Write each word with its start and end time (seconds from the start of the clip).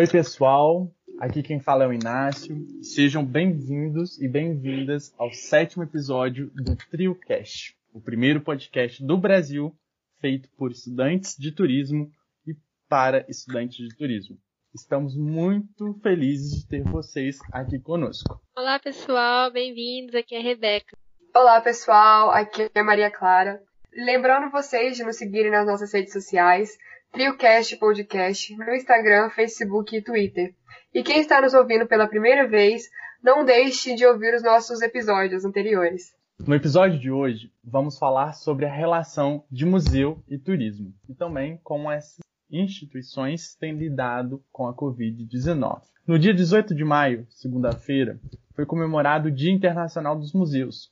Oi, 0.00 0.06
pessoal. 0.06 0.90
Aqui 1.18 1.42
quem 1.42 1.60
fala 1.60 1.84
é 1.84 1.86
o 1.86 1.92
Inácio. 1.92 2.56
Sejam 2.82 3.22
bem-vindos 3.22 4.18
e 4.18 4.26
bem-vindas 4.26 5.12
ao 5.18 5.30
sétimo 5.30 5.82
episódio 5.82 6.50
do 6.54 6.74
TrioCast, 6.74 7.76
o 7.92 8.00
primeiro 8.00 8.40
podcast 8.40 9.04
do 9.04 9.18
Brasil 9.18 9.76
feito 10.18 10.48
por 10.56 10.70
estudantes 10.70 11.36
de 11.36 11.52
turismo 11.52 12.10
e 12.46 12.56
para 12.88 13.26
estudantes 13.28 13.76
de 13.76 13.94
turismo. 13.94 14.38
Estamos 14.74 15.14
muito 15.14 15.92
felizes 16.02 16.62
de 16.62 16.66
ter 16.66 16.82
vocês 16.82 17.38
aqui 17.52 17.78
conosco. 17.78 18.40
Olá, 18.56 18.78
pessoal, 18.78 19.52
bem-vindos. 19.52 20.14
Aqui 20.14 20.34
é 20.34 20.38
a 20.38 20.42
Rebeca. 20.42 20.96
Olá, 21.36 21.60
pessoal. 21.60 22.30
Aqui 22.30 22.70
é 22.74 22.80
a 22.80 22.84
Maria 22.84 23.10
Clara. 23.10 23.62
Lembrando 23.92 24.50
vocês 24.50 24.96
de 24.96 25.04
nos 25.04 25.18
seguirem 25.18 25.50
nas 25.50 25.66
nossas 25.66 25.92
redes 25.92 26.14
sociais, 26.14 26.70
TrioCast 27.12 27.76
Podcast, 27.76 28.56
no 28.56 28.72
Instagram, 28.72 29.30
Facebook 29.30 29.96
e 29.96 30.02
Twitter. 30.02 30.54
E 30.94 31.02
quem 31.02 31.20
está 31.20 31.40
nos 31.40 31.54
ouvindo 31.54 31.86
pela 31.86 32.06
primeira 32.06 32.46
vez, 32.46 32.84
não 33.22 33.44
deixe 33.44 33.96
de 33.96 34.06
ouvir 34.06 34.32
os 34.34 34.42
nossos 34.42 34.80
episódios 34.80 35.44
anteriores. 35.44 36.14
No 36.46 36.54
episódio 36.54 37.00
de 37.00 37.10
hoje, 37.10 37.52
vamos 37.64 37.98
falar 37.98 38.34
sobre 38.34 38.64
a 38.64 38.72
relação 38.72 39.44
de 39.50 39.66
museu 39.66 40.22
e 40.28 40.38
turismo 40.38 40.94
e 41.08 41.14
também 41.14 41.58
como 41.64 41.90
essas 41.90 42.20
instituições 42.50 43.56
têm 43.56 43.76
lidado 43.76 44.42
com 44.52 44.68
a 44.68 44.74
Covid-19. 44.74 45.82
No 46.06 46.18
dia 46.18 46.32
18 46.32 46.74
de 46.74 46.84
maio, 46.84 47.26
segunda-feira, 47.28 48.20
foi 48.54 48.64
comemorado 48.64 49.28
o 49.28 49.32
Dia 49.32 49.52
Internacional 49.52 50.16
dos 50.16 50.32
Museus. 50.32 50.90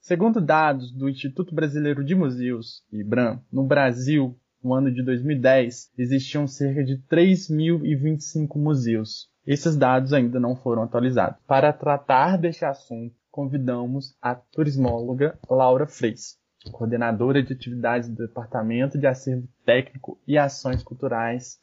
Segundo 0.00 0.40
dados 0.40 0.90
do 0.90 1.08
Instituto 1.08 1.54
Brasileiro 1.54 2.02
de 2.02 2.14
Museus, 2.14 2.82
IBRAM, 2.90 3.40
no 3.52 3.64
Brasil, 3.64 4.34
no 4.62 4.74
ano 4.74 4.92
de 4.92 5.02
2010, 5.02 5.92
existiam 5.96 6.46
cerca 6.46 6.84
de 6.84 6.98
3.025 7.10 8.56
museus. 8.56 9.30
Esses 9.46 9.76
dados 9.76 10.12
ainda 10.12 10.38
não 10.38 10.54
foram 10.54 10.82
atualizados. 10.82 11.40
Para 11.46 11.72
tratar 11.72 12.36
deste 12.36 12.64
assunto, 12.64 13.14
convidamos 13.30 14.16
a 14.20 14.34
turismóloga 14.34 15.38
Laura 15.48 15.86
Freis, 15.86 16.36
coordenadora 16.72 17.42
de 17.42 17.52
atividades 17.52 18.08
do 18.08 18.26
Departamento 18.26 18.98
de 18.98 19.06
Acervo 19.06 19.48
Técnico 19.64 20.20
e 20.26 20.36
Ações 20.36 20.82
Culturais 20.82 21.58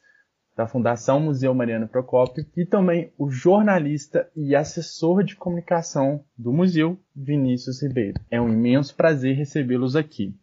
da 0.56 0.66
Fundação 0.66 1.20
Museu 1.20 1.54
Mariano 1.54 1.86
Procópio, 1.86 2.46
e 2.56 2.64
também 2.64 3.12
o 3.18 3.28
jornalista 3.28 4.26
e 4.34 4.56
assessor 4.56 5.22
de 5.22 5.36
comunicação 5.36 6.24
do 6.36 6.50
museu, 6.50 6.98
Vinícius 7.14 7.82
Ribeiro. 7.82 8.18
É 8.30 8.40
um 8.40 8.48
imenso 8.48 8.96
prazer 8.96 9.36
recebê-los 9.36 9.94
aqui. 9.94 10.34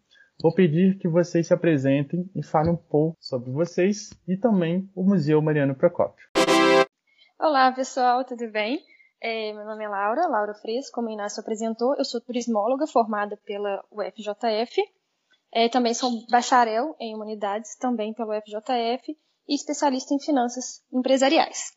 Vou 0.43 0.53
pedir 0.53 0.97
que 0.99 1.07
vocês 1.07 1.47
se 1.47 1.53
apresentem 1.53 2.29
e 2.35 2.43
falem 2.43 2.73
um 2.73 2.75
pouco 2.75 3.15
sobre 3.17 3.49
vocês 3.49 4.09
e 4.27 4.35
também 4.35 4.91
o 4.93 5.01
Museu 5.01 5.41
Mariano 5.41 5.73
Procópio. 5.73 6.27
Olá, 7.39 7.71
pessoal, 7.71 8.25
tudo 8.25 8.51
bem? 8.51 8.83
É, 9.21 9.53
meu 9.53 9.63
nome 9.63 9.85
é 9.85 9.87
Laura, 9.87 10.27
Laura 10.27 10.53
Fresco, 10.55 10.95
como 10.95 11.07
o 11.07 11.11
Inácio 11.11 11.39
apresentou. 11.39 11.95
Eu 11.97 12.03
sou 12.03 12.19
turismóloga 12.19 12.85
formada 12.85 13.39
pela 13.45 13.85
UFJF. 13.89 14.81
É, 15.53 15.69
também 15.69 15.93
sou 15.93 16.11
bacharel 16.29 16.93
em 16.99 17.15
humanidades, 17.15 17.77
também 17.77 18.13
pela 18.13 18.37
UFJF, 18.37 19.17
e 19.47 19.55
especialista 19.55 20.13
em 20.13 20.19
finanças 20.19 20.83
empresariais. 20.91 21.71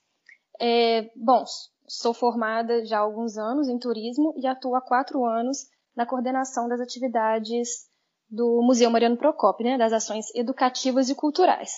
É, 0.61 1.09
bom, 1.15 1.45
sou 1.87 2.13
formada 2.13 2.85
já 2.85 2.99
há 2.99 3.03
alguns 3.03 3.39
anos 3.39 3.69
em 3.69 3.79
turismo 3.79 4.35
e 4.37 4.45
atuo 4.45 4.75
há 4.75 4.81
quatro 4.81 5.25
anos 5.25 5.69
na 5.97 6.05
coordenação 6.05 6.67
das 6.67 6.81
atividades 6.81 7.87
do 8.29 8.63
Museu 8.63 8.91
Mariano 8.91 9.17
Procópio, 9.17 9.65
né, 9.65 9.79
das 9.79 9.93
ações 9.93 10.35
educativas 10.35 11.09
e 11.09 11.15
culturais. 11.15 11.71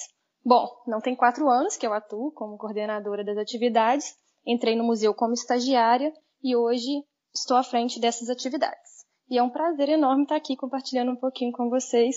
Bom, 0.44 0.66
não 0.86 1.00
tem 1.00 1.14
quatro 1.14 1.48
anos 1.48 1.76
que 1.76 1.86
eu 1.86 1.92
atuo 1.92 2.32
como 2.32 2.56
coordenadora 2.56 3.24
das 3.24 3.36
atividades, 3.36 4.14
entrei 4.46 4.76
no 4.76 4.84
museu 4.84 5.12
como 5.12 5.34
estagiária 5.34 6.12
e 6.42 6.56
hoje 6.56 7.04
estou 7.34 7.56
à 7.56 7.62
frente 7.62 8.00
dessas 8.00 8.30
atividades. 8.30 9.04
E 9.28 9.36
é 9.36 9.42
um 9.42 9.50
prazer 9.50 9.90
enorme 9.90 10.22
estar 10.22 10.36
aqui 10.36 10.56
compartilhando 10.56 11.12
um 11.12 11.16
pouquinho 11.16 11.52
com 11.52 11.68
vocês, 11.68 12.16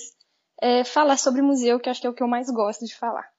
é, 0.61 0.83
falar 0.83 1.17
sobre 1.17 1.41
museu, 1.41 1.79
que 1.79 1.89
acho 1.89 1.99
que 1.99 2.07
é 2.07 2.09
o 2.09 2.13
que 2.13 2.23
eu 2.23 2.27
mais 2.27 2.49
gosto 2.49 2.85
de 2.85 2.95
falar. 2.95 3.29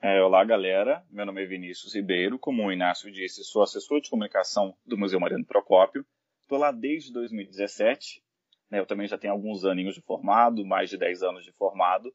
É, 0.00 0.20
olá, 0.22 0.42
galera. 0.44 1.04
Meu 1.10 1.26
nome 1.26 1.44
é 1.44 1.46
Vinícius 1.46 1.94
Ribeiro. 1.94 2.38
Como 2.38 2.64
o 2.64 2.72
Inácio 2.72 3.12
disse, 3.12 3.44
sou 3.44 3.62
assessor 3.62 4.00
de 4.00 4.10
comunicação 4.10 4.74
do 4.84 4.96
Museu 4.96 5.20
Mariano 5.20 5.44
Procópio. 5.44 6.04
Estou 6.40 6.58
lá 6.58 6.72
desde 6.72 7.12
2017. 7.12 8.22
Né, 8.72 8.78
eu 8.78 8.86
também 8.86 9.06
já 9.06 9.18
tenho 9.18 9.34
alguns 9.34 9.66
aninhos 9.66 9.94
de 9.94 10.00
formado, 10.00 10.64
mais 10.64 10.88
de 10.88 10.96
10 10.96 11.22
anos 11.22 11.44
de 11.44 11.52
formado. 11.52 12.08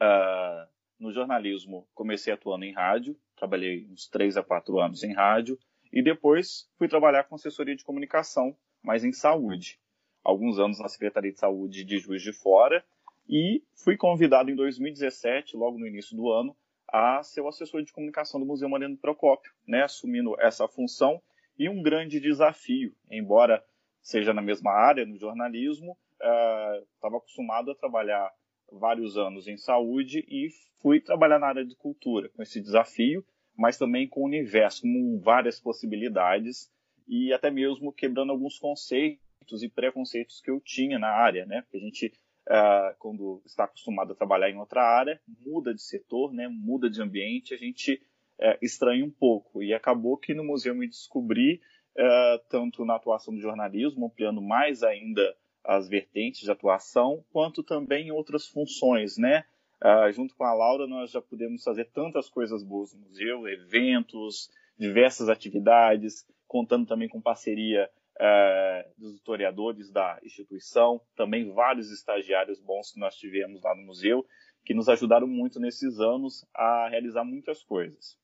Uh, 0.00 0.66
no 0.98 1.12
jornalismo, 1.12 1.86
comecei 1.94 2.32
atuando 2.32 2.64
em 2.64 2.72
rádio, 2.72 3.14
trabalhei 3.36 3.86
uns 3.90 4.08
3 4.08 4.38
a 4.38 4.42
4 4.42 4.80
anos 4.80 5.02
em 5.04 5.12
rádio, 5.12 5.58
e 5.92 6.02
depois 6.02 6.66
fui 6.78 6.88
trabalhar 6.88 7.24
com 7.24 7.34
assessoria 7.34 7.76
de 7.76 7.84
comunicação, 7.84 8.56
mas 8.82 9.04
em 9.04 9.12
saúde. 9.12 9.78
Alguns 10.24 10.58
anos 10.58 10.80
na 10.80 10.88
Secretaria 10.88 11.30
de 11.30 11.38
Saúde 11.38 11.84
de 11.84 11.98
Juiz 11.98 12.22
de 12.22 12.32
Fora, 12.32 12.82
e 13.28 13.62
fui 13.74 13.94
convidado 13.98 14.50
em 14.50 14.56
2017, 14.56 15.58
logo 15.58 15.78
no 15.78 15.86
início 15.86 16.16
do 16.16 16.32
ano, 16.32 16.56
a 16.90 17.22
ser 17.22 17.42
o 17.42 17.48
assessor 17.48 17.82
de 17.82 17.92
comunicação 17.92 18.40
do 18.40 18.46
Museu 18.46 18.66
Mariano 18.70 18.96
Procópio, 18.96 19.52
né, 19.66 19.82
assumindo 19.82 20.40
essa 20.40 20.66
função, 20.66 21.20
e 21.58 21.68
um 21.68 21.82
grande 21.82 22.18
desafio, 22.18 22.94
embora 23.10 23.62
seja 24.02 24.32
na 24.32 24.42
mesma 24.42 24.72
área, 24.72 25.06
no 25.06 25.18
jornalismo, 25.18 25.96
estava 26.94 27.14
uh, 27.14 27.18
acostumado 27.18 27.70
a 27.70 27.74
trabalhar 27.74 28.30
vários 28.72 29.16
anos 29.16 29.46
em 29.46 29.56
saúde 29.56 30.24
e 30.28 30.48
fui 30.80 31.00
trabalhar 31.00 31.38
na 31.38 31.46
área 31.46 31.64
de 31.64 31.74
cultura 31.76 32.28
com 32.30 32.42
esse 32.42 32.60
desafio, 32.60 33.24
mas 33.56 33.78
também 33.78 34.08
com 34.08 34.20
o 34.20 34.26
universo, 34.26 34.82
com 34.82 35.20
várias 35.22 35.60
possibilidades 35.60 36.70
e 37.06 37.32
até 37.32 37.50
mesmo 37.50 37.92
quebrando 37.92 38.32
alguns 38.32 38.58
conceitos 38.58 39.62
e 39.62 39.68
preconceitos 39.68 40.40
que 40.40 40.50
eu 40.50 40.60
tinha 40.60 40.98
na 40.98 41.08
área, 41.08 41.46
né? 41.46 41.62
Porque 41.62 41.78
a 41.78 41.80
gente, 41.80 42.12
uh, 42.46 42.94
quando 42.98 43.42
está 43.46 43.64
acostumado 43.64 44.12
a 44.12 44.16
trabalhar 44.16 44.50
em 44.50 44.58
outra 44.58 44.82
área, 44.82 45.20
muda 45.44 45.74
de 45.74 45.82
setor, 45.82 46.32
né? 46.34 46.48
Muda 46.48 46.90
de 46.90 47.00
ambiente, 47.00 47.54
a 47.54 47.56
gente 47.56 47.94
uh, 47.94 48.58
estranha 48.60 49.04
um 49.04 49.10
pouco. 49.10 49.62
E 49.62 49.72
acabou 49.72 50.18
que 50.18 50.34
no 50.34 50.44
museu 50.44 50.74
me 50.74 50.86
descobri 50.86 51.60
tanto 52.48 52.84
na 52.84 52.94
atuação 52.94 53.34
do 53.34 53.40
jornalismo, 53.40 54.06
ampliando 54.06 54.40
mais 54.40 54.82
ainda 54.82 55.36
as 55.64 55.88
vertentes 55.88 56.40
de 56.40 56.50
atuação, 56.50 57.24
quanto 57.30 57.62
também 57.62 58.10
outras 58.10 58.46
funções, 58.46 59.18
né? 59.18 59.44
Uh, 59.84 60.10
junto 60.12 60.34
com 60.34 60.44
a 60.44 60.52
Laura, 60.52 60.86
nós 60.86 61.10
já 61.10 61.20
pudemos 61.20 61.62
fazer 61.62 61.84
tantas 61.92 62.28
coisas 62.28 62.64
boas 62.64 62.92
no 62.92 63.00
museu, 63.00 63.46
eventos, 63.46 64.50
diversas 64.78 65.28
atividades, 65.28 66.26
contando 66.48 66.86
também 66.86 67.08
com 67.08 67.20
parceria 67.20 67.88
uh, 68.16 69.00
dos 69.00 69.14
historiadores 69.14 69.90
da 69.90 70.18
instituição, 70.24 71.00
também 71.14 71.52
vários 71.52 71.92
estagiários 71.92 72.58
bons 72.60 72.90
que 72.90 72.98
nós 72.98 73.14
tivemos 73.14 73.62
lá 73.62 73.74
no 73.74 73.82
museu, 73.82 74.26
que 74.64 74.74
nos 74.74 74.88
ajudaram 74.88 75.26
muito 75.26 75.60
nesses 75.60 76.00
anos 76.00 76.44
a 76.54 76.88
realizar 76.88 77.24
muitas 77.24 77.62
coisas. 77.62 78.18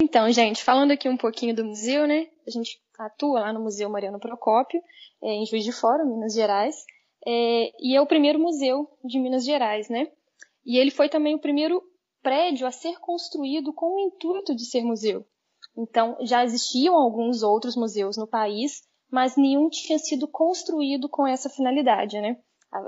Então, 0.00 0.30
gente, 0.30 0.62
falando 0.62 0.92
aqui 0.92 1.08
um 1.08 1.16
pouquinho 1.16 1.54
do 1.54 1.64
museu, 1.64 2.06
né? 2.06 2.28
A 2.46 2.50
gente 2.50 2.78
atua 2.98 3.40
lá 3.40 3.52
no 3.52 3.60
Museu 3.60 3.88
Mariano 3.88 4.20
Procópio, 4.20 4.80
é, 5.22 5.32
em 5.32 5.46
Juiz 5.46 5.64
de 5.64 5.72
Fora, 5.72 6.04
Minas 6.04 6.34
Gerais, 6.34 6.76
é, 7.26 7.70
e 7.80 7.96
é 7.96 8.00
o 8.00 8.06
primeiro 8.06 8.38
museu 8.38 8.88
de 9.04 9.18
Minas 9.18 9.44
Gerais, 9.44 9.88
né? 9.88 10.10
E 10.64 10.78
ele 10.78 10.90
foi 10.90 11.08
também 11.08 11.34
o 11.34 11.40
primeiro 11.40 11.82
prédio 12.22 12.66
a 12.66 12.70
ser 12.70 12.98
construído 12.98 13.72
com 13.72 13.86
o 13.86 14.00
intuito 14.00 14.54
de 14.54 14.64
ser 14.64 14.82
museu. 14.82 15.24
Então, 15.76 16.16
já 16.22 16.44
existiam 16.44 16.94
alguns 16.94 17.42
outros 17.42 17.76
museus 17.76 18.16
no 18.16 18.26
país, 18.26 18.82
mas 19.10 19.36
nenhum 19.36 19.68
tinha 19.68 19.98
sido 19.98 20.26
construído 20.26 21.08
com 21.08 21.26
essa 21.26 21.48
finalidade, 21.48 22.20
né? 22.20 22.36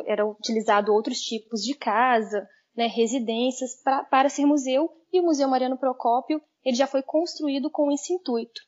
Era 0.06 0.26
utilizado 0.26 0.92
outros 0.92 1.20
tipos 1.20 1.62
de 1.62 1.74
casa, 1.74 2.46
né, 2.76 2.86
residências 2.86 3.80
pra, 3.82 4.04
para 4.04 4.28
ser 4.28 4.46
museu, 4.46 4.90
e 5.12 5.20
o 5.20 5.24
Museu 5.24 5.48
Mariano 5.48 5.78
Procópio 5.78 6.40
ele 6.68 6.76
já 6.76 6.86
foi 6.86 7.02
construído 7.02 7.70
com 7.70 7.90
esse 7.90 8.12
intuito. 8.12 8.60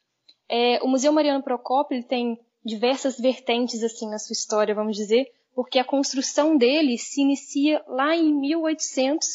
É, 0.49 0.83
o 0.83 0.89
Museu 0.89 1.13
Mariano 1.13 1.43
Procópio 1.45 2.03
tem 2.03 2.41
diversas 2.65 3.19
vertentes 3.19 3.83
assim 3.83 4.09
na 4.09 4.19
sua 4.19 4.33
história, 4.33 4.75
vamos 4.75 4.97
dizer, 4.97 5.31
porque 5.55 5.79
a 5.79 5.85
construção 5.85 6.57
dele 6.57 6.97
se 6.97 7.21
inicia 7.21 7.85
lá 7.87 8.17
em 8.17 8.33
1800 8.33 9.27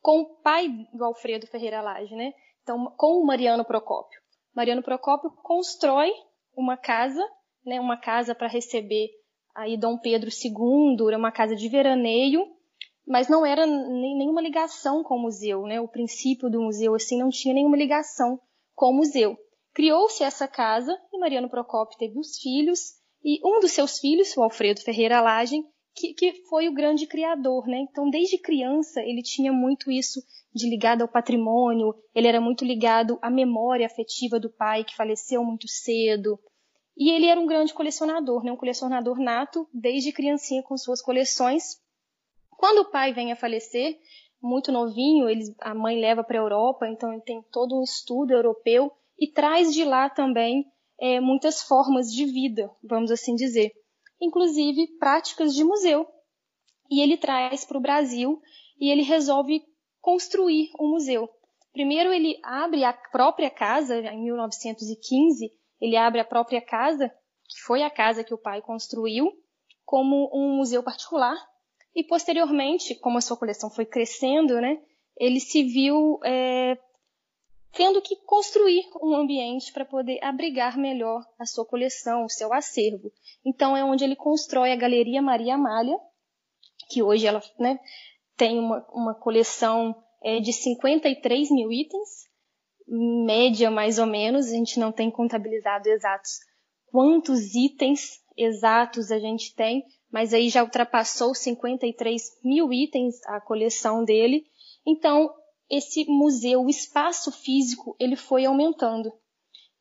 com 0.00 0.20
o 0.22 0.24
pai 0.36 0.66
do 0.94 1.04
Alfredo 1.04 1.46
Ferreira 1.46 1.82
Lage, 1.82 2.14
né? 2.14 2.32
Então, 2.62 2.90
com 2.96 3.20
o 3.20 3.26
Mariano 3.26 3.66
Procópio. 3.66 4.18
Mariano 4.54 4.82
Procópio 4.82 5.30
constrói 5.42 6.10
uma 6.56 6.78
casa, 6.78 7.22
né, 7.66 7.78
uma 7.78 7.98
casa 7.98 8.34
para 8.34 8.48
receber 8.48 9.10
aí 9.54 9.76
Dom 9.76 9.98
Pedro 9.98 10.30
II, 10.30 11.14
uma 11.14 11.30
casa 11.30 11.54
de 11.54 11.68
veraneio, 11.68 12.46
mas 13.06 13.28
não 13.28 13.44
era 13.44 13.66
nem, 13.66 14.16
nenhuma 14.16 14.40
ligação 14.40 15.02
com 15.02 15.16
o 15.16 15.22
museu, 15.22 15.62
né? 15.62 15.80
O 15.80 15.88
princípio 15.88 16.50
do 16.50 16.60
museu 16.60 16.94
assim 16.94 17.18
não 17.18 17.28
tinha 17.28 17.54
nenhuma 17.54 17.76
ligação 17.76 18.38
com 18.74 18.90
o 18.90 18.94
museu. 18.94 19.36
Criou-se 19.74 20.22
essa 20.22 20.46
casa 20.46 20.96
e 21.12 21.18
Mariano 21.18 21.48
Procópio 21.48 21.98
teve 21.98 22.18
os 22.18 22.38
filhos 22.38 22.80
e 23.24 23.40
um 23.46 23.60
dos 23.60 23.72
seus 23.72 23.98
filhos, 23.98 24.36
o 24.36 24.42
Alfredo 24.42 24.82
Ferreira 24.82 25.20
Lagem, 25.20 25.64
que, 25.94 26.14
que 26.14 26.32
foi 26.48 26.68
o 26.68 26.74
grande 26.74 27.06
criador, 27.06 27.66
né? 27.66 27.78
Então, 27.78 28.08
desde 28.10 28.38
criança, 28.38 29.00
ele 29.00 29.22
tinha 29.22 29.52
muito 29.52 29.90
isso 29.90 30.20
de 30.54 30.68
ligado 30.68 31.02
ao 31.02 31.08
patrimônio, 31.08 31.94
ele 32.14 32.28
era 32.28 32.40
muito 32.40 32.64
ligado 32.64 33.18
à 33.22 33.30
memória 33.30 33.86
afetiva 33.86 34.38
do 34.38 34.50
pai, 34.50 34.84
que 34.84 34.96
faleceu 34.96 35.44
muito 35.44 35.68
cedo. 35.68 36.38
E 36.96 37.10
ele 37.10 37.26
era 37.26 37.40
um 37.40 37.46
grande 37.46 37.72
colecionador, 37.72 38.44
né? 38.44 38.52
um 38.52 38.56
colecionador 38.56 39.18
nato, 39.18 39.66
desde 39.72 40.12
criancinha 40.12 40.62
com 40.62 40.76
suas 40.76 41.00
coleções. 41.00 41.80
Quando 42.62 42.82
o 42.82 42.90
pai 42.92 43.12
vem 43.12 43.32
a 43.32 43.34
falecer, 43.34 43.98
muito 44.40 44.70
novinho, 44.70 45.26
a 45.58 45.74
mãe 45.74 46.00
leva 46.00 46.22
para 46.22 46.38
a 46.38 46.42
Europa, 46.42 46.86
então 46.86 47.12
ele 47.12 47.22
tem 47.22 47.42
todo 47.50 47.76
um 47.76 47.82
estudo 47.82 48.32
europeu 48.32 48.88
e 49.18 49.26
traz 49.26 49.74
de 49.74 49.82
lá 49.82 50.08
também 50.08 50.64
é, 50.96 51.18
muitas 51.18 51.60
formas 51.64 52.12
de 52.12 52.24
vida, 52.24 52.70
vamos 52.80 53.10
assim 53.10 53.34
dizer, 53.34 53.72
inclusive 54.20 54.86
práticas 55.00 55.56
de 55.56 55.64
museu. 55.64 56.06
E 56.88 57.00
ele 57.00 57.16
traz 57.16 57.64
para 57.64 57.78
o 57.78 57.82
Brasil 57.82 58.40
e 58.80 58.92
ele 58.92 59.02
resolve 59.02 59.60
construir 60.00 60.70
um 60.78 60.90
museu. 60.90 61.28
Primeiro 61.72 62.12
ele 62.12 62.38
abre 62.44 62.84
a 62.84 62.92
própria 62.92 63.50
casa, 63.50 63.98
em 63.98 64.22
1915, 64.22 65.50
ele 65.80 65.96
abre 65.96 66.20
a 66.20 66.24
própria 66.24 66.60
casa, 66.60 67.08
que 67.48 67.60
foi 67.66 67.82
a 67.82 67.90
casa 67.90 68.22
que 68.22 68.32
o 68.32 68.38
pai 68.38 68.62
construiu, 68.62 69.32
como 69.84 70.30
um 70.32 70.58
museu 70.58 70.80
particular. 70.80 71.36
E 71.94 72.02
posteriormente, 72.04 72.94
como 72.94 73.18
a 73.18 73.20
sua 73.20 73.36
coleção 73.36 73.70
foi 73.70 73.84
crescendo, 73.84 74.60
né, 74.60 74.80
ele 75.16 75.40
se 75.40 75.62
viu 75.62 76.18
é, 76.24 76.78
tendo 77.72 78.00
que 78.00 78.16
construir 78.24 78.84
um 79.02 79.14
ambiente 79.14 79.72
para 79.72 79.84
poder 79.84 80.18
abrigar 80.22 80.78
melhor 80.78 81.24
a 81.38 81.44
sua 81.44 81.64
coleção, 81.64 82.24
o 82.24 82.30
seu 82.30 82.52
acervo. 82.52 83.12
Então 83.44 83.76
é 83.76 83.84
onde 83.84 84.04
ele 84.04 84.16
constrói 84.16 84.72
a 84.72 84.76
Galeria 84.76 85.20
Maria 85.20 85.54
Amália, 85.54 85.98
que 86.88 87.02
hoje 87.02 87.26
ela 87.26 87.42
né, 87.58 87.78
tem 88.36 88.58
uma, 88.58 88.86
uma 88.92 89.14
coleção 89.14 89.94
é, 90.22 90.40
de 90.40 90.52
53 90.52 91.50
mil 91.50 91.70
itens, 91.72 92.30
média 92.86 93.70
mais 93.70 93.98
ou 93.98 94.06
menos, 94.06 94.46
a 94.46 94.54
gente 94.54 94.78
não 94.78 94.92
tem 94.92 95.10
contabilizado 95.10 95.88
exatos 95.88 96.40
quantos 96.92 97.54
itens 97.54 98.20
exatos 98.36 99.10
a 99.10 99.18
gente 99.18 99.54
tem, 99.54 99.82
mas 100.12 100.34
aí 100.34 100.50
já 100.50 100.62
ultrapassou 100.62 101.34
53 101.34 102.22
mil 102.44 102.72
itens 102.72 103.14
a 103.26 103.40
coleção 103.40 104.04
dele. 104.04 104.44
Então, 104.86 105.32
esse 105.70 106.04
museu, 106.04 106.62
o 106.62 106.68
espaço 106.68 107.32
físico, 107.32 107.96
ele 107.98 108.14
foi 108.14 108.44
aumentando. 108.44 109.10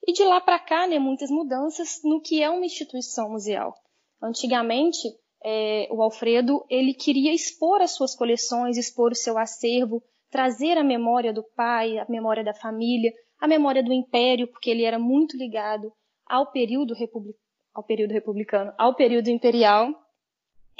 E 0.07 0.13
de 0.13 0.23
lá 0.23 0.39
para 0.39 0.57
cá, 0.57 0.87
né, 0.87 0.97
muitas 0.97 1.29
mudanças 1.29 1.99
no 2.03 2.21
que 2.21 2.41
é 2.41 2.49
uma 2.49 2.65
instituição 2.65 3.29
museal. 3.29 3.75
Antigamente, 4.21 5.07
é, 5.43 5.87
o 5.91 6.01
Alfredo 6.01 6.65
ele 6.69 6.93
queria 6.93 7.33
expor 7.33 7.81
as 7.81 7.91
suas 7.91 8.15
coleções, 8.15 8.77
expor 8.77 9.11
o 9.11 9.15
seu 9.15 9.37
acervo, 9.37 10.01
trazer 10.29 10.77
a 10.77 10.83
memória 10.83 11.33
do 11.33 11.43
pai, 11.43 11.97
a 11.97 12.05
memória 12.07 12.43
da 12.43 12.53
família, 12.53 13.11
a 13.39 13.47
memória 13.47 13.83
do 13.83 13.91
império, 13.91 14.47
porque 14.47 14.69
ele 14.69 14.83
era 14.83 14.97
muito 14.97 15.35
ligado 15.35 15.91
ao 16.25 16.51
período, 16.51 16.93
republic... 16.93 17.37
ao 17.73 17.83
período 17.83 18.11
republicano, 18.11 18.71
ao 18.77 18.95
período 18.95 19.29
imperial. 19.29 19.91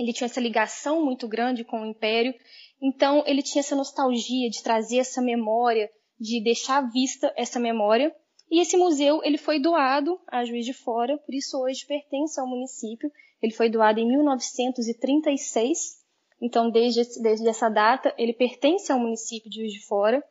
Ele 0.01 0.13
tinha 0.13 0.25
essa 0.25 0.42
ligação 0.42 1.06
muito 1.06 1.27
grande 1.27 1.63
com 1.63 1.83
o 1.83 1.86
império, 1.86 2.33
então 2.81 3.24
ele 3.27 3.44
tinha 3.44 3.59
essa 3.59 3.75
nostalgia 3.75 4.50
de 4.50 4.63
trazer 4.63 4.98
essa 4.98 5.21
memória, 5.21 5.88
de 6.19 6.44
deixar 6.44 6.77
à 6.77 6.89
vista 6.89 7.31
essa 7.38 7.59
memória. 7.59 8.12
E 8.50 8.59
esse 8.59 8.75
museu 8.75 9.24
ele 9.24 9.38
foi 9.38 9.59
doado 9.59 10.19
a 10.27 10.44
Juiz 10.44 10.65
de 10.65 10.74
Fora, 10.74 11.19
por 11.19 11.36
isso 11.36 11.56
hoje 11.56 11.86
pertence 11.86 12.39
ao 12.39 12.48
município. 12.48 13.12
Ele 13.39 13.53
foi 13.53 13.69
doado 13.69 14.00
em 14.00 14.07
1936, 14.07 16.03
então 16.42 16.71
desde, 16.71 17.03
desde 17.21 17.48
essa 17.48 17.69
data 17.69 18.12
ele 18.18 18.33
pertence 18.33 18.92
ao 18.92 18.98
município 18.98 19.51
de 19.51 19.59
Juiz 19.59 19.74
de 19.74 19.86
Fora, 19.86 20.24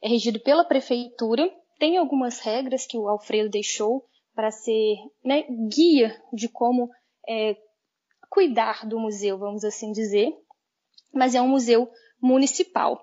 é 0.00 0.08
regido 0.08 0.38
pela 0.38 0.64
prefeitura, 0.64 1.52
tem 1.80 1.96
algumas 1.96 2.38
regras 2.38 2.86
que 2.86 2.96
o 2.96 3.08
Alfredo 3.08 3.50
deixou 3.50 4.04
para 4.36 4.52
ser 4.52 4.94
né, 5.24 5.42
guia 5.68 6.16
de 6.32 6.48
como 6.48 6.88
é, 7.28 7.56
cuidar 8.30 8.86
do 8.86 8.98
museu, 8.98 9.36
vamos 9.36 9.64
assim 9.64 9.90
dizer, 9.92 10.32
mas 11.12 11.34
é 11.34 11.42
um 11.42 11.48
museu 11.48 11.90
municipal. 12.22 12.98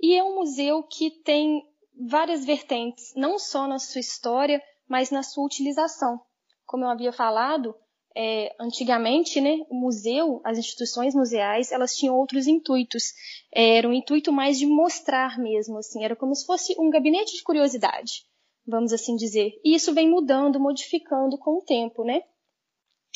E 0.00 0.14
é 0.14 0.24
um 0.24 0.36
museu 0.36 0.82
que 0.82 1.10
tem 1.22 1.62
várias 2.08 2.44
vertentes, 2.44 3.12
não 3.14 3.38
só 3.38 3.68
na 3.68 3.78
sua 3.78 4.00
história, 4.00 4.60
mas 4.88 5.10
na 5.10 5.22
sua 5.22 5.44
utilização. 5.44 6.20
Como 6.66 6.84
eu 6.84 6.88
havia 6.88 7.12
falado, 7.12 7.74
é, 8.16 8.54
antigamente, 8.58 9.40
né, 9.40 9.58
o 9.68 9.74
museu, 9.74 10.40
as 10.44 10.56
instituições 10.56 11.14
museais, 11.14 11.70
elas 11.70 11.94
tinham 11.94 12.16
outros 12.16 12.46
intuitos. 12.46 13.12
Era 13.52 13.88
um 13.88 13.92
intuito 13.92 14.32
mais 14.32 14.58
de 14.58 14.66
mostrar 14.66 15.38
mesmo, 15.38 15.78
assim, 15.78 16.04
era 16.04 16.16
como 16.16 16.34
se 16.34 16.46
fosse 16.46 16.74
um 16.78 16.90
gabinete 16.90 17.36
de 17.36 17.42
curiosidade, 17.42 18.24
vamos 18.66 18.92
assim 18.92 19.14
dizer. 19.16 19.52
E 19.64 19.74
isso 19.74 19.92
vem 19.92 20.08
mudando, 20.08 20.60
modificando 20.60 21.36
com 21.38 21.58
o 21.58 21.64
tempo, 21.64 22.02
né? 22.04 22.22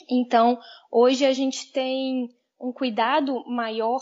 Então, 0.09 0.59
hoje 0.91 1.25
a 1.25 1.33
gente 1.33 1.73
tem 1.73 2.29
um 2.61 2.73
cuidado 2.73 3.45
maior, 3.47 4.01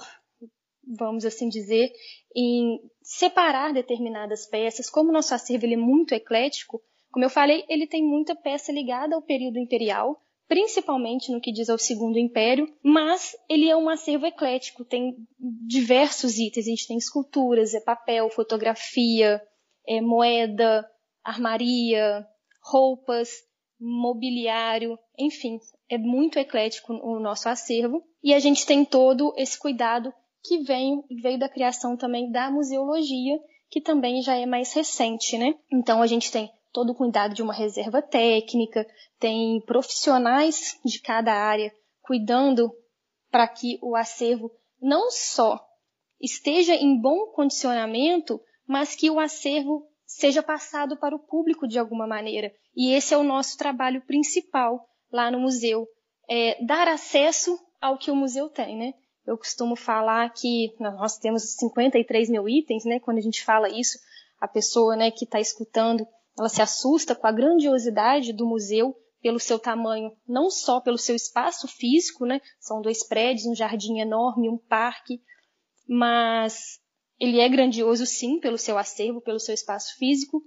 vamos 0.97 1.25
assim 1.25 1.49
dizer, 1.49 1.93
em 2.35 2.79
separar 3.03 3.73
determinadas 3.73 4.47
peças. 4.47 4.91
Como 4.91 5.11
o 5.11 5.13
nosso 5.13 5.35
acervo 5.35 5.65
ele 5.65 5.75
é 5.75 5.79
muito 5.79 6.13
eclético, 6.13 6.81
como 7.11 7.25
eu 7.25 7.31
falei, 7.31 7.65
ele 7.69 7.87
tem 7.87 8.03
muita 8.03 8.35
peça 8.35 8.71
ligada 8.71 9.15
ao 9.15 9.23
período 9.23 9.59
imperial, 9.59 10.21
principalmente 10.47 11.33
no 11.33 11.41
que 11.41 11.53
diz 11.53 11.69
ao 11.69 11.79
Segundo 11.79 12.19
Império, 12.19 12.73
mas 12.83 13.35
ele 13.49 13.69
é 13.69 13.77
um 13.77 13.89
acervo 13.89 14.27
eclético, 14.27 14.85
tem 14.85 15.17
diversos 15.39 16.39
itens, 16.39 16.67
a 16.67 16.71
gente 16.71 16.87
tem 16.87 16.99
esculturas, 16.99 17.75
é 17.75 17.81
papel, 17.81 18.29
fotografia, 18.29 19.41
é 19.89 20.01
moeda, 20.01 20.87
armaria, 21.25 22.27
roupas, 22.63 23.31
mobiliário, 23.81 24.99
enfim, 25.19 25.59
é 25.89 25.99
muito 25.99 26.39
eclético 26.39 26.93
o 26.95 27.19
nosso 27.21 27.49
acervo 27.49 28.03
e 28.23 28.35
a 28.35 28.39
gente 28.39 28.67
tem 28.67 28.85
todo 28.85 29.33
esse 29.37 29.59
cuidado 29.59 30.13
que 30.45 30.59
vem, 30.59 31.03
veio 31.23 31.39
da 31.39 31.49
criação 31.49 31.97
também 31.97 32.31
da 32.31 32.51
museologia, 32.51 33.39
que 33.69 33.81
também 33.81 34.23
já 34.23 34.37
é 34.37 34.47
mais 34.47 34.73
recente, 34.73 35.37
né? 35.37 35.55
Então 35.73 36.03
a 36.03 36.07
gente 36.07 36.31
tem 36.31 36.51
todo 36.73 36.91
o 36.91 36.95
cuidado 36.95 37.35
de 37.35 37.43
uma 37.43 37.55
reserva 37.55 38.03
técnica, 38.03 38.87
tem 39.19 39.61
profissionais 39.63 40.79
de 40.85 41.01
cada 41.01 41.33
área 41.33 41.73
cuidando 42.03 42.71
para 43.31 43.49
que 43.49 43.79
o 43.83 43.97
acervo 43.97 44.51
não 44.81 45.11
só 45.11 45.61
esteja 46.21 46.75
em 46.75 47.01
bom 47.01 47.27
condicionamento, 47.33 48.41
mas 48.67 48.95
que 48.95 49.11
o 49.11 49.19
acervo 49.19 49.87
seja 50.07 50.43
passado 50.43 50.97
para 50.97 51.15
o 51.15 51.19
público 51.19 51.67
de 51.67 51.79
alguma 51.79 52.07
maneira. 52.07 52.53
E 52.75 52.93
esse 52.93 53.13
é 53.13 53.19
o 53.19 53.25
nosso 53.25 53.57
trabalho 53.59 54.01
principal 54.03 54.87
lá 55.13 55.31
no 55.31 55.41
museu, 55.41 55.87
é 56.29 56.63
dar 56.65 56.89
acesso 56.89 57.59
ao 57.81 57.99
que 57.99 58.11
o 58.11 58.17
museu 58.17 58.49
tem, 58.49 58.77
né? 58.77 58.95
Eu 59.27 59.37
costumo 59.37 59.75
falar 59.75 60.29
que 60.31 60.75
nós 60.79 61.19
temos 61.19 61.57
53 61.57 62.31
mil 62.31 62.49
itens, 62.49 62.85
né? 62.85 63.01
Quando 63.01 63.19
a 63.19 63.23
gente 63.23 63.45
fala 63.45 63.69
isso, 63.69 63.99
a 64.41 64.47
pessoa, 64.47 64.95
né, 64.95 65.11
que 65.11 65.25
está 65.25 65.41
escutando 65.41 66.07
ela 66.39 66.49
se 66.49 66.61
assusta 66.61 67.15
com 67.15 67.27
a 67.27 67.33
grandiosidade 67.33 68.33
do 68.33 68.47
museu 68.47 68.95
pelo 69.23 69.41
seu 69.41 69.59
tamanho, 69.59 70.13
não 70.29 70.51
só 70.51 70.81
pelo 70.81 70.99
seu 70.99 71.17
espaço 71.17 71.67
físico, 71.67 72.27
né? 72.27 72.41
São 72.61 72.83
dois 72.83 73.07
prédios, 73.07 73.47
um 73.47 73.55
jardim 73.55 73.99
enorme, 73.99 74.49
um 74.49 74.59
parque, 74.59 75.21
mas 75.89 76.79
ele 77.19 77.41
é 77.41 77.49
grandioso 77.49 78.05
sim 78.05 78.39
pelo 78.39 78.59
seu 78.59 78.77
acervo, 78.77 79.23
pelo 79.23 79.41
seu 79.41 79.55
espaço 79.55 79.97
físico, 79.97 80.43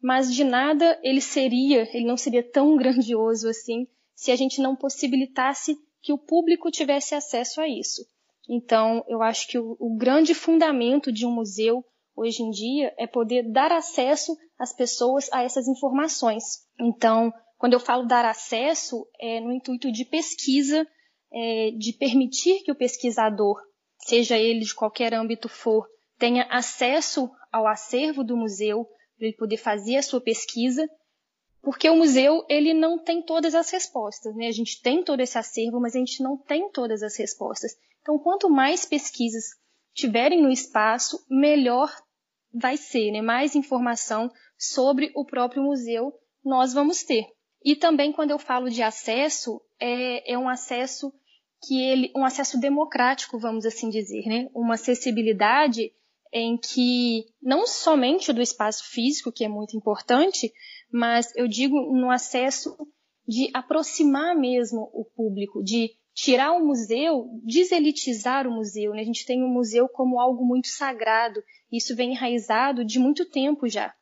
mas 0.00 0.34
de 0.34 0.42
nada 0.42 0.98
ele 1.02 1.20
seria, 1.20 1.86
ele 1.94 2.06
não 2.06 2.16
seria 2.16 2.42
tão 2.42 2.74
grandioso 2.78 3.48
assim 3.48 3.86
se 4.16 4.32
a 4.32 4.36
gente 4.36 4.60
não 4.60 4.74
possibilitasse 4.74 5.76
que 6.02 6.12
o 6.12 6.18
público 6.18 6.70
tivesse 6.70 7.14
acesso 7.14 7.60
a 7.60 7.68
isso. 7.68 8.02
Então, 8.48 9.04
eu 9.08 9.22
acho 9.22 9.46
que 9.46 9.58
o, 9.58 9.76
o 9.78 9.96
grande 9.96 10.34
fundamento 10.34 11.12
de 11.12 11.26
um 11.26 11.30
museu 11.30 11.84
hoje 12.16 12.42
em 12.42 12.50
dia 12.50 12.94
é 12.96 13.06
poder 13.06 13.50
dar 13.52 13.70
acesso 13.70 14.36
às 14.58 14.74
pessoas 14.74 15.30
a 15.32 15.42
essas 15.42 15.68
informações. 15.68 16.44
Então, 16.80 17.32
quando 17.58 17.74
eu 17.74 17.80
falo 17.80 18.06
dar 18.06 18.24
acesso, 18.24 19.06
é 19.20 19.40
no 19.40 19.52
intuito 19.52 19.92
de 19.92 20.04
pesquisa, 20.04 20.86
é, 21.32 21.70
de 21.72 21.92
permitir 21.92 22.62
que 22.62 22.72
o 22.72 22.76
pesquisador, 22.76 23.60
seja 23.98 24.38
ele 24.38 24.60
de 24.60 24.74
qualquer 24.74 25.12
âmbito 25.12 25.48
for, 25.48 25.86
tenha 26.18 26.44
acesso 26.44 27.30
ao 27.52 27.66
acervo 27.66 28.24
do 28.24 28.36
museu, 28.36 28.86
para 29.18 29.26
ele 29.26 29.36
poder 29.36 29.56
fazer 29.56 29.96
a 29.96 30.02
sua 30.02 30.20
pesquisa, 30.20 30.86
porque 31.66 31.90
o 31.90 31.96
museu 31.96 32.46
ele 32.48 32.72
não 32.72 32.96
tem 32.96 33.20
todas 33.20 33.52
as 33.52 33.68
respostas, 33.70 34.36
né? 34.36 34.46
A 34.46 34.52
gente 34.52 34.80
tem 34.80 35.02
todo 35.02 35.18
esse 35.18 35.36
acervo, 35.36 35.80
mas 35.80 35.96
a 35.96 35.98
gente 35.98 36.22
não 36.22 36.36
tem 36.36 36.70
todas 36.70 37.02
as 37.02 37.18
respostas. 37.18 37.72
Então, 38.00 38.20
quanto 38.20 38.48
mais 38.48 38.86
pesquisas 38.86 39.46
tiverem 39.92 40.40
no 40.40 40.48
espaço, 40.48 41.26
melhor 41.28 41.92
vai 42.54 42.76
ser, 42.76 43.10
né? 43.10 43.20
Mais 43.20 43.56
informação 43.56 44.30
sobre 44.56 45.10
o 45.16 45.24
próprio 45.24 45.64
museu 45.64 46.12
nós 46.44 46.72
vamos 46.72 47.02
ter. 47.02 47.26
E 47.64 47.74
também 47.74 48.12
quando 48.12 48.30
eu 48.30 48.38
falo 48.38 48.70
de 48.70 48.80
acesso, 48.80 49.60
é, 49.80 50.34
é 50.34 50.38
um 50.38 50.48
acesso 50.48 51.12
que 51.66 51.82
ele 51.82 52.12
um 52.14 52.24
acesso 52.24 52.60
democrático, 52.60 53.40
vamos 53.40 53.66
assim 53.66 53.90
dizer, 53.90 54.24
né? 54.28 54.48
Uma 54.54 54.74
acessibilidade 54.74 55.90
em 56.32 56.56
que 56.56 57.24
não 57.42 57.66
somente 57.66 58.32
do 58.32 58.40
espaço 58.40 58.84
físico, 58.84 59.32
que 59.32 59.44
é 59.44 59.48
muito 59.48 59.76
importante, 59.76 60.52
mas 60.90 61.34
eu 61.36 61.48
digo 61.48 61.92
no 61.94 62.10
acesso 62.10 62.76
de 63.26 63.50
aproximar 63.52 64.36
mesmo 64.36 64.90
o 64.92 65.04
público, 65.04 65.62
de 65.62 65.90
tirar 66.14 66.52
o 66.52 66.64
museu, 66.64 67.28
deselitizar 67.44 68.46
o 68.46 68.50
museu. 68.50 68.92
Né? 68.92 69.02
A 69.02 69.04
gente 69.04 69.26
tem 69.26 69.42
o 69.42 69.48
museu 69.48 69.88
como 69.88 70.18
algo 70.18 70.44
muito 70.44 70.68
sagrado, 70.68 71.42
isso 71.70 71.94
vem 71.94 72.12
enraizado 72.12 72.84
de 72.84 72.98
muito 72.98 73.28
tempo 73.28 73.68
já. 73.68 73.94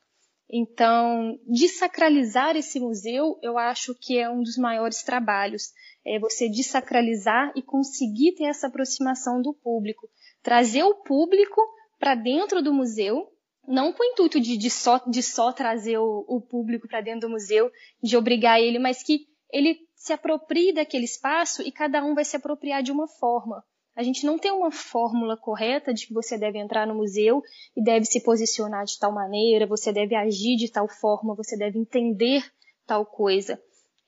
Então, 0.49 1.39
desacralizar 1.47 2.55
esse 2.55 2.79
museu, 2.79 3.39
eu 3.43 3.59
acho 3.59 3.95
que 3.95 4.19
é 4.19 4.31
um 4.31 4.43
dos 4.43 4.57
maiores 4.57 5.03
trabalhos. 5.03 5.73
É 6.07 6.19
você 6.19 6.49
desacralizar 6.49 7.53
e 7.57 7.63
conseguir 7.63 8.33
ter 8.35 8.45
essa 8.45 8.67
aproximação 8.67 9.41
do 9.41 9.55
público. 9.55 10.09
Trazer 10.43 10.85
o 10.85 10.97
público 10.97 11.61
para 11.99 12.15
dentro 12.15 12.63
do 12.63 12.73
museu, 12.73 13.27
não 13.67 13.93
com 13.93 14.03
o 14.03 14.07
intuito 14.07 14.41
de, 14.41 14.57
de, 14.57 14.71
só, 14.71 14.99
de 15.07 15.23
só 15.23 15.53
trazer 15.53 15.99
o, 15.99 16.25
o 16.29 16.41
público 16.41 16.89
para 16.89 17.01
dentro 17.01 17.23
do 17.23 17.31
museu, 17.31 17.71
de 18.03 18.17
obrigar 18.17 18.61
ele, 18.61 18.79
mas 18.79 19.03
que 19.03 19.27
ele 19.53 19.79
se 19.95 20.13
aproprie 20.13 20.73
daquele 20.73 21.05
espaço 21.05 21.63
e 21.63 21.73
cada 21.73 22.05
um 22.05 22.15
vai 22.15 22.25
se 22.25 22.37
apropriar 22.37 22.83
de 22.83 22.93
uma 22.93 23.07
forma. 23.07 23.65
A 23.97 24.03
gente 24.03 24.27
não 24.27 24.37
tem 24.39 24.51
uma 24.51 24.73
fórmula 24.73 25.37
correta 25.37 25.95
de 25.95 26.07
que 26.07 26.13
você 26.13 26.37
deve 26.37 26.59
entrar 26.59 26.87
no 26.87 26.97
museu 26.97 27.41
e 27.77 27.83
deve 27.83 28.05
se 28.05 28.21
posicionar 28.21 28.85
de 28.85 28.99
tal 28.99 29.13
maneira, 29.13 29.67
você 29.67 29.93
deve 29.93 30.17
agir 30.17 30.57
de 30.57 30.71
tal 30.71 30.89
forma, 30.89 31.35
você 31.35 31.57
deve 31.57 31.79
entender 31.79 32.45
tal 32.87 33.07
coisa. 33.07 33.61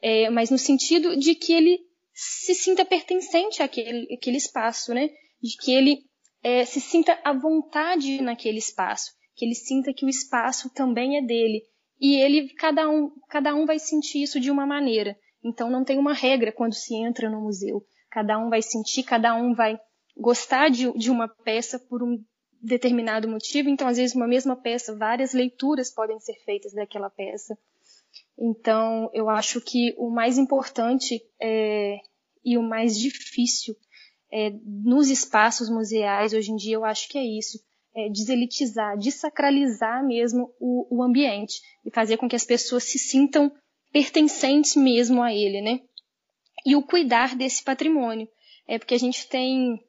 É, 0.02 0.28
mas 0.28 0.50
no 0.50 0.58
sentido 0.58 1.16
de 1.16 1.34
que 1.34 1.52
ele 1.52 1.78
se 2.12 2.54
sinta 2.54 2.84
pertencente 2.84 3.62
àquele, 3.62 4.12
àquele 4.12 4.38
espaço, 4.38 4.92
né? 4.92 5.08
De 5.40 5.56
que 5.56 5.72
ele 5.72 6.04
é, 6.42 6.64
se 6.64 6.80
sinta 6.80 7.18
à 7.22 7.32
vontade 7.32 8.20
naquele 8.20 8.58
espaço, 8.58 9.12
que 9.36 9.44
ele 9.44 9.54
sinta 9.54 9.92
que 9.92 10.04
o 10.04 10.08
espaço 10.08 10.70
também 10.70 11.18
é 11.18 11.22
dele. 11.22 11.62
E 12.00 12.16
ele, 12.16 12.48
cada 12.54 12.88
um, 12.88 13.10
cada 13.28 13.54
um 13.54 13.66
vai 13.66 13.78
sentir 13.78 14.22
isso 14.22 14.40
de 14.40 14.50
uma 14.50 14.66
maneira. 14.66 15.16
Então 15.44 15.70
não 15.70 15.84
tem 15.84 15.98
uma 15.98 16.12
regra 16.12 16.50
quando 16.50 16.74
se 16.74 16.94
entra 16.94 17.30
no 17.30 17.40
museu. 17.40 17.84
Cada 18.10 18.38
um 18.38 18.48
vai 18.48 18.62
sentir, 18.62 19.02
cada 19.02 19.34
um 19.36 19.54
vai 19.54 19.78
gostar 20.16 20.70
de, 20.70 20.90
de 20.98 21.10
uma 21.10 21.28
peça 21.28 21.78
por 21.78 22.02
um 22.02 22.18
determinado 22.62 23.28
motivo. 23.28 23.68
Então, 23.68 23.86
às 23.86 23.98
vezes, 23.98 24.16
uma 24.16 24.26
mesma 24.26 24.56
peça, 24.56 24.96
várias 24.96 25.32
leituras 25.32 25.92
podem 25.92 26.18
ser 26.18 26.34
feitas 26.44 26.72
daquela 26.72 27.10
peça. 27.10 27.56
Então, 28.38 29.10
eu 29.12 29.28
acho 29.28 29.60
que 29.60 29.94
o 29.98 30.10
mais 30.10 30.38
importante 30.38 31.20
é, 31.40 31.98
e 32.44 32.56
o 32.56 32.62
mais 32.62 32.98
difícil 32.98 33.76
é, 34.32 34.50
nos 34.64 35.08
espaços 35.08 35.70
museais 35.70 36.32
hoje 36.32 36.50
em 36.50 36.56
dia, 36.56 36.74
eu 36.74 36.84
acho 36.84 37.08
que 37.08 37.18
é 37.18 37.24
isso. 37.24 37.58
É 37.96 38.10
deselitizar, 38.10 38.98
desacralizar 38.98 40.04
mesmo 40.06 40.52
o, 40.60 40.98
o 40.98 41.02
ambiente 41.02 41.60
e 41.84 41.90
fazer 41.90 42.18
com 42.18 42.28
que 42.28 42.36
as 42.36 42.44
pessoas 42.44 42.84
se 42.84 42.98
sintam 42.98 43.50
pertencentes 43.92 44.76
mesmo 44.76 45.22
a 45.22 45.32
ele, 45.32 45.62
né? 45.62 45.80
E 46.66 46.76
o 46.76 46.82
cuidar 46.82 47.34
desse 47.34 47.62
patrimônio. 47.64 48.28
É 48.68 48.78
porque 48.78 48.94
a 48.94 48.98
gente 48.98 49.26
tem 49.28 49.80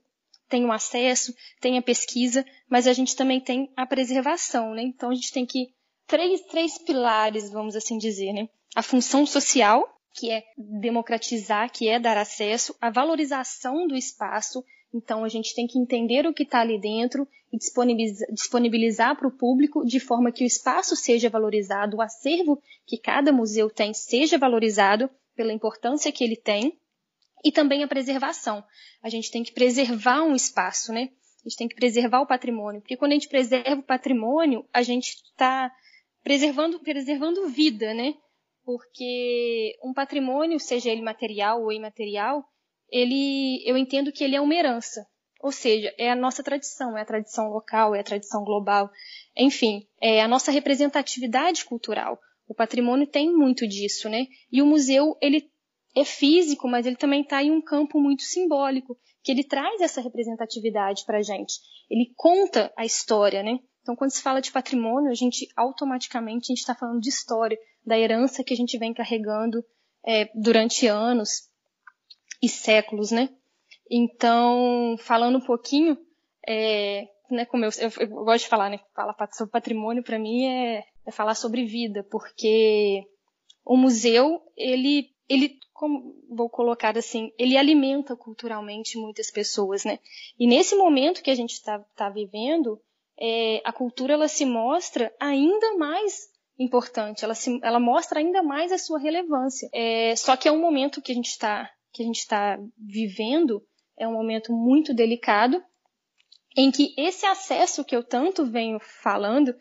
tem 0.49 0.63
o 0.63 0.71
acesso, 0.71 1.35
tem 1.59 1.77
a 1.77 1.81
pesquisa, 1.81 2.45
mas 2.69 2.87
a 2.87 2.93
gente 2.93 3.17
também 3.17 3.41
tem 3.41 3.69
a 3.75 3.85
preservação, 3.85 4.73
né? 4.73 4.83
Então 4.83 5.09
a 5.09 5.13
gente 5.13 5.33
tem 5.33 5.45
que 5.45 5.67
três 6.05 6.41
três 6.43 6.77
pilares, 6.77 7.51
vamos 7.51 7.75
assim 7.75 7.97
dizer, 7.97 8.31
né? 8.31 8.47
A 8.75 8.81
função 8.81 9.25
social, 9.25 9.85
que 10.13 10.31
é 10.31 10.43
democratizar, 10.57 11.69
que 11.71 11.89
é 11.89 11.99
dar 11.99 12.17
acesso, 12.17 12.75
a 12.79 12.89
valorização 12.89 13.87
do 13.87 13.95
espaço. 13.95 14.63
Então 14.93 15.23
a 15.23 15.29
gente 15.29 15.53
tem 15.53 15.67
que 15.67 15.77
entender 15.77 16.25
o 16.25 16.33
que 16.33 16.43
está 16.43 16.61
ali 16.61 16.79
dentro 16.79 17.27
e 17.51 17.57
disponibilizar 18.31 19.17
para 19.17 19.27
o 19.27 19.31
público 19.31 19.85
de 19.85 19.99
forma 19.99 20.31
que 20.31 20.43
o 20.43 20.47
espaço 20.47 20.95
seja 20.95 21.29
valorizado, 21.29 21.97
o 21.97 22.01
acervo 22.01 22.61
que 22.85 22.97
cada 22.97 23.31
museu 23.31 23.69
tem 23.69 23.93
seja 23.93 24.37
valorizado 24.37 25.09
pela 25.35 25.53
importância 25.53 26.11
que 26.11 26.23
ele 26.23 26.35
tem 26.35 26.77
e 27.43 27.51
também 27.51 27.83
a 27.83 27.87
preservação. 27.87 28.63
A 29.01 29.09
gente 29.09 29.31
tem 29.31 29.43
que 29.43 29.51
preservar 29.51 30.23
um 30.23 30.35
espaço, 30.35 30.91
né? 30.91 31.09
A 31.45 31.49
gente 31.49 31.57
tem 31.57 31.67
que 31.67 31.75
preservar 31.75 32.21
o 32.21 32.27
patrimônio, 32.27 32.81
porque 32.81 32.97
quando 32.97 33.11
a 33.11 33.15
gente 33.15 33.29
preserva 33.29 33.79
o 33.79 33.83
patrimônio, 33.83 34.65
a 34.73 34.81
gente 34.81 35.09
está 35.09 35.71
preservando, 36.23 36.79
preservando 36.79 37.47
vida, 37.47 37.93
né? 37.93 38.15
Porque 38.65 39.77
um 39.81 39.93
patrimônio, 39.93 40.59
seja 40.59 40.89
ele 40.89 41.01
material 41.01 41.61
ou 41.61 41.71
imaterial, 41.71 42.43
ele, 42.91 43.61
eu 43.65 43.77
entendo 43.77 44.11
que 44.11 44.23
ele 44.23 44.35
é 44.35 44.41
uma 44.41 44.55
herança. 44.55 45.05
Ou 45.41 45.51
seja, 45.51 45.93
é 45.97 46.09
a 46.09 46.15
nossa 46.15 46.43
tradição, 46.43 46.97
é 46.97 47.01
a 47.01 47.05
tradição 47.05 47.49
local, 47.49 47.93
é 47.93 47.99
a 47.99 48.03
tradição 48.03 48.43
global, 48.43 48.89
enfim, 49.35 49.87
é 50.01 50.21
a 50.21 50.27
nossa 50.27 50.51
representatividade 50.51 51.63
cultural. 51.65 52.19
O 52.47 52.55
patrimônio 52.55 53.05
tem 53.05 53.31
muito 53.31 53.67
disso, 53.67 54.09
né? 54.09 54.25
E 54.51 54.61
o 54.61 54.65
museu, 54.65 55.15
ele 55.21 55.49
é 55.95 56.03
físico, 56.03 56.67
mas 56.67 56.85
ele 56.85 56.95
também 56.95 57.21
está 57.21 57.43
em 57.43 57.51
um 57.51 57.61
campo 57.61 57.99
muito 57.99 58.23
simbólico, 58.23 58.97
que 59.23 59.31
ele 59.31 59.43
traz 59.43 59.81
essa 59.81 60.01
representatividade 60.01 61.03
para 61.05 61.19
a 61.19 61.21
gente. 61.21 61.59
Ele 61.89 62.11
conta 62.15 62.71
a 62.77 62.85
história, 62.85 63.43
né? 63.43 63.59
Então, 63.81 63.95
quando 63.95 64.11
se 64.11 64.21
fala 64.21 64.41
de 64.41 64.51
patrimônio, 64.51 65.09
a 65.09 65.15
gente 65.15 65.47
automaticamente 65.55 66.51
está 66.51 66.73
falando 66.73 66.99
de 66.99 67.09
história, 67.09 67.57
da 67.85 67.97
herança 67.97 68.43
que 68.43 68.53
a 68.53 68.57
gente 68.57 68.77
vem 68.77 68.93
carregando 68.93 69.63
é, 70.05 70.29
durante 70.35 70.87
anos 70.87 71.47
e 72.41 72.49
séculos, 72.49 73.11
né? 73.11 73.29
Então, 73.89 74.95
falando 74.99 75.37
um 75.37 75.45
pouquinho, 75.45 75.97
é, 76.47 77.07
né, 77.29 77.45
como 77.45 77.65
eu, 77.65 77.71
eu, 77.79 77.91
eu, 77.99 78.07
gosto 78.07 78.43
de 78.43 78.49
falar, 78.49 78.69
né, 78.69 78.79
falar 78.95 79.15
sobre 79.33 79.51
patrimônio 79.51 80.03
para 80.03 80.19
mim 80.19 80.45
é, 80.45 80.83
é, 81.05 81.11
falar 81.11 81.35
sobre 81.35 81.65
vida, 81.65 82.03
porque 82.09 83.03
o 83.65 83.75
museu, 83.75 84.41
ele, 84.55 85.09
ele, 85.27 85.57
como 85.73 86.15
vou 86.29 86.49
colocar 86.49 86.97
assim, 86.97 87.31
ele 87.37 87.57
alimenta 87.57 88.15
culturalmente 88.15 88.97
muitas 88.97 89.29
pessoas, 89.31 89.83
né? 89.83 89.99
E 90.39 90.47
nesse 90.47 90.75
momento 90.75 91.21
que 91.21 91.31
a 91.31 91.35
gente 91.35 91.53
está 91.53 91.79
tá 91.95 92.09
vivendo, 92.09 92.79
é, 93.19 93.61
a 93.65 93.73
cultura 93.73 94.13
ela 94.13 94.27
se 94.27 94.45
mostra 94.45 95.13
ainda 95.19 95.75
mais 95.75 96.29
importante, 96.59 97.23
ela, 97.23 97.35
se, 97.35 97.59
ela 97.61 97.79
mostra 97.79 98.19
ainda 98.19 98.41
mais 98.41 98.71
a 98.71 98.77
sua 98.77 98.99
relevância. 98.99 99.69
É, 99.73 100.15
só 100.15 100.35
que 100.35 100.47
é 100.47 100.51
um 100.51 100.59
momento 100.59 101.01
que 101.01 101.11
a 101.11 101.15
gente 101.15 101.29
está 101.29 101.69
que 101.97 102.03
a 102.03 102.05
gente 102.05 102.19
está 102.19 102.59
vivendo 102.77 103.59
é 103.97 104.07
um 104.07 104.13
momento 104.13 104.53
muito 104.53 104.93
delicado 104.93 105.61
em 106.55 106.71
que 106.71 106.93
esse 106.95 107.25
acesso 107.25 107.83
que 107.83 107.95
eu 107.95 108.03
tanto 108.03 108.45
venho 108.45 108.79
falando, 109.01 109.53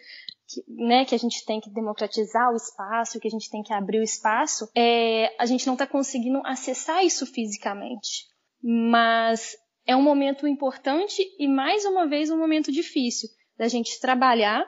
que, 0.47 0.63
né, 0.69 1.05
que 1.07 1.15
a 1.15 1.19
gente 1.19 1.45
tem 1.47 1.61
que 1.61 1.71
democratizar 1.71 2.53
o 2.53 2.57
espaço, 2.57 3.19
que 3.19 3.27
a 3.27 3.31
gente 3.31 3.51
tem 3.51 3.63
que 3.63 3.73
abrir 3.73 4.01
o 4.01 4.03
espaço, 4.03 4.69
é, 4.77 5.35
a 5.39 5.47
gente 5.47 5.67
não 5.67 5.75
está 5.75 5.87
conseguindo 5.87 6.43
acessar 6.45 7.05
isso 7.05 7.27
fisicamente. 7.27 8.27
Mas 8.63 9.57
é 9.87 9.97
um 9.97 10.03
momento 10.03 10.47
importante 10.47 11.23
e 11.39 11.49
mais 11.49 11.85
uma 11.87 12.07
vez 12.07 12.31
um 12.31 12.39
momento 12.39 12.71
difícil 12.71 13.29
da 13.57 13.69
gente 13.69 13.99
trabalhar 13.99 14.65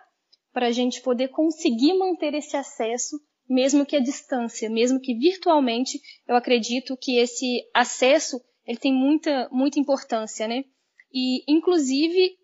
para 0.52 0.68
a 0.68 0.72
gente 0.72 1.02
poder 1.02 1.28
conseguir 1.28 1.92
manter 1.94 2.34
esse 2.34 2.56
acesso 2.56 3.18
mesmo 3.48 3.86
que 3.86 3.96
à 3.96 4.00
distância, 4.00 4.68
mesmo 4.68 5.00
que 5.00 5.14
virtualmente, 5.14 6.00
eu 6.26 6.36
acredito 6.36 6.96
que 6.96 7.18
esse 7.18 7.62
acesso 7.74 8.40
ele 8.66 8.78
tem 8.78 8.92
muita, 8.92 9.48
muita 9.50 9.80
importância, 9.80 10.46
né? 10.46 10.62
E, 11.10 11.42
inclusive, 11.50 12.36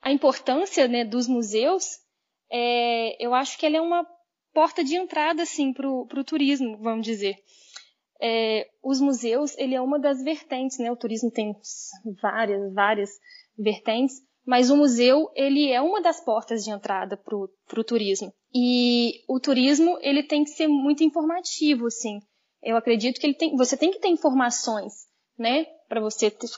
a 0.00 0.12
importância 0.12 0.86
né, 0.86 1.04
dos 1.04 1.26
museus, 1.26 1.98
é, 2.48 3.16
eu 3.24 3.34
acho 3.34 3.58
que 3.58 3.66
ela 3.66 3.78
é 3.78 3.80
uma 3.80 4.06
porta 4.52 4.84
de 4.84 4.94
entrada, 4.94 5.42
assim, 5.42 5.72
para 5.72 5.90
o 5.90 6.24
turismo, 6.24 6.78
vamos 6.78 7.04
dizer. 7.04 7.36
É, 8.22 8.68
os 8.84 9.00
museus, 9.00 9.58
ele 9.58 9.74
é 9.74 9.80
uma 9.80 9.98
das 9.98 10.22
vertentes, 10.22 10.78
né? 10.78 10.92
O 10.92 10.96
turismo 10.96 11.28
tem 11.30 11.52
várias, 12.22 12.72
várias 12.72 13.10
vertentes, 13.58 14.22
mas 14.46 14.70
o 14.70 14.76
museu, 14.76 15.28
ele 15.34 15.72
é 15.72 15.80
uma 15.80 16.00
das 16.00 16.24
portas 16.24 16.62
de 16.62 16.70
entrada 16.70 17.16
para 17.16 17.36
o 17.36 17.84
turismo. 17.84 18.32
E 18.54 19.24
o 19.28 19.40
turismo, 19.40 19.98
ele 20.00 20.22
tem 20.22 20.44
que 20.44 20.50
ser 20.50 20.68
muito 20.68 21.02
informativo, 21.02 21.86
assim. 21.86 22.20
Eu 22.62 22.76
acredito 22.76 23.20
que 23.20 23.26
ele 23.26 23.34
tem, 23.34 23.56
você 23.56 23.76
tem 23.76 23.90
que 23.90 23.98
ter 23.98 24.08
informações, 24.08 24.92
né? 25.36 25.64
Para 25.88 26.00
você 26.00 26.30
ter, 26.30 26.48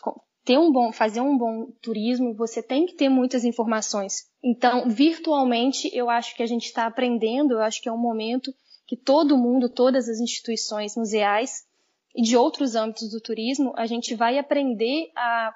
ter 0.45 0.59
um 0.59 0.71
bom, 0.71 0.93
fazer 0.93 1.21
um 1.21 1.37
bom 1.39 1.73
turismo, 1.81 2.35
você 2.35 2.63
tem 2.63 2.85
que 2.85 2.95
ter 2.95 3.09
muitas 3.09 3.45
informações. 3.45 4.27
Então, 4.45 4.89
virtualmente, 4.89 5.91
eu 5.93 6.11
acho 6.11 6.37
que 6.37 6.43
a 6.43 6.47
gente 6.47 6.67
está 6.67 6.87
aprendendo, 6.87 7.55
eu 7.55 7.63
acho 7.63 7.81
que 7.81 7.89
é 7.89 7.93
um 7.93 7.99
momento 7.99 8.53
que 8.87 8.97
todo 8.97 9.39
mundo, 9.39 9.69
todas 9.69 10.09
as 10.09 10.21
instituições 10.21 10.97
museais 10.97 11.65
e 12.15 12.23
de 12.23 12.37
outros 12.37 12.77
âmbitos 12.77 13.11
do 13.11 13.21
turismo, 13.21 13.73
a 13.77 13.87
gente 13.87 14.15
vai 14.15 14.39
aprender 14.39 15.11
a 15.17 15.53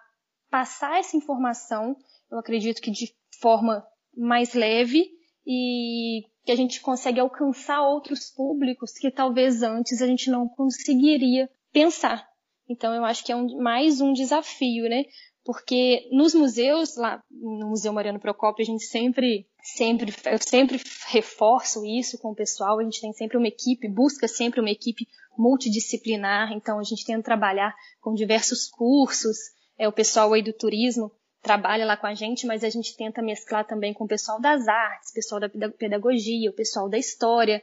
passar 0.50 0.98
essa 0.98 1.16
informação, 1.16 1.96
eu 2.30 2.38
acredito 2.38 2.82
que 2.82 2.90
de 2.90 3.14
forma 3.40 3.86
mais 4.16 4.54
leve 4.54 5.19
e 5.46 6.22
que 6.44 6.52
a 6.52 6.56
gente 6.56 6.80
consegue 6.80 7.20
alcançar 7.20 7.82
outros 7.82 8.30
públicos 8.30 8.92
que 8.92 9.10
talvez 9.10 9.62
antes 9.62 10.00
a 10.00 10.06
gente 10.06 10.30
não 10.30 10.48
conseguiria 10.48 11.48
pensar. 11.72 12.26
Então 12.68 12.94
eu 12.94 13.04
acho 13.04 13.24
que 13.24 13.32
é 13.32 13.36
um, 13.36 13.60
mais 13.60 14.00
um 14.00 14.12
desafio, 14.12 14.88
né? 14.88 15.04
Porque 15.44 16.08
nos 16.12 16.34
museus, 16.34 16.96
lá 16.96 17.22
no 17.30 17.70
Museu 17.70 17.92
Mariano 17.92 18.20
Procópio, 18.20 18.62
a 18.62 18.66
gente 18.66 18.84
sempre, 18.84 19.46
sempre, 19.62 20.14
eu 20.26 20.38
sempre 20.38 20.80
reforço 21.08 21.84
isso 21.84 22.18
com 22.18 22.30
o 22.30 22.34
pessoal, 22.34 22.78
a 22.78 22.84
gente 22.84 23.00
tem 23.00 23.12
sempre 23.12 23.36
uma 23.36 23.48
equipe, 23.48 23.88
busca 23.88 24.28
sempre 24.28 24.60
uma 24.60 24.70
equipe 24.70 25.06
multidisciplinar, 25.36 26.52
então 26.52 26.78
a 26.78 26.84
gente 26.84 27.06
tenta 27.06 27.22
trabalhar 27.22 27.74
com 28.00 28.12
diversos 28.12 28.68
cursos, 28.68 29.36
é, 29.78 29.88
o 29.88 29.92
pessoal 29.92 30.32
aí 30.32 30.42
do 30.42 30.52
turismo 30.52 31.10
trabalha 31.42 31.86
lá 31.86 31.96
com 31.96 32.06
a 32.06 32.14
gente, 32.14 32.46
mas 32.46 32.62
a 32.62 32.68
gente 32.68 32.96
tenta 32.96 33.22
mesclar 33.22 33.66
também 33.66 33.94
com 33.94 34.04
o 34.04 34.08
pessoal 34.08 34.40
das 34.40 34.68
artes, 34.68 35.12
pessoal 35.12 35.40
da 35.40 35.48
pedagogia, 35.48 36.50
o 36.50 36.54
pessoal 36.54 36.88
da 36.88 36.98
história, 36.98 37.62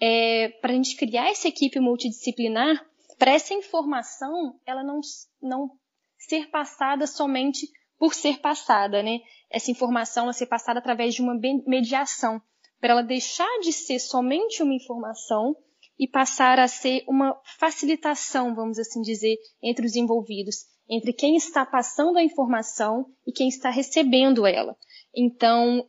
é, 0.00 0.48
para 0.60 0.72
a 0.72 0.74
gente 0.74 0.96
criar 0.96 1.30
essa 1.30 1.48
equipe 1.48 1.78
multidisciplinar, 1.78 2.84
para 3.18 3.32
essa 3.32 3.54
informação 3.54 4.58
ela 4.66 4.82
não, 4.82 5.00
não 5.40 5.70
ser 6.18 6.50
passada 6.50 7.06
somente 7.06 7.68
por 7.98 8.12
ser 8.14 8.40
passada, 8.40 9.02
né? 9.02 9.20
Essa 9.48 9.70
informação 9.70 10.32
ser 10.32 10.46
passada 10.46 10.80
através 10.80 11.14
de 11.14 11.22
uma 11.22 11.38
mediação, 11.66 12.42
para 12.80 12.92
ela 12.92 13.02
deixar 13.02 13.60
de 13.60 13.72
ser 13.72 14.00
somente 14.00 14.62
uma 14.62 14.74
informação 14.74 15.56
e 15.98 16.08
passar 16.08 16.58
a 16.58 16.66
ser 16.66 17.04
uma 17.08 17.40
facilitação, 17.58 18.54
vamos 18.54 18.78
assim 18.78 19.00
dizer, 19.00 19.36
entre 19.62 19.86
os 19.86 19.94
envolvidos, 19.94 20.66
entre 20.88 21.12
quem 21.12 21.36
está 21.36 21.64
passando 21.64 22.18
a 22.18 22.22
informação 22.22 23.06
e 23.26 23.32
quem 23.32 23.48
está 23.48 23.70
recebendo 23.70 24.46
ela. 24.46 24.76
Então, 25.14 25.86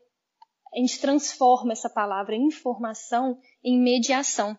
a 0.73 0.79
gente 0.79 0.99
transforma 0.99 1.73
essa 1.73 1.89
palavra 1.89 2.35
informação 2.35 3.37
em 3.63 3.81
mediação, 3.81 4.57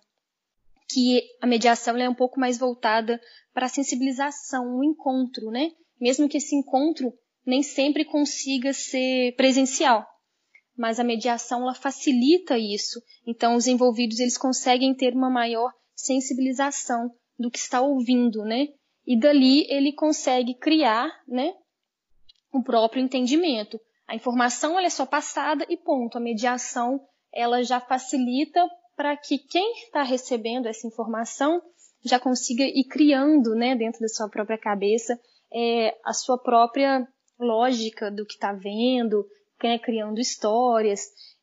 que 0.88 1.22
a 1.40 1.46
mediação 1.46 1.96
é 1.96 2.08
um 2.08 2.14
pouco 2.14 2.38
mais 2.38 2.58
voltada 2.58 3.20
para 3.52 3.66
a 3.66 3.70
sensibilização, 3.70 4.76
o 4.76 4.84
encontro, 4.84 5.50
né? 5.50 5.70
Mesmo 6.00 6.28
que 6.28 6.36
esse 6.36 6.54
encontro 6.54 7.12
nem 7.44 7.62
sempre 7.62 8.04
consiga 8.04 8.72
ser 8.72 9.34
presencial, 9.36 10.06
mas 10.76 10.98
a 10.98 11.04
mediação 11.04 11.62
ela 11.62 11.74
facilita 11.74 12.58
isso. 12.58 13.00
Então 13.26 13.54
os 13.54 13.66
envolvidos 13.66 14.18
eles 14.18 14.36
conseguem 14.36 14.94
ter 14.94 15.14
uma 15.14 15.30
maior 15.30 15.72
sensibilização 15.94 17.10
do 17.38 17.50
que 17.50 17.58
está 17.58 17.80
ouvindo, 17.80 18.42
né? 18.44 18.68
E 19.06 19.18
dali 19.18 19.66
ele 19.70 19.92
consegue 19.92 20.54
criar, 20.54 21.08
né, 21.28 21.54
o 22.52 22.62
próprio 22.62 23.02
entendimento. 23.02 23.78
A 24.08 24.14
informação 24.14 24.78
ela 24.78 24.86
é 24.86 24.90
só 24.90 25.04
passada 25.04 25.66
e 25.68 25.76
ponto. 25.76 26.16
A 26.16 26.20
mediação 26.20 27.00
ela 27.32 27.62
já 27.62 27.80
facilita 27.80 28.66
para 28.96 29.16
que 29.16 29.38
quem 29.38 29.72
está 29.74 30.02
recebendo 30.02 30.66
essa 30.66 30.86
informação 30.86 31.60
já 32.04 32.18
consiga 32.18 32.64
ir 32.64 32.84
criando, 32.84 33.54
né, 33.54 33.74
dentro 33.74 34.00
da 34.00 34.08
sua 34.08 34.28
própria 34.28 34.56
cabeça, 34.56 35.18
é, 35.52 35.96
a 36.04 36.12
sua 36.12 36.38
própria 36.38 37.06
lógica 37.38 38.10
do 38.10 38.24
que 38.24 38.34
está 38.34 38.52
vendo, 38.52 39.26
né, 39.62 39.78
criando 39.78 40.20
histórias, 40.20 41.00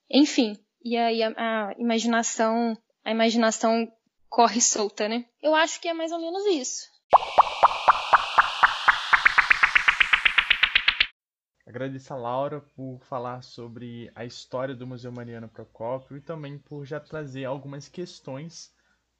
enfim. 0.10 0.58
E 0.84 0.98
aí 0.98 1.22
a, 1.22 1.34
a, 1.38 1.74
imaginação, 1.77 2.77
a 3.03 3.12
imaginação 3.12 3.88
corre 4.29 4.62
solta, 4.62 5.08
né? 5.08 5.25
Eu 5.41 5.53
acho 5.53 5.79
que 5.79 5.88
é 5.88 5.93
mais 5.93 6.12
ou 6.12 6.20
menos 6.20 6.46
isso. 6.46 6.93
Agradeço 11.74 12.13
a 12.13 12.18
Laura 12.18 12.62
por 12.75 13.00
falar 13.00 13.42
sobre 13.42 14.12
a 14.13 14.24
história 14.24 14.75
do 14.75 14.86
Museu 14.86 15.12
Mariano 15.12 15.50
Procópio 15.50 16.15
e 16.15 16.22
também 16.22 16.56
por 16.56 16.86
já 16.86 17.00
trazer 17.00 17.46
algumas 17.46 17.89
questões 17.89 18.72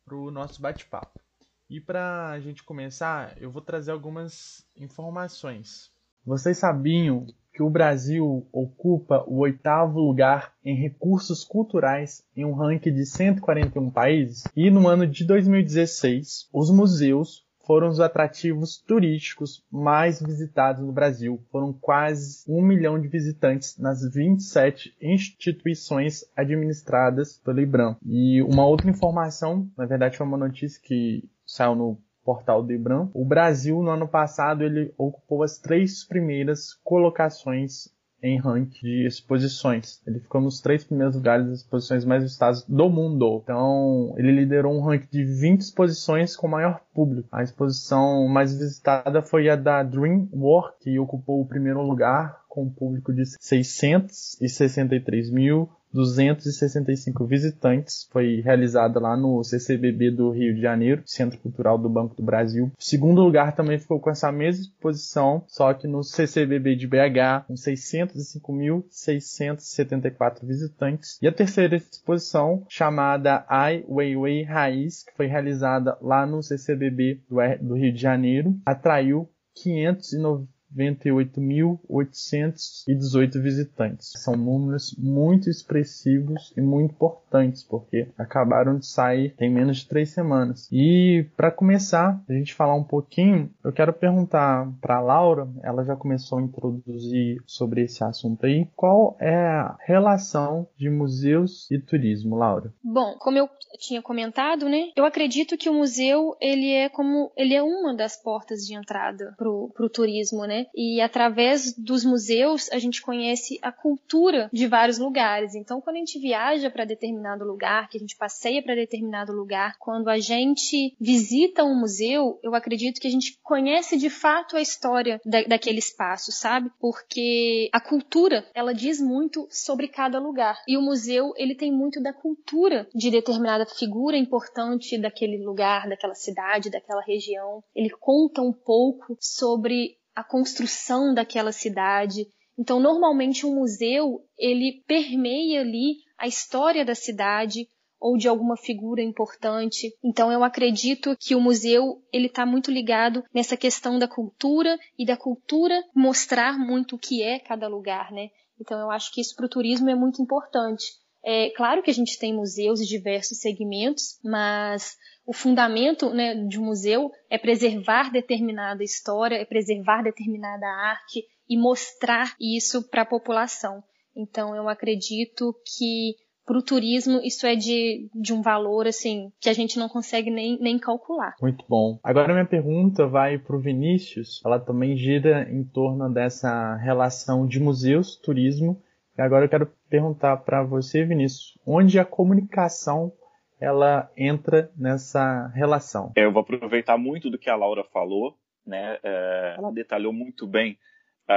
para 0.06 0.16
o 0.16 0.30
nosso 0.30 0.62
bate-papo. 0.62 1.20
E 1.68 1.82
para 1.82 2.30
a 2.30 2.40
gente 2.40 2.64
começar, 2.64 3.36
eu 3.42 3.50
vou 3.50 3.60
trazer 3.60 3.90
algumas 3.90 4.64
informações. 4.78 5.90
Vocês 6.24 6.60
sabiam 6.60 7.26
que 7.52 7.64
o 7.64 7.72
Brasil 7.72 8.48
ocupa 8.52 9.24
o 9.26 9.40
oitavo 9.40 10.00
lugar 10.00 10.54
em 10.64 10.76
recursos 10.76 11.44
culturais 11.44 12.24
em 12.36 12.46
um 12.46 12.54
ranking 12.54 12.94
de 12.94 13.08
141 13.08 13.90
países? 13.90 14.44
E 14.56 14.70
no 14.70 14.88
ano 14.88 15.08
de 15.08 15.26
2016, 15.26 16.50
os 16.54 16.70
museus 16.70 17.43
foram 17.66 17.90
os 17.90 18.00
atrativos 18.00 18.78
turísticos 18.78 19.64
mais 19.72 20.22
visitados 20.22 20.82
no 20.82 20.92
Brasil. 20.92 21.42
Foram 21.52 21.74
quase 21.74 22.44
um 22.48 22.62
milhão 22.62 23.00
de 23.00 23.08
visitantes 23.08 23.78
nas 23.78 24.02
27 24.04 24.96
instituições 25.02 26.26
administradas 26.36 27.40
pelo 27.44 27.62
IBRAM. 27.62 27.96
E 28.06 28.42
uma 28.44 28.66
outra 28.66 28.90
informação, 28.90 29.68
na 29.78 29.86
verdade 29.86 30.18
foi 30.18 30.28
uma 30.28 30.38
notícia 30.38 30.82
que 30.82 31.24
saiu 31.46 31.76
no 31.76 31.98
portal 32.24 32.64
do 32.64 32.72
IBRAM, 32.72 33.10
o 33.14 33.26
Brasil 33.26 33.82
no 33.82 33.92
ano 33.92 34.08
passado 34.08 34.64
ele 34.64 34.94
ocupou 34.98 35.44
as 35.44 35.58
três 35.60 36.06
primeiras 36.06 36.74
colocações 36.84 37.93
em 38.24 38.40
ranking 38.40 38.80
de 38.82 39.06
exposições. 39.06 40.02
Ele 40.08 40.20
ficou 40.20 40.40
nos 40.40 40.62
três 40.62 40.84
primeiros 40.86 41.16
lugares 41.16 41.46
das 41.46 41.60
exposições 41.60 42.06
mais 42.06 42.24
visitadas 42.24 42.64
do 42.64 42.90
mundo. 42.90 43.42
Então, 43.44 44.16
ele 44.18 44.32
liderou 44.32 44.74
um 44.74 44.82
ranking 44.82 45.10
de 45.12 45.26
20 45.26 45.60
exposições 45.60 46.36
com 46.36 46.48
maior 46.48 46.80
público. 46.94 47.28
A 47.32 47.44
exposição 47.44 48.26
mais 48.28 48.58
visitada 48.58 49.22
foi 49.22 49.50
a 49.50 49.58
da 49.58 49.84
DreamWorks, 49.84 50.80
que 50.80 50.98
ocupou 50.98 51.42
o 51.42 51.46
primeiro 51.46 51.82
lugar 51.82 52.43
com 52.54 52.64
um 52.66 52.70
público 52.70 53.12
de 53.12 53.26
663 53.26 55.32
mil 55.32 55.68
265 55.92 57.26
visitantes. 57.26 58.08
Foi 58.12 58.42
realizada 58.42 59.00
lá 59.00 59.18
no 59.18 59.44
CCBB 59.44 60.12
do 60.12 60.30
Rio 60.30 60.54
de 60.54 60.62
Janeiro, 60.62 61.02
Centro 61.06 61.40
Cultural 61.40 61.80
do 61.80 61.90
Banco 61.90 62.16
do 62.16 62.22
Brasil. 62.22 62.72
O 62.78 62.84
segundo 62.84 63.24
lugar 63.24 63.56
também 63.56 63.80
ficou 63.80 64.00
com 64.00 64.12
essa 64.12 64.32
mesma 64.32 64.62
exposição, 64.64 65.44
só 65.48 65.74
que 65.74 65.88
no 65.88 66.04
CCBB 66.04 66.76
de 66.76 66.86
BH, 66.88 67.48
com 67.48 67.56
605.674 67.56 70.44
visitantes. 70.44 71.18
E 71.22 71.28
a 71.28 71.32
terceira 71.32 71.76
exposição, 71.76 72.66
chamada 72.70 73.46
Ai 73.50 73.84
Weiwei 73.88 74.44
Raiz, 74.44 75.04
que 75.04 75.16
foi 75.16 75.26
realizada 75.28 75.98
lá 76.02 76.26
no 76.26 76.42
CCBB 76.44 77.22
do 77.62 77.76
Rio 77.76 77.94
de 77.94 78.02
Janeiro, 78.02 78.58
atraiu 78.66 79.30
590 79.56 80.53
98.818 80.76 83.42
visitantes. 83.42 84.12
São 84.18 84.36
números 84.36 84.96
muito 84.98 85.50
expressivos 85.50 86.54
e 86.56 86.62
muito 86.62 86.94
importantes, 86.94 87.64
porque 87.64 88.08
acabaram 88.18 88.78
de 88.78 88.86
sair 88.86 89.34
tem 89.36 89.50
menos 89.50 89.78
de 89.78 89.88
três 89.88 90.10
semanas. 90.10 90.68
E 90.72 91.26
para 91.36 91.52
começar, 91.52 92.22
a 92.28 92.34
gente 92.34 92.54
falar 92.54 92.76
um 92.76 92.84
pouquinho, 92.84 93.50
eu 93.64 93.72
quero 93.72 93.94
perguntar 93.94 94.72
para 94.82 95.00
Laura, 95.00 95.48
ela 95.64 95.84
já 95.84 95.96
começou 95.96 96.38
a 96.38 96.42
introduzir 96.42 97.42
sobre 97.46 97.84
esse 97.84 98.04
assunto 98.04 98.46
aí, 98.46 98.68
qual 98.76 99.16
é 99.20 99.36
a 99.36 99.76
relação 99.86 100.68
de 100.78 100.90
museus 100.90 101.70
e 101.72 101.80
turismo, 101.80 102.36
Laura? 102.36 102.74
Bom, 102.84 103.16
como 103.20 103.38
eu 103.38 103.50
tinha 103.80 104.02
comentado, 104.02 104.70
né, 104.70 104.92
eu 104.96 105.06
acredito 105.06 105.58
que 105.58 105.70
o 105.70 105.74
museu 105.74 106.36
ele 106.40 106.72
é 106.72 106.90
como 106.90 107.32
ele 107.36 107.54
é 107.54 107.64
uma 107.64 107.96
das 107.96 108.22
portas 108.22 108.66
de 108.66 108.76
entrada 108.76 109.34
para 109.38 109.50
o 109.50 109.90
turismo, 109.90 110.46
né? 110.46 110.63
E 110.76 111.02
através 111.02 111.74
dos 111.78 112.04
museus 112.06 112.72
a 112.72 112.80
gente 112.80 113.02
conhece 113.02 113.60
a 113.62 113.72
cultura 113.72 114.50
de 114.52 114.68
vários 114.68 114.98
lugares. 114.98 115.56
Então, 115.56 115.82
quando 115.82 115.98
a 115.98 116.00
gente 116.00 116.20
viaja 116.20 116.70
para 116.70 116.86
determinado 116.86 117.46
lugar, 117.46 117.90
que 117.90 117.98
a 117.98 118.00
gente 118.00 118.16
passeia 118.16 118.62
para 118.62 118.76
determinado 118.76 119.34
lugar, 119.34 119.78
quando 119.80 120.10
a 120.10 120.20
gente 120.20 120.96
visita 121.00 121.64
um 121.64 121.80
museu, 121.80 122.40
eu 122.44 122.56
acredito 122.56 123.00
que 123.00 123.08
a 123.08 123.12
gente 123.12 123.40
conhece 123.44 123.98
de 123.98 124.10
fato 124.10 124.56
a 124.56 124.62
história 124.62 125.20
da, 125.26 125.44
daquele 125.44 125.80
espaço, 125.80 126.32
sabe? 126.32 126.72
Porque 126.80 127.70
a 127.72 127.80
cultura, 127.80 128.46
ela 128.54 128.74
diz 128.74 129.00
muito 129.00 129.48
sobre 129.50 129.88
cada 129.88 130.20
lugar. 130.20 130.58
E 130.68 130.78
o 130.78 130.82
museu, 130.82 131.34
ele 131.38 131.56
tem 131.56 131.72
muito 131.72 132.02
da 132.02 132.14
cultura 132.14 132.88
de 132.94 133.10
determinada 133.10 133.66
figura 133.66 134.18
importante 134.18 134.98
daquele 134.98 135.38
lugar, 135.44 135.88
daquela 135.88 136.16
cidade, 136.16 136.70
daquela 136.70 137.02
região. 137.02 137.64
Ele 137.76 137.90
conta 137.90 138.42
um 138.42 138.54
pouco 138.54 139.18
sobre 139.20 139.98
a 140.16 140.24
construção 140.24 141.14
daquela 141.14 141.52
cidade. 141.52 142.28
Então, 142.58 142.80
normalmente 142.80 143.46
um 143.46 143.56
museu, 143.56 144.24
ele 144.38 144.84
permeia 144.88 145.62
ali 145.62 145.98
a 146.18 146.28
história 146.28 146.86
da 146.86 146.96
cidade 146.96 147.68
ou 148.00 148.18
de 148.18 148.28
alguma 148.28 148.58
figura 148.58 149.02
importante. 149.02 149.96
Então, 150.04 150.32
eu 150.32 150.44
acredito 150.44 151.16
que 151.18 151.36
o 151.36 151.42
museu, 151.42 152.04
ele 152.12 152.28
está 152.28 152.46
muito 152.46 152.70
ligado 152.70 153.24
nessa 153.34 153.56
questão 153.56 153.98
da 153.98 154.08
cultura 154.08 154.78
e 155.00 155.06
da 155.06 155.16
cultura 155.16 155.82
mostrar 155.96 156.60
muito 156.60 156.96
o 156.98 157.00
que 157.00 157.24
é 157.24 157.40
cada 157.40 157.68
lugar, 157.68 158.12
né? 158.12 158.30
Então, 158.60 158.80
eu 158.80 158.92
acho 158.92 159.12
que 159.12 159.22
isso 159.22 159.34
para 159.36 159.46
o 159.46 159.50
turismo 159.50 159.90
é 159.90 159.96
muito 159.96 160.22
importante. 160.22 160.92
É 161.26 161.50
claro 161.52 161.82
que 161.82 161.90
a 161.90 161.94
gente 161.94 162.20
tem 162.20 162.34
museus 162.34 162.80
de 162.80 162.88
diversos 162.88 163.40
segmentos, 163.40 164.20
mas 164.24 164.98
o 165.26 165.34
fundamento 165.34 166.10
né, 166.10 166.36
de 166.36 166.60
um 166.60 166.66
museu 166.66 167.10
é 167.30 167.38
preservar 167.38 168.12
determinada 168.12 168.84
história, 168.84 169.36
é 169.36 169.46
preservar 169.46 170.02
determinada 170.04 170.68
arte 170.68 171.24
e 171.50 171.58
mostrar 171.58 172.36
isso 172.40 172.90
para 172.90 173.04
a 173.04 173.06
população. 173.06 173.82
Então, 174.16 174.56
eu 174.56 174.68
acredito 174.68 175.56
que 175.78 176.16
para 176.46 176.58
o 176.58 176.62
turismo 176.62 177.22
isso 177.24 177.48
é 177.48 177.56
de, 177.56 178.10
de 178.14 178.34
um 178.34 178.42
valor 178.42 178.86
assim 178.86 179.32
que 179.40 179.50
a 179.50 179.54
gente 179.54 179.80
não 179.80 179.88
consegue 179.88 180.30
nem, 180.30 180.60
nem 180.60 180.78
calcular. 180.78 181.34
Muito 181.42 181.64
bom. 181.70 181.98
Agora 182.04 182.34
minha 182.34 182.46
pergunta 182.46 183.08
vai 183.08 183.38
para 183.38 183.56
o 183.56 183.62
Vinícius. 183.62 184.42
Ela 184.46 184.60
também 184.60 184.98
gira 184.98 185.50
em 185.50 185.64
torno 185.64 186.14
dessa 186.14 186.76
relação 186.76 187.48
de 187.48 187.60
museus, 187.60 188.18
turismo. 188.18 188.82
Agora 189.18 189.46
eu 189.46 189.50
quero 189.50 189.72
perguntar 189.90 190.38
para 190.38 190.64
você, 190.64 191.06
Vinícius, 191.06 191.58
onde 191.66 192.00
a 192.00 192.06
comunicação 192.06 193.14
ela 193.60 194.12
entra 194.18 194.72
nessa 194.76 195.48
relação? 195.50 196.12
Eu 196.16 196.32
vou 196.32 196.42
aproveitar 196.42 196.98
muito 196.98 197.30
do 197.30 197.38
que 197.38 197.50
a 197.50 197.56
Laura 197.56 197.84
falou, 197.84 198.38
né? 198.66 198.98
É, 199.04 199.56
ela 199.58 199.72
detalhou 199.72 200.12
muito 200.12 200.48
bem 200.48 200.78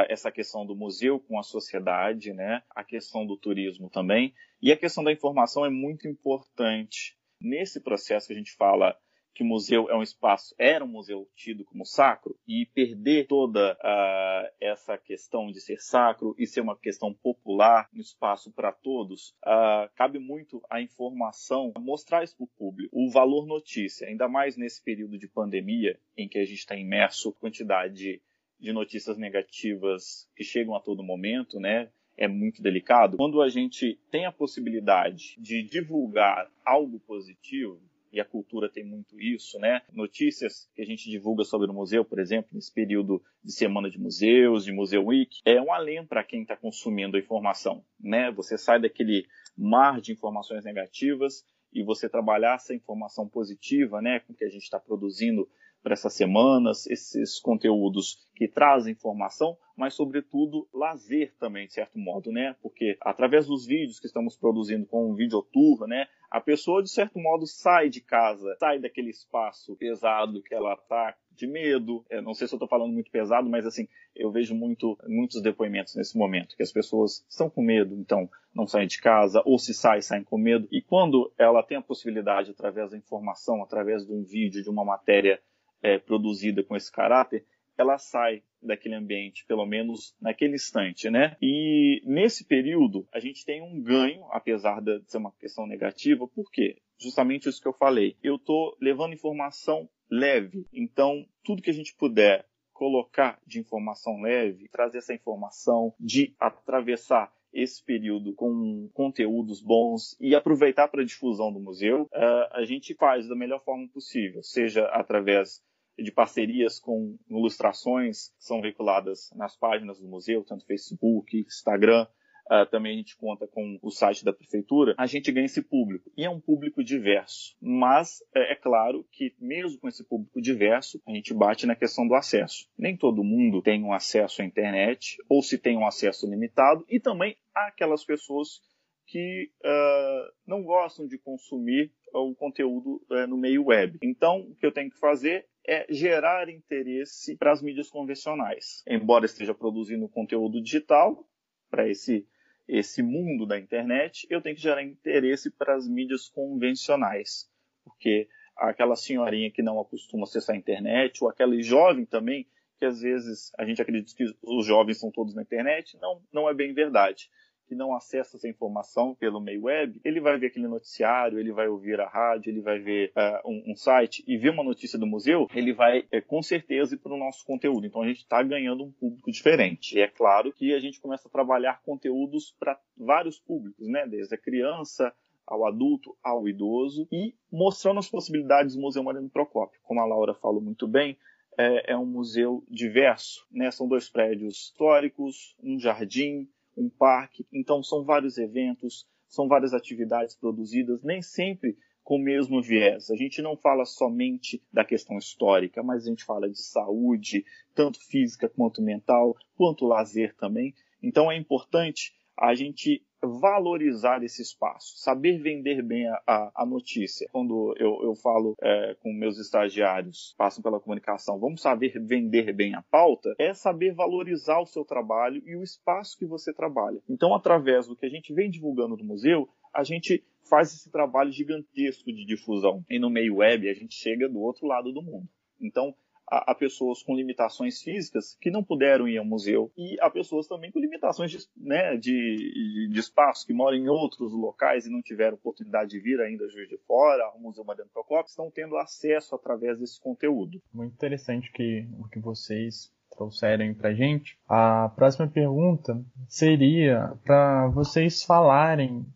essa 0.08 0.32
questão 0.32 0.66
do 0.66 0.74
museu 0.74 1.20
com 1.20 1.38
a 1.38 1.42
sociedade, 1.42 2.32
né? 2.32 2.62
A 2.74 2.82
questão 2.82 3.24
do 3.24 3.36
turismo 3.36 3.88
também 3.88 4.34
e 4.60 4.72
a 4.72 4.76
questão 4.76 5.04
da 5.04 5.12
informação 5.12 5.64
é 5.64 5.70
muito 5.70 6.08
importante 6.08 7.16
nesse 7.40 7.80
processo 7.80 8.26
que 8.26 8.32
a 8.32 8.36
gente 8.36 8.52
fala 8.56 8.96
que 9.36 9.42
o 9.42 9.46
museu 9.46 9.90
é 9.90 9.94
um 9.94 10.02
espaço, 10.02 10.54
era 10.58 10.82
um 10.82 10.88
museu 10.88 11.28
tido 11.36 11.62
como 11.62 11.84
sacro, 11.84 12.34
e 12.48 12.64
perder 12.64 13.26
toda 13.26 13.74
uh, 13.74 14.54
essa 14.58 14.96
questão 14.96 15.52
de 15.52 15.60
ser 15.60 15.78
sacro 15.78 16.34
e 16.38 16.46
ser 16.46 16.62
uma 16.62 16.74
questão 16.74 17.12
popular, 17.12 17.86
um 17.94 18.00
espaço 18.00 18.50
para 18.50 18.72
todos, 18.72 19.34
uh, 19.44 19.92
cabe 19.94 20.18
muito 20.18 20.62
a 20.70 20.80
informação 20.80 21.74
mostrar 21.78 22.24
isso 22.24 22.34
para 22.34 22.44
o 22.44 22.48
público. 22.48 22.88
O 22.98 23.10
valor 23.10 23.46
notícia, 23.46 24.08
ainda 24.08 24.26
mais 24.26 24.56
nesse 24.56 24.82
período 24.82 25.18
de 25.18 25.28
pandemia, 25.28 26.00
em 26.16 26.26
que 26.26 26.38
a 26.38 26.44
gente 26.46 26.60
está 26.60 26.74
imerso 26.74 27.30
quantidade 27.34 28.22
de 28.58 28.72
notícias 28.72 29.18
negativas 29.18 30.26
que 30.34 30.44
chegam 30.44 30.74
a 30.74 30.80
todo 30.80 31.02
momento, 31.02 31.60
né? 31.60 31.90
É 32.16 32.26
muito 32.26 32.62
delicado. 32.62 33.18
Quando 33.18 33.42
a 33.42 33.50
gente 33.50 34.00
tem 34.10 34.24
a 34.24 34.32
possibilidade 34.32 35.34
de 35.38 35.62
divulgar 35.62 36.50
algo 36.64 36.98
positivo, 37.00 37.78
e 38.16 38.20
a 38.20 38.24
cultura 38.24 38.70
tem 38.70 38.82
muito 38.82 39.20
isso, 39.20 39.58
né? 39.58 39.82
Notícias 39.92 40.70
que 40.74 40.80
a 40.80 40.86
gente 40.86 41.10
divulga 41.10 41.44
sobre 41.44 41.70
o 41.70 41.74
museu, 41.74 42.04
por 42.04 42.18
exemplo, 42.18 42.48
nesse 42.52 42.72
período 42.72 43.22
de 43.44 43.52
semana 43.52 43.90
de 43.90 43.98
museus, 43.98 44.64
de 44.64 44.72
Museu 44.72 45.04
Week, 45.04 45.38
é 45.44 45.60
um 45.60 45.72
alento 45.72 46.08
para 46.08 46.24
quem 46.24 46.42
está 46.42 46.56
consumindo 46.56 47.16
a 47.16 47.20
informação, 47.20 47.84
né? 48.00 48.30
Você 48.32 48.56
sai 48.56 48.80
daquele 48.80 49.26
mar 49.56 50.00
de 50.00 50.12
informações 50.12 50.64
negativas 50.64 51.44
e 51.72 51.82
você 51.82 52.08
trabalhar 52.08 52.54
essa 52.54 52.74
informação 52.74 53.28
positiva, 53.28 54.00
né, 54.00 54.20
com 54.20 54.32
que 54.32 54.44
a 54.44 54.48
gente 54.48 54.62
está 54.62 54.80
produzindo 54.80 55.46
para 55.82 55.92
essas 55.92 56.14
semanas, 56.14 56.84
esses 56.88 57.38
conteúdos 57.38 58.26
que 58.34 58.48
trazem 58.48 58.92
informação, 58.92 59.56
mas 59.76 59.94
sobretudo 59.94 60.68
lazer 60.74 61.32
também, 61.38 61.68
de 61.68 61.74
certo 61.74 61.96
modo, 61.96 62.32
né? 62.32 62.56
Porque 62.60 62.96
através 63.00 63.46
dos 63.46 63.66
vídeos 63.66 64.00
que 64.00 64.08
estamos 64.08 64.36
produzindo 64.36 64.84
com 64.86 65.08
um 65.08 65.14
videotour, 65.14 65.86
né? 65.86 66.08
A 66.30 66.40
pessoa, 66.40 66.82
de 66.82 66.90
certo 66.90 67.18
modo, 67.18 67.46
sai 67.46 67.88
de 67.88 68.00
casa, 68.00 68.56
sai 68.58 68.78
daquele 68.78 69.10
espaço 69.10 69.76
pesado 69.76 70.42
que 70.42 70.54
ela 70.54 70.74
está 70.74 71.16
de 71.30 71.46
medo. 71.46 72.04
Eu 72.10 72.22
não 72.22 72.34
sei 72.34 72.48
se 72.48 72.54
eu 72.54 72.56
estou 72.56 72.68
falando 72.68 72.92
muito 72.92 73.10
pesado, 73.10 73.48
mas 73.48 73.66
assim, 73.66 73.86
eu 74.14 74.30
vejo 74.30 74.54
muito, 74.54 74.98
muitos 75.06 75.42
depoimentos 75.42 75.94
nesse 75.94 76.16
momento, 76.16 76.56
que 76.56 76.62
as 76.62 76.72
pessoas 76.72 77.24
estão 77.28 77.48
com 77.48 77.62
medo, 77.62 77.94
então 77.94 78.28
não 78.54 78.66
saem 78.66 78.86
de 78.86 79.00
casa, 79.00 79.42
ou 79.44 79.58
se 79.58 79.74
saem, 79.74 80.00
saem 80.00 80.24
com 80.24 80.38
medo. 80.38 80.66
E 80.72 80.80
quando 80.80 81.32
ela 81.38 81.62
tem 81.62 81.76
a 81.76 81.82
possibilidade, 81.82 82.50
através 82.50 82.90
da 82.90 82.96
informação, 82.96 83.62
através 83.62 84.06
de 84.06 84.12
um 84.12 84.24
vídeo, 84.24 84.62
de 84.62 84.70
uma 84.70 84.84
matéria 84.84 85.40
é, 85.82 85.98
produzida 85.98 86.62
com 86.62 86.74
esse 86.74 86.90
caráter, 86.90 87.44
ela 87.76 87.98
sai 87.98 88.42
daquele 88.66 88.94
ambiente, 88.94 89.44
pelo 89.46 89.66
menos 89.66 90.14
naquele 90.20 90.54
instante, 90.54 91.10
né? 91.10 91.36
E 91.40 92.02
nesse 92.04 92.44
período 92.44 93.06
a 93.12 93.20
gente 93.20 93.44
tem 93.44 93.62
um 93.62 93.80
ganho, 93.80 94.24
apesar 94.30 94.80
de 94.80 95.02
ser 95.06 95.18
uma 95.18 95.32
questão 95.32 95.66
negativa, 95.66 96.26
por 96.28 96.50
quê? 96.50 96.76
Justamente 96.98 97.48
isso 97.48 97.60
que 97.60 97.68
eu 97.68 97.72
falei. 97.72 98.16
Eu 98.22 98.36
estou 98.36 98.76
levando 98.80 99.14
informação 99.14 99.88
leve, 100.10 100.66
então 100.72 101.26
tudo 101.44 101.62
que 101.62 101.70
a 101.70 101.74
gente 101.74 101.94
puder 101.94 102.46
colocar 102.72 103.40
de 103.46 103.58
informação 103.58 104.20
leve, 104.20 104.68
trazer 104.68 104.98
essa 104.98 105.14
informação, 105.14 105.94
de 105.98 106.34
atravessar 106.38 107.32
esse 107.52 107.82
período 107.82 108.34
com 108.34 108.88
conteúdos 108.92 109.62
bons 109.62 110.14
e 110.20 110.34
aproveitar 110.34 110.88
para 110.88 111.00
a 111.00 111.04
difusão 111.04 111.50
do 111.50 111.58
museu, 111.58 112.02
uh, 112.02 112.48
a 112.52 112.64
gente 112.66 112.94
faz 112.94 113.26
da 113.26 113.34
melhor 113.34 113.64
forma 113.64 113.88
possível, 113.88 114.42
seja 114.42 114.84
através 114.88 115.62
de 115.98 116.12
parcerias 116.12 116.78
com 116.78 117.16
ilustrações 117.28 118.28
que 118.38 118.44
são 118.44 118.60
veiculadas 118.60 119.30
nas 119.34 119.56
páginas 119.56 119.98
do 119.98 120.08
museu, 120.08 120.44
tanto 120.44 120.66
Facebook, 120.66 121.38
Instagram, 121.38 122.06
Uh, 122.46 122.64
também 122.70 122.94
a 122.94 122.96
gente 122.98 123.16
conta 123.16 123.46
com 123.48 123.76
o 123.82 123.90
site 123.90 124.24
da 124.24 124.32
prefeitura, 124.32 124.94
a 124.96 125.06
gente 125.06 125.32
ganha 125.32 125.46
esse 125.46 125.62
público. 125.62 126.12
E 126.16 126.24
é 126.24 126.30
um 126.30 126.40
público 126.40 126.82
diverso. 126.82 127.56
Mas 127.60 128.22
é, 128.32 128.52
é, 128.52 128.54
claro 128.54 129.04
que, 129.10 129.34
mesmo 129.40 129.80
com 129.80 129.88
esse 129.88 130.06
público 130.06 130.40
diverso, 130.40 131.02
a 131.06 131.10
gente 131.10 131.34
bate 131.34 131.66
na 131.66 131.74
questão 131.74 132.06
do 132.06 132.14
acesso. 132.14 132.68
Nem 132.78 132.96
todo 132.96 133.24
mundo 133.24 133.60
tem 133.60 133.82
um 133.82 133.92
acesso 133.92 134.42
à 134.42 134.44
internet, 134.44 135.16
ou 135.28 135.42
se 135.42 135.58
tem 135.58 135.76
um 135.76 135.86
acesso 135.86 136.28
limitado, 136.30 136.84
e 136.88 137.00
também 137.00 137.36
há 137.52 137.66
aquelas 137.66 138.04
pessoas 138.04 138.60
que 139.06 139.50
uh, 139.64 140.32
não 140.46 140.62
gostam 140.62 141.06
de 141.06 141.18
consumir 141.18 141.92
o 142.12 142.34
conteúdo 142.34 143.02
uh, 143.10 143.26
no 143.26 143.36
meio 143.36 143.66
web. 143.66 143.98
Então, 144.02 144.40
o 144.40 144.54
que 144.54 144.66
eu 144.66 144.72
tenho 144.72 144.90
que 144.90 144.98
fazer 144.98 145.46
é 145.66 145.86
gerar 145.90 146.48
interesse 146.48 147.36
para 147.36 147.52
as 147.52 147.60
mídias 147.60 147.90
convencionais. 147.90 148.82
Embora 148.86 149.26
esteja 149.26 149.54
produzindo 149.54 150.08
conteúdo 150.08 150.62
digital 150.62 151.28
para 151.70 151.88
esse 151.88 152.26
esse 152.68 153.00
mundo 153.00 153.46
da 153.46 153.56
internet, 153.56 154.26
eu 154.28 154.42
tenho 154.42 154.56
que 154.56 154.62
gerar 154.62 154.82
interesse 154.82 155.52
para 155.52 155.76
as 155.76 155.86
mídias 155.86 156.28
convencionais, 156.28 157.48
porque 157.84 158.28
aquela 158.56 158.96
senhorinha 158.96 159.52
que 159.52 159.62
não 159.62 159.78
acostuma 159.80 160.24
acessar 160.24 160.56
a 160.56 160.58
internet, 160.58 161.22
ou 161.22 161.30
aquele 161.30 161.62
jovem 161.62 162.04
também, 162.04 162.44
que 162.76 162.84
às 162.84 163.02
vezes 163.02 163.52
a 163.56 163.64
gente 163.64 163.80
acredita 163.80 164.12
que 164.16 164.24
os 164.42 164.66
jovens 164.66 164.98
são 164.98 165.12
todos 165.12 165.32
na 165.32 165.42
internet, 165.42 165.96
não, 166.00 166.20
não 166.32 166.48
é 166.48 166.54
bem 166.54 166.74
verdade 166.74 167.30
que 167.66 167.74
não 167.74 167.94
acessa 167.94 168.36
essa 168.36 168.48
informação 168.48 169.14
pelo 169.14 169.40
meio 169.40 169.64
web, 169.64 170.00
ele 170.04 170.20
vai 170.20 170.38
ver 170.38 170.46
aquele 170.46 170.68
noticiário, 170.68 171.38
ele 171.38 171.52
vai 171.52 171.68
ouvir 171.68 172.00
a 172.00 172.08
rádio, 172.08 172.50
ele 172.50 172.60
vai 172.60 172.78
ver 172.78 173.12
uh, 173.16 173.50
um, 173.50 173.72
um, 173.72 173.76
site 173.76 174.24
e 174.26 174.36
ver 174.36 174.50
uma 174.50 174.64
notícia 174.64 174.98
do 174.98 175.06
museu, 175.06 175.48
ele 175.54 175.72
vai 175.72 176.06
é, 176.10 176.20
com 176.20 176.42
certeza 176.42 176.94
ir 176.94 176.98
para 176.98 177.12
o 177.12 177.18
nosso 177.18 177.44
conteúdo. 177.44 177.86
Então 177.86 178.02
a 178.02 178.06
gente 178.06 178.18
está 178.18 178.42
ganhando 178.42 178.84
um 178.84 178.92
público 178.92 179.30
diferente. 179.30 179.96
E 179.96 180.00
é 180.00 180.08
claro 180.08 180.52
que 180.52 180.72
a 180.74 180.80
gente 180.80 181.00
começa 181.00 181.28
a 181.28 181.30
trabalhar 181.30 181.82
conteúdos 181.82 182.54
para 182.58 182.78
vários 182.96 183.38
públicos, 183.38 183.86
né? 183.88 184.06
Desde 184.06 184.34
a 184.34 184.38
criança 184.38 185.12
ao 185.46 185.64
adulto, 185.64 186.16
ao 186.22 186.48
idoso 186.48 187.06
e 187.12 187.34
mostrando 187.52 187.98
as 187.98 188.08
possibilidades 188.08 188.74
do 188.74 188.80
Museu 188.80 189.02
Mariano 189.02 189.30
Procópio. 189.30 189.80
Como 189.84 190.00
a 190.00 190.04
Laura 190.04 190.34
falou 190.34 190.60
muito 190.60 190.88
bem, 190.88 191.16
é, 191.58 191.92
é 191.92 191.96
um 191.96 192.04
museu 192.04 192.64
diverso, 192.68 193.46
né? 193.50 193.70
São 193.70 193.88
dois 193.88 194.08
prédios 194.08 194.56
históricos, 194.56 195.56
um 195.62 195.78
jardim, 195.78 196.48
um 196.76 196.88
parque. 196.88 197.46
Então, 197.52 197.82
são 197.82 198.04
vários 198.04 198.38
eventos, 198.38 199.06
são 199.28 199.48
várias 199.48 199.72
atividades 199.72 200.36
produzidas, 200.36 201.02
nem 201.02 201.22
sempre 201.22 201.76
com 202.02 202.16
o 202.16 202.22
mesmo 202.22 202.62
viés. 202.62 203.10
A 203.10 203.16
gente 203.16 203.42
não 203.42 203.56
fala 203.56 203.84
somente 203.84 204.62
da 204.72 204.84
questão 204.84 205.18
histórica, 205.18 205.82
mas 205.82 206.06
a 206.06 206.10
gente 206.10 206.24
fala 206.24 206.48
de 206.48 206.62
saúde, 206.62 207.44
tanto 207.74 207.98
física 207.98 208.48
quanto 208.48 208.80
mental, 208.80 209.34
quanto 209.56 209.86
lazer 209.86 210.34
também. 210.36 210.72
Então, 211.02 211.30
é 211.30 211.36
importante 211.36 212.12
a 212.38 212.54
gente 212.54 213.02
valorizar 213.22 214.22
esse 214.22 214.42
espaço, 214.42 214.98
saber 214.98 215.38
vender 215.38 215.82
bem 215.82 216.06
a, 216.08 216.22
a, 216.26 216.52
a 216.62 216.66
notícia. 216.66 217.28
Quando 217.32 217.74
eu, 217.78 218.02
eu 218.02 218.14
falo 218.14 218.54
é, 218.62 218.96
com 219.00 219.12
meus 219.12 219.38
estagiários, 219.38 220.34
passam 220.36 220.62
pela 220.62 220.80
comunicação, 220.80 221.38
vamos 221.38 221.60
saber 221.60 221.98
vender 222.04 222.52
bem 222.52 222.74
a 222.74 222.82
pauta, 222.82 223.34
é 223.38 223.52
saber 223.54 223.94
valorizar 223.94 224.60
o 224.60 224.66
seu 224.66 224.84
trabalho 224.84 225.42
e 225.44 225.56
o 225.56 225.62
espaço 225.62 226.16
que 226.18 226.26
você 226.26 226.52
trabalha. 226.52 227.00
Então, 227.08 227.34
através 227.34 227.86
do 227.86 227.96
que 227.96 228.06
a 228.06 228.10
gente 228.10 228.32
vem 228.32 228.50
divulgando 228.50 228.96
no 228.96 229.04
museu, 229.04 229.48
a 229.74 229.82
gente 229.82 230.22
faz 230.48 230.72
esse 230.72 230.90
trabalho 230.90 231.32
gigantesco 231.32 232.12
de 232.12 232.24
difusão. 232.24 232.84
E 232.88 232.98
no 232.98 233.10
meio 233.10 233.36
web, 233.36 233.68
a 233.68 233.74
gente 233.74 233.94
chega 233.94 234.28
do 234.28 234.40
outro 234.40 234.66
lado 234.66 234.92
do 234.92 235.02
mundo. 235.02 235.28
Então, 235.60 235.94
a, 236.28 236.52
a, 236.52 236.54
pessoas 236.54 237.02
com 237.02 237.14
limitações 237.14 237.80
físicas 237.82 238.36
que 238.40 238.50
não 238.50 238.62
puderam 238.62 239.08
ir 239.08 239.18
ao 239.18 239.24
museu 239.24 239.70
e 239.76 239.96
a 240.00 240.10
pessoas 240.10 240.46
também 240.46 240.70
com 240.70 240.80
limitações 240.80 241.30
de, 241.30 241.38
né, 241.56 241.96
de, 241.96 242.88
de 242.90 242.98
espaço, 242.98 243.46
que 243.46 243.52
moram 243.52 243.76
em 243.76 243.88
outros 243.88 244.32
locais 244.32 244.86
e 244.86 244.90
não 244.90 245.02
tiveram 245.02 245.34
oportunidade 245.34 245.90
de 245.90 246.00
vir 246.00 246.20
ainda 246.20 246.44
a 246.44 246.48
Juiz 246.48 246.68
de 246.68 246.78
Fora, 246.78 247.24
ao 247.24 247.38
Museu 247.38 247.64
Mariano 247.64 247.90
Procópio, 247.92 248.30
estão 248.30 248.50
tendo 248.50 248.76
acesso 248.76 249.34
através 249.34 249.78
desse 249.78 250.00
conteúdo. 250.00 250.60
Muito 250.72 250.94
interessante 250.94 251.50
que, 251.52 251.86
o 251.98 252.08
que 252.08 252.18
vocês 252.18 252.92
trouxerem 253.16 253.74
para 253.74 253.94
gente. 253.94 254.38
A 254.48 254.90
próxima 254.94 255.26
pergunta 255.26 256.04
seria 256.28 257.14
para 257.24 257.68
vocês 257.68 258.22
falarem 258.22 259.06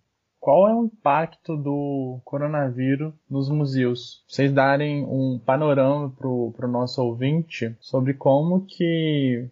qual 0.40 0.66
é 0.66 0.74
o 0.74 0.86
impacto 0.86 1.54
do 1.56 2.18
coronavírus 2.24 3.12
nos 3.28 3.50
museus? 3.50 4.24
Vocês 4.26 4.50
darem 4.50 5.04
um 5.04 5.38
panorama 5.38 6.10
para 6.10 6.26
o 6.66 6.70
nosso 6.70 7.04
ouvinte 7.04 7.76
sobre 7.78 8.14
como 8.14 8.64
que 8.64 9.46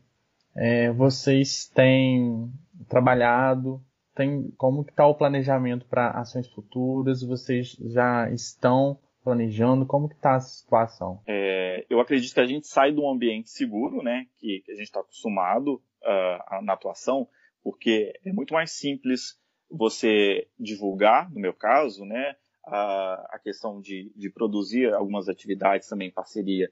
é, 0.56 0.90
vocês 0.90 1.68
têm 1.68 2.50
trabalhado, 2.88 3.82
tem 4.14 4.50
como 4.56 4.80
está 4.80 5.06
o 5.06 5.14
planejamento 5.14 5.84
para 5.86 6.10
ações 6.10 6.48
futuras? 6.48 7.22
Vocês 7.22 7.76
já 7.80 8.30
estão 8.30 8.98
planejando? 9.22 9.84
Como 9.84 10.08
que 10.08 10.14
está 10.14 10.36
a 10.36 10.40
situação? 10.40 11.20
É, 11.26 11.84
eu 11.90 12.00
acredito 12.00 12.32
que 12.32 12.40
a 12.40 12.46
gente 12.46 12.66
sai 12.66 12.92
de 12.92 12.98
um 12.98 13.10
ambiente 13.10 13.50
seguro, 13.50 14.02
né, 14.02 14.26
que, 14.38 14.62
que 14.64 14.72
a 14.72 14.74
gente 14.74 14.86
está 14.86 15.00
acostumado 15.00 15.82
uh, 16.02 16.64
na 16.64 16.72
atuação, 16.72 17.28
porque 17.62 18.18
é 18.24 18.32
muito 18.32 18.54
mais 18.54 18.72
simples 18.72 19.38
você 19.70 20.48
divulgar, 20.58 21.30
no 21.30 21.40
meu 21.40 21.52
caso, 21.52 22.04
né, 22.04 22.36
a, 22.64 23.36
a 23.36 23.38
questão 23.38 23.80
de, 23.80 24.12
de, 24.14 24.30
produzir 24.30 24.92
algumas 24.92 25.28
atividades 25.28 25.88
também 25.88 26.08
em 26.08 26.12
parceria 26.12 26.70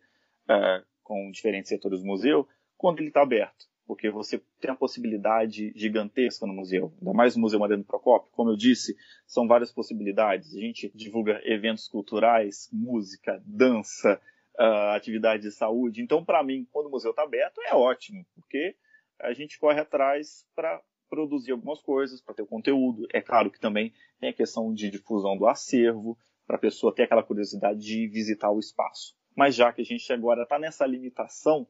uh, 0.48 0.84
com 1.02 1.30
diferentes 1.30 1.68
setores 1.68 2.00
do 2.00 2.06
museu, 2.06 2.46
quando 2.76 2.98
ele 2.98 3.08
está 3.08 3.22
aberto 3.22 3.66
porque 3.86 4.10
você 4.10 4.42
tem 4.60 4.70
a 4.70 4.74
possibilidade 4.74 5.72
gigantesca 5.76 6.46
no 6.46 6.52
museu, 6.52 6.92
ainda 6.98 7.12
mais 7.12 7.36
no 7.36 7.42
Museu 7.42 7.60
Mariano 7.60 7.84
Procópio. 7.84 8.30
Como 8.32 8.50
eu 8.50 8.56
disse, 8.56 8.96
são 9.26 9.46
várias 9.46 9.72
possibilidades. 9.72 10.54
A 10.54 10.60
gente 10.60 10.90
divulga 10.94 11.40
eventos 11.44 11.88
culturais, 11.88 12.68
música, 12.72 13.40
dança, 13.46 14.20
uh, 14.58 14.94
atividade 14.94 15.44
de 15.44 15.52
saúde. 15.52 16.02
Então, 16.02 16.24
para 16.24 16.42
mim, 16.42 16.66
quando 16.72 16.86
o 16.86 16.90
museu 16.90 17.12
está 17.12 17.22
aberto, 17.22 17.60
é 17.62 17.74
ótimo, 17.74 18.26
porque 18.34 18.74
a 19.20 19.32
gente 19.32 19.58
corre 19.58 19.80
atrás 19.80 20.44
para 20.54 20.82
produzir 21.08 21.52
algumas 21.52 21.80
coisas, 21.80 22.20
para 22.20 22.34
ter 22.34 22.42
o 22.42 22.46
conteúdo. 22.46 23.06
É 23.12 23.20
claro 23.20 23.50
que 23.50 23.60
também 23.60 23.92
tem 24.18 24.30
a 24.30 24.34
questão 24.34 24.72
de 24.72 24.90
difusão 24.90 25.36
do 25.36 25.46
acervo, 25.46 26.18
para 26.46 26.56
a 26.56 26.60
pessoa 26.60 26.94
ter 26.94 27.02
aquela 27.02 27.22
curiosidade 27.22 27.80
de 27.80 28.06
visitar 28.06 28.50
o 28.50 28.60
espaço. 28.60 29.14
Mas 29.36 29.54
já 29.54 29.72
que 29.72 29.82
a 29.82 29.84
gente 29.84 30.10
agora 30.12 30.44
está 30.44 30.58
nessa 30.58 30.86
limitação, 30.86 31.66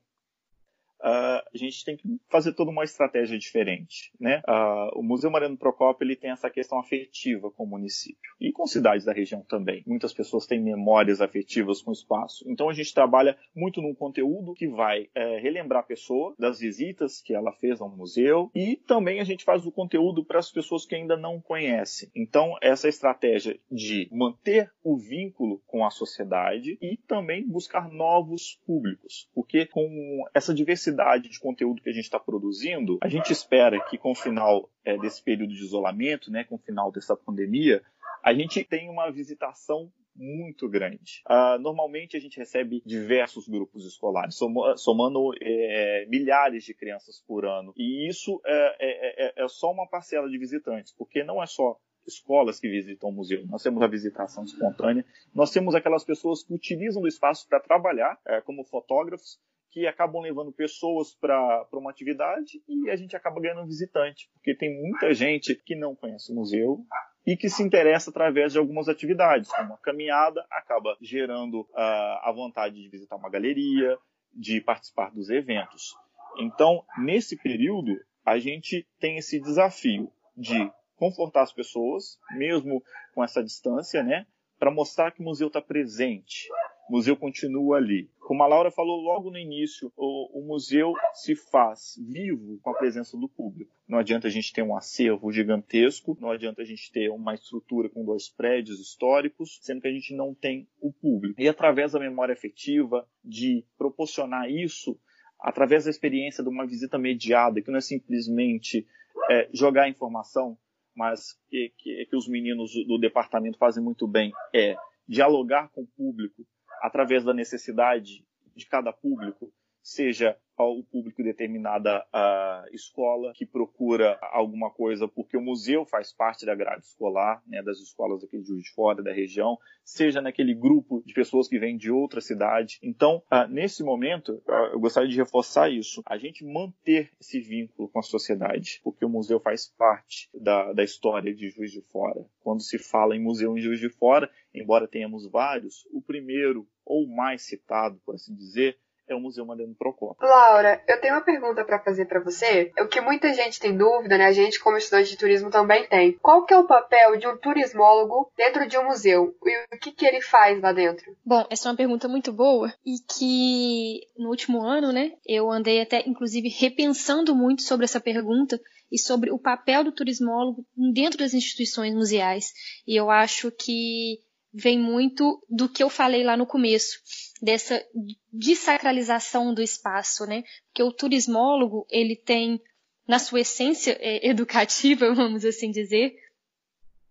Uh, 1.01 1.45
a 1.55 1.57
gente 1.57 1.85
tem 1.85 1.97
que 1.97 2.09
fazer 2.29 2.53
toda 2.53 2.71
uma 2.71 2.85
estratégia 2.85 3.39
diferente. 3.39 4.13
Né? 4.19 4.43
Uh, 4.49 4.99
o 4.99 5.03
Museu 5.03 5.31
Mariano 5.31 5.57
Procópio 5.57 6.05
ele 6.05 6.17
tem 6.17 6.31
essa 6.31 6.51
questão 6.51 6.79
afetiva 6.79 7.51
com 7.51 7.65
o 7.65 7.67
município 7.67 8.35
e 8.41 8.51
com 8.53 8.67
cidades 8.67 9.05
da 9.05 9.13
região 9.13 9.43
também. 9.43 9.83
Muitas 9.87 10.13
pessoas 10.13 10.47
têm 10.47 10.61
memórias 10.61 11.21
afetivas 11.21 11.83
com 11.83 11.91
o 11.91 11.95
espaço. 11.95 12.45
Então 12.49 12.69
a 12.69 12.73
gente 12.73 12.95
trabalha 12.95 13.37
muito 13.55 13.83
num 13.83 13.95
conteúdo 13.95 14.55
que 14.55 14.67
vai 14.67 15.09
é, 15.15 15.39
relembrar 15.39 15.81
a 15.81 15.87
pessoa 15.87 16.35
das 16.39 16.61
visitas 16.61 17.21
que 17.21 17.35
ela 17.35 17.53
fez 17.53 17.81
ao 17.81 17.95
museu 17.95 18.51
e 18.55 18.77
também 18.77 19.21
a 19.21 19.25
gente 19.25 19.45
faz 19.45 19.67
o 19.67 19.73
conteúdo 19.73 20.25
para 20.25 20.39
as 20.39 20.51
pessoas 20.51 20.87
que 20.87 20.95
ainda 20.95 21.17
não 21.17 21.41
conhecem. 21.41 22.11
Então 22.15 22.57
essa 22.61 22.89
estratégia 22.89 23.59
de 23.71 24.09
manter 24.11 24.71
o 24.83 24.97
vínculo 24.97 25.61
com 25.67 25.85
a 25.85 25.91
sociedade 25.91 26.79
e 26.81 26.97
também 26.97 27.47
buscar 27.47 27.91
novos 27.91 28.61
públicos, 28.67 29.29
porque 29.35 29.67
com 29.67 30.25
essa 30.35 30.55
diversidade 30.55 30.86
diversidade 30.87 31.29
de 31.29 31.41
conteúdo 31.41 31.83
que 31.83 31.91
a 31.91 31.93
gente 31.93 32.05
está 32.05 32.19
produzindo, 32.19 32.99
a 33.03 33.09
gente 33.09 33.33
espera 33.33 33.83
que 33.89 33.99
com 33.99 34.13
o 34.13 34.15
final 34.15 34.71
é, 34.85 34.97
desse 34.97 35.23
período 35.23 35.53
de 35.53 35.65
isolamento, 35.65 36.31
né, 36.31 36.45
com 36.45 36.55
o 36.55 36.59
final 36.59 36.93
dessa 36.93 37.17
pandemia, 37.17 37.83
a 38.23 38.33
gente 38.33 38.63
tenha 38.65 38.91
uma 38.91 39.11
visitação 39.11 39.91
muito 40.15 40.67
grande. 40.69 41.23
Uh, 41.29 41.59
normalmente 41.61 42.17
a 42.17 42.21
gente 42.21 42.39
recebe 42.39 42.83
diversos 42.87 43.47
grupos 43.47 43.85
escolares, 43.85 44.39
somando 44.77 45.33
é, 45.43 46.07
milhares 46.09 46.65
de 46.65 46.73
crianças 46.73 47.23
por 47.27 47.45
ano. 47.45 47.75
E 47.77 48.09
isso 48.09 48.41
é, 48.47 48.77
é, 48.81 49.27
é, 49.27 49.45
é, 49.45 49.49
só 49.49 49.71
uma 49.71 49.87
parcela 49.87 50.29
de 50.29 50.39
visitantes, 50.39 50.95
porque 50.97 51.23
não 51.23 51.43
é 51.43 51.47
só 51.47 51.79
escolas 52.07 52.59
que 52.59 52.69
visitam 52.69 53.11
o 53.11 53.13
museu. 53.13 53.45
Nós 53.47 53.63
temos 53.63 53.83
a 53.83 53.87
visitação 53.87 54.45
espontânea, 54.45 55.05
nós 55.35 55.51
temos 55.51 55.75
aquelas 55.75 56.03
pessoas 56.03 56.43
que 56.43 56.55
utilizam 56.55 57.03
o 57.03 57.09
espaço 57.09 57.47
para 57.47 57.61
trabalhar, 57.61 58.19
é, 58.27 58.41
como 58.41 58.65
fotógrafos, 58.65 59.39
que 59.71 59.87
acabam 59.87 60.23
levando 60.23 60.53
pessoas 60.53 61.15
para 61.15 61.67
uma 61.73 61.91
atividade 61.91 62.63
e 62.69 62.91
a 62.91 62.97
gente 62.97 63.17
acaba 63.17 63.41
ganhando 63.41 63.67
visitante, 63.67 64.31
porque 64.35 64.55
tem 64.55 64.81
muita 64.81 65.13
gente 65.13 65.55
que 65.55 65.75
não 65.75 65.95
conhece 65.95 66.33
o 66.33 66.35
museu 66.35 66.85
e 67.27 67.37
que 67.37 67.49
se 67.49 67.63
interessa 67.63 68.11
através 68.11 68.53
de 68.53 68.59
algumas 68.59 68.89
atividades, 68.89 69.51
como 69.51 69.75
a 69.75 69.79
caminhada 69.79 70.47
acaba 70.51 70.97
gerando 71.01 71.63
uh, 71.63 72.23
a 72.23 72.33
vontade 72.35 72.81
de 72.81 72.89
visitar 72.89 73.17
uma 73.17 73.29
galeria, 73.29 73.99
de 74.33 74.61
participar 74.61 75.11
dos 75.11 75.29
eventos. 75.29 75.95
Então, 76.39 76.85
nesse 76.99 77.37
período, 77.37 77.93
a 78.25 78.39
gente 78.39 78.87
tem 79.01 79.17
esse 79.17 79.41
desafio 79.41 80.13
de 80.37 80.71
confortar 80.97 81.43
as 81.43 81.53
pessoas, 81.53 82.19
mesmo 82.33 82.83
com 83.15 83.25
essa 83.25 83.43
distância, 83.43 84.03
né, 84.03 84.27
para 84.59 84.71
mostrar 84.71 85.11
que 85.11 85.21
o 85.21 85.25
museu 85.25 85.49
está 85.49 85.61
presente, 85.61 86.49
o 86.89 86.93
museu 86.93 87.17
continua 87.17 87.77
ali. 87.79 88.11
Como 88.27 88.43
a 88.43 88.47
Laura 88.49 88.73
falou 88.73 89.01
logo 89.01 89.31
no 89.31 89.39
início, 89.39 89.93
o, 89.97 90.41
o, 90.41 90.45
museu 90.45 90.95
se 91.15 91.37
faz 91.37 91.95
vivo 92.11 92.59
com 92.61 92.71
a 92.71 92.75
presença 92.75 93.17
do 93.17 93.29
público. 93.29 93.73
Não 93.87 93.99
adianta 93.99 94.27
a 94.27 94.31
gente 94.31 94.53
ter 94.53 94.63
um 94.63 94.77
acervo 94.77 95.31
gigantesco, 95.31 96.19
não 96.21 96.33
adianta 96.33 96.61
a 96.61 96.65
gente 96.65 96.91
ter 96.91 97.09
uma 97.09 97.35
estrutura 97.35 97.89
com 97.89 98.05
dois 98.05 98.29
prédios 98.29 98.81
históricos, 98.81 99.61
sendo 99.63 99.81
que 99.81 99.87
a 99.87 99.93
gente 99.93 100.13
não 100.17 100.35
tem 100.35 100.69
o 100.81 100.93
público. 100.93 101.41
E 101.41 101.49
através 101.49 101.93
da 101.93 102.01
memória 102.01 102.33
afetiva, 102.33 103.09
de 103.25 103.65
proporcionar 103.79 104.51
isso, 104.51 104.99
através 105.41 105.85
da 105.85 105.91
experiência 105.91 106.43
de 106.43 106.51
uma 106.51 106.67
visita 106.67 106.99
mediada, 106.99 107.63
que 107.63 107.71
não 107.71 107.79
é 107.79 107.81
simplesmente 107.81 108.89
é, 109.31 109.49
jogar 109.53 109.89
informação, 109.89 110.59
mas 110.97 111.39
que, 111.49 111.73
que, 111.79 112.07
que 112.07 112.17
os 112.17 112.27
meninos 112.27 112.73
do 112.89 112.99
departamento 112.99 113.57
fazem 113.57 113.85
muito 113.85 114.09
bem, 114.09 114.33
é 114.53 114.75
dialogar 115.07 115.69
com 115.69 115.83
o 115.83 115.87
público, 115.87 116.45
através 116.83 117.25
da 117.25 117.35
necessidade 117.35 118.25
de 118.55 118.67
cada 118.67 118.93
público, 118.93 119.53
seja 119.87 120.37
o 120.59 120.83
público 120.83 121.23
determinada 121.23 122.05
a 122.13 122.65
escola 122.73 123.33
que 123.35 123.47
procura 123.47 124.19
alguma 124.33 124.71
coisa 124.71 125.07
porque 125.07 125.37
o 125.37 125.43
museu 125.43 125.85
faz 125.85 126.13
parte 126.13 126.45
da 126.45 126.55
grade 126.55 126.87
escolar, 126.87 127.43
né, 127.47 127.63
das 127.63 127.79
escolas 127.79 128.25
aqui 128.25 128.39
de 128.39 128.49
Juiz 128.49 128.65
de 128.65 128.73
Fora, 128.73 129.03
da 129.03 129.13
região, 129.13 129.59
seja 129.85 130.21
naquele 130.21 130.55
grupo 130.55 131.03
de 131.05 131.13
pessoas 131.15 131.47
que 131.47 131.59
vêm 131.59 131.77
de 131.77 131.91
outra 131.91 132.21
cidade. 132.21 132.79
Então, 132.83 133.23
nesse 133.49 133.85
momento, 133.85 134.43
eu 134.73 134.81
gostaria 134.81 135.09
de 135.09 135.17
reforçar 135.17 135.71
isso, 135.71 136.03
a 136.07 136.17
gente 136.17 136.45
manter 136.45 137.13
esse 137.21 137.39
vínculo 137.39 137.89
com 137.89 138.01
a 138.01 138.03
sociedade, 138.03 138.81
porque 138.83 139.05
o 139.05 139.11
museu 139.11 139.39
faz 139.39 139.69
parte 139.69 140.29
da, 140.35 140.73
da 140.73 140.83
história 140.83 141.35
de 141.35 141.51
Juiz 141.51 141.71
de 141.71 141.83
Fora. 141.83 142.27
Quando 142.41 142.63
se 142.63 142.79
fala 142.79 143.15
em 143.15 143.23
museu 143.23 143.57
em 143.57 143.61
Juiz 143.61 143.79
de 143.79 143.91
Fora, 143.91 144.29
embora 144.55 144.89
tenhamos 144.89 145.31
vários, 145.31 145.87
o 145.93 146.01
primeiro 146.01 146.67
ou 146.85 147.07
mais 147.07 147.43
citado, 147.43 148.01
por 148.07 148.15
assim 148.15 148.35
dizer, 148.35 148.79
é 149.09 149.15
o 149.15 149.21
Museu 149.21 149.45
Mariano 149.45 149.75
Procópio. 149.75 150.27
Laura, 150.27 150.83
eu 150.89 151.01
tenho 151.01 151.15
uma 151.15 151.21
pergunta 151.21 151.65
para 151.65 151.79
fazer 151.79 152.07
para 152.07 152.21
você. 152.21 152.73
O 152.81 152.89
que 152.89 153.01
muita 153.01 153.33
gente 153.33 153.61
tem 153.61 153.77
dúvida, 153.77 154.19
né? 154.19 154.27
A 154.27 154.33
gente 154.33 154.61
como 154.61 154.77
estudante 154.77 155.11
de 155.11 155.17
turismo 155.17 155.51
também 155.51 155.87
tem. 155.89 156.13
Qual 156.21 156.45
que 156.45 156.53
é 156.53 156.59
o 156.59 156.67
papel 156.67 157.17
de 157.17 157.27
um 157.27 157.37
turismólogo 157.37 158.31
dentro 158.37 158.67
de 158.67 158.77
um 158.79 158.87
museu? 158.87 159.35
E 159.45 159.77
o 159.77 159.79
que, 159.79 159.93
que 159.93 160.07
ele 160.07 160.21
faz 160.21 160.61
lá 160.61 160.73
dentro? 160.73 161.17
Bom, 161.25 161.45
essa 161.51 161.69
é 161.69 161.71
uma 161.71 161.77
pergunta 161.77 162.09
muito 162.09 162.33
boa 162.33 162.73
e 162.85 162.97
que 162.99 164.01
no 164.17 164.29
último 164.29 164.63
ano, 164.63 164.93
né, 164.93 165.13
eu 165.27 165.51
andei 165.51 165.81
até 165.81 166.03
inclusive 166.07 166.49
repensando 166.49 167.35
muito 167.35 167.63
sobre 167.63 167.85
essa 167.85 168.01
pergunta 168.01 168.61
e 168.91 168.99
sobre 168.99 169.31
o 169.31 169.39
papel 169.39 169.85
do 169.85 169.93
turismólogo 169.93 170.65
dentro 170.93 171.19
das 171.19 171.35
instituições 171.35 171.95
museais. 171.95 172.53
E 172.87 172.97
eu 172.97 173.11
acho 173.11 173.51
que 173.51 174.21
vem 174.57 174.79
muito 174.79 175.45
do 175.51 175.69
que 175.69 175.83
eu 175.83 175.91
falei 175.91 176.25
lá 176.25 176.35
no 176.35 176.47
começo, 176.47 176.99
dessa 177.43 177.85
desacralização 178.33 179.53
do 179.53 179.63
espaço, 179.63 180.25
né? 180.25 180.45
Porque 180.69 180.83
o 180.83 180.91
turismólogo, 180.91 181.87
ele 181.91 182.17
tem, 182.17 182.59
na 183.07 183.19
sua 183.19 183.41
essência 183.41 183.97
é, 184.01 184.25
educativa, 184.27 185.13
vamos 185.13 185.45
assim 185.45 185.71
dizer, 185.71 186.15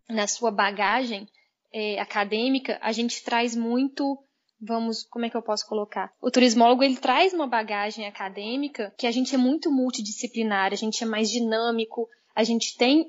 na 0.10 0.25
sua 0.25 0.49
bagagem 0.49 1.27
é, 1.71 1.99
acadêmica, 1.99 2.79
a 2.81 2.91
gente 2.91 3.23
traz 3.23 3.55
muito, 3.55 4.17
vamos, 4.60 5.03
como 5.03 5.25
é 5.25 5.29
que 5.29 5.38
eu 5.38 5.43
posso 5.43 5.67
colocar? 5.67 6.12
O 6.19 6.31
turismólogo, 6.31 6.84
ele 6.84 6.97
traz 6.97 7.31
uma 7.31 7.45
bagagem 7.45 8.08
acadêmica 8.08 8.91
que 8.97 9.05
a 9.05 9.12
gente 9.12 9.36
é 9.36 9.38
muito 9.38 9.71
multidisciplinar, 9.71 10.73
a 10.73 10.75
gente 10.75 11.03
é 11.03 11.08
mais 11.08 11.29
dinâmico, 11.29 12.10
a 12.36 12.43
gente 12.43 12.75
tem 12.75 13.05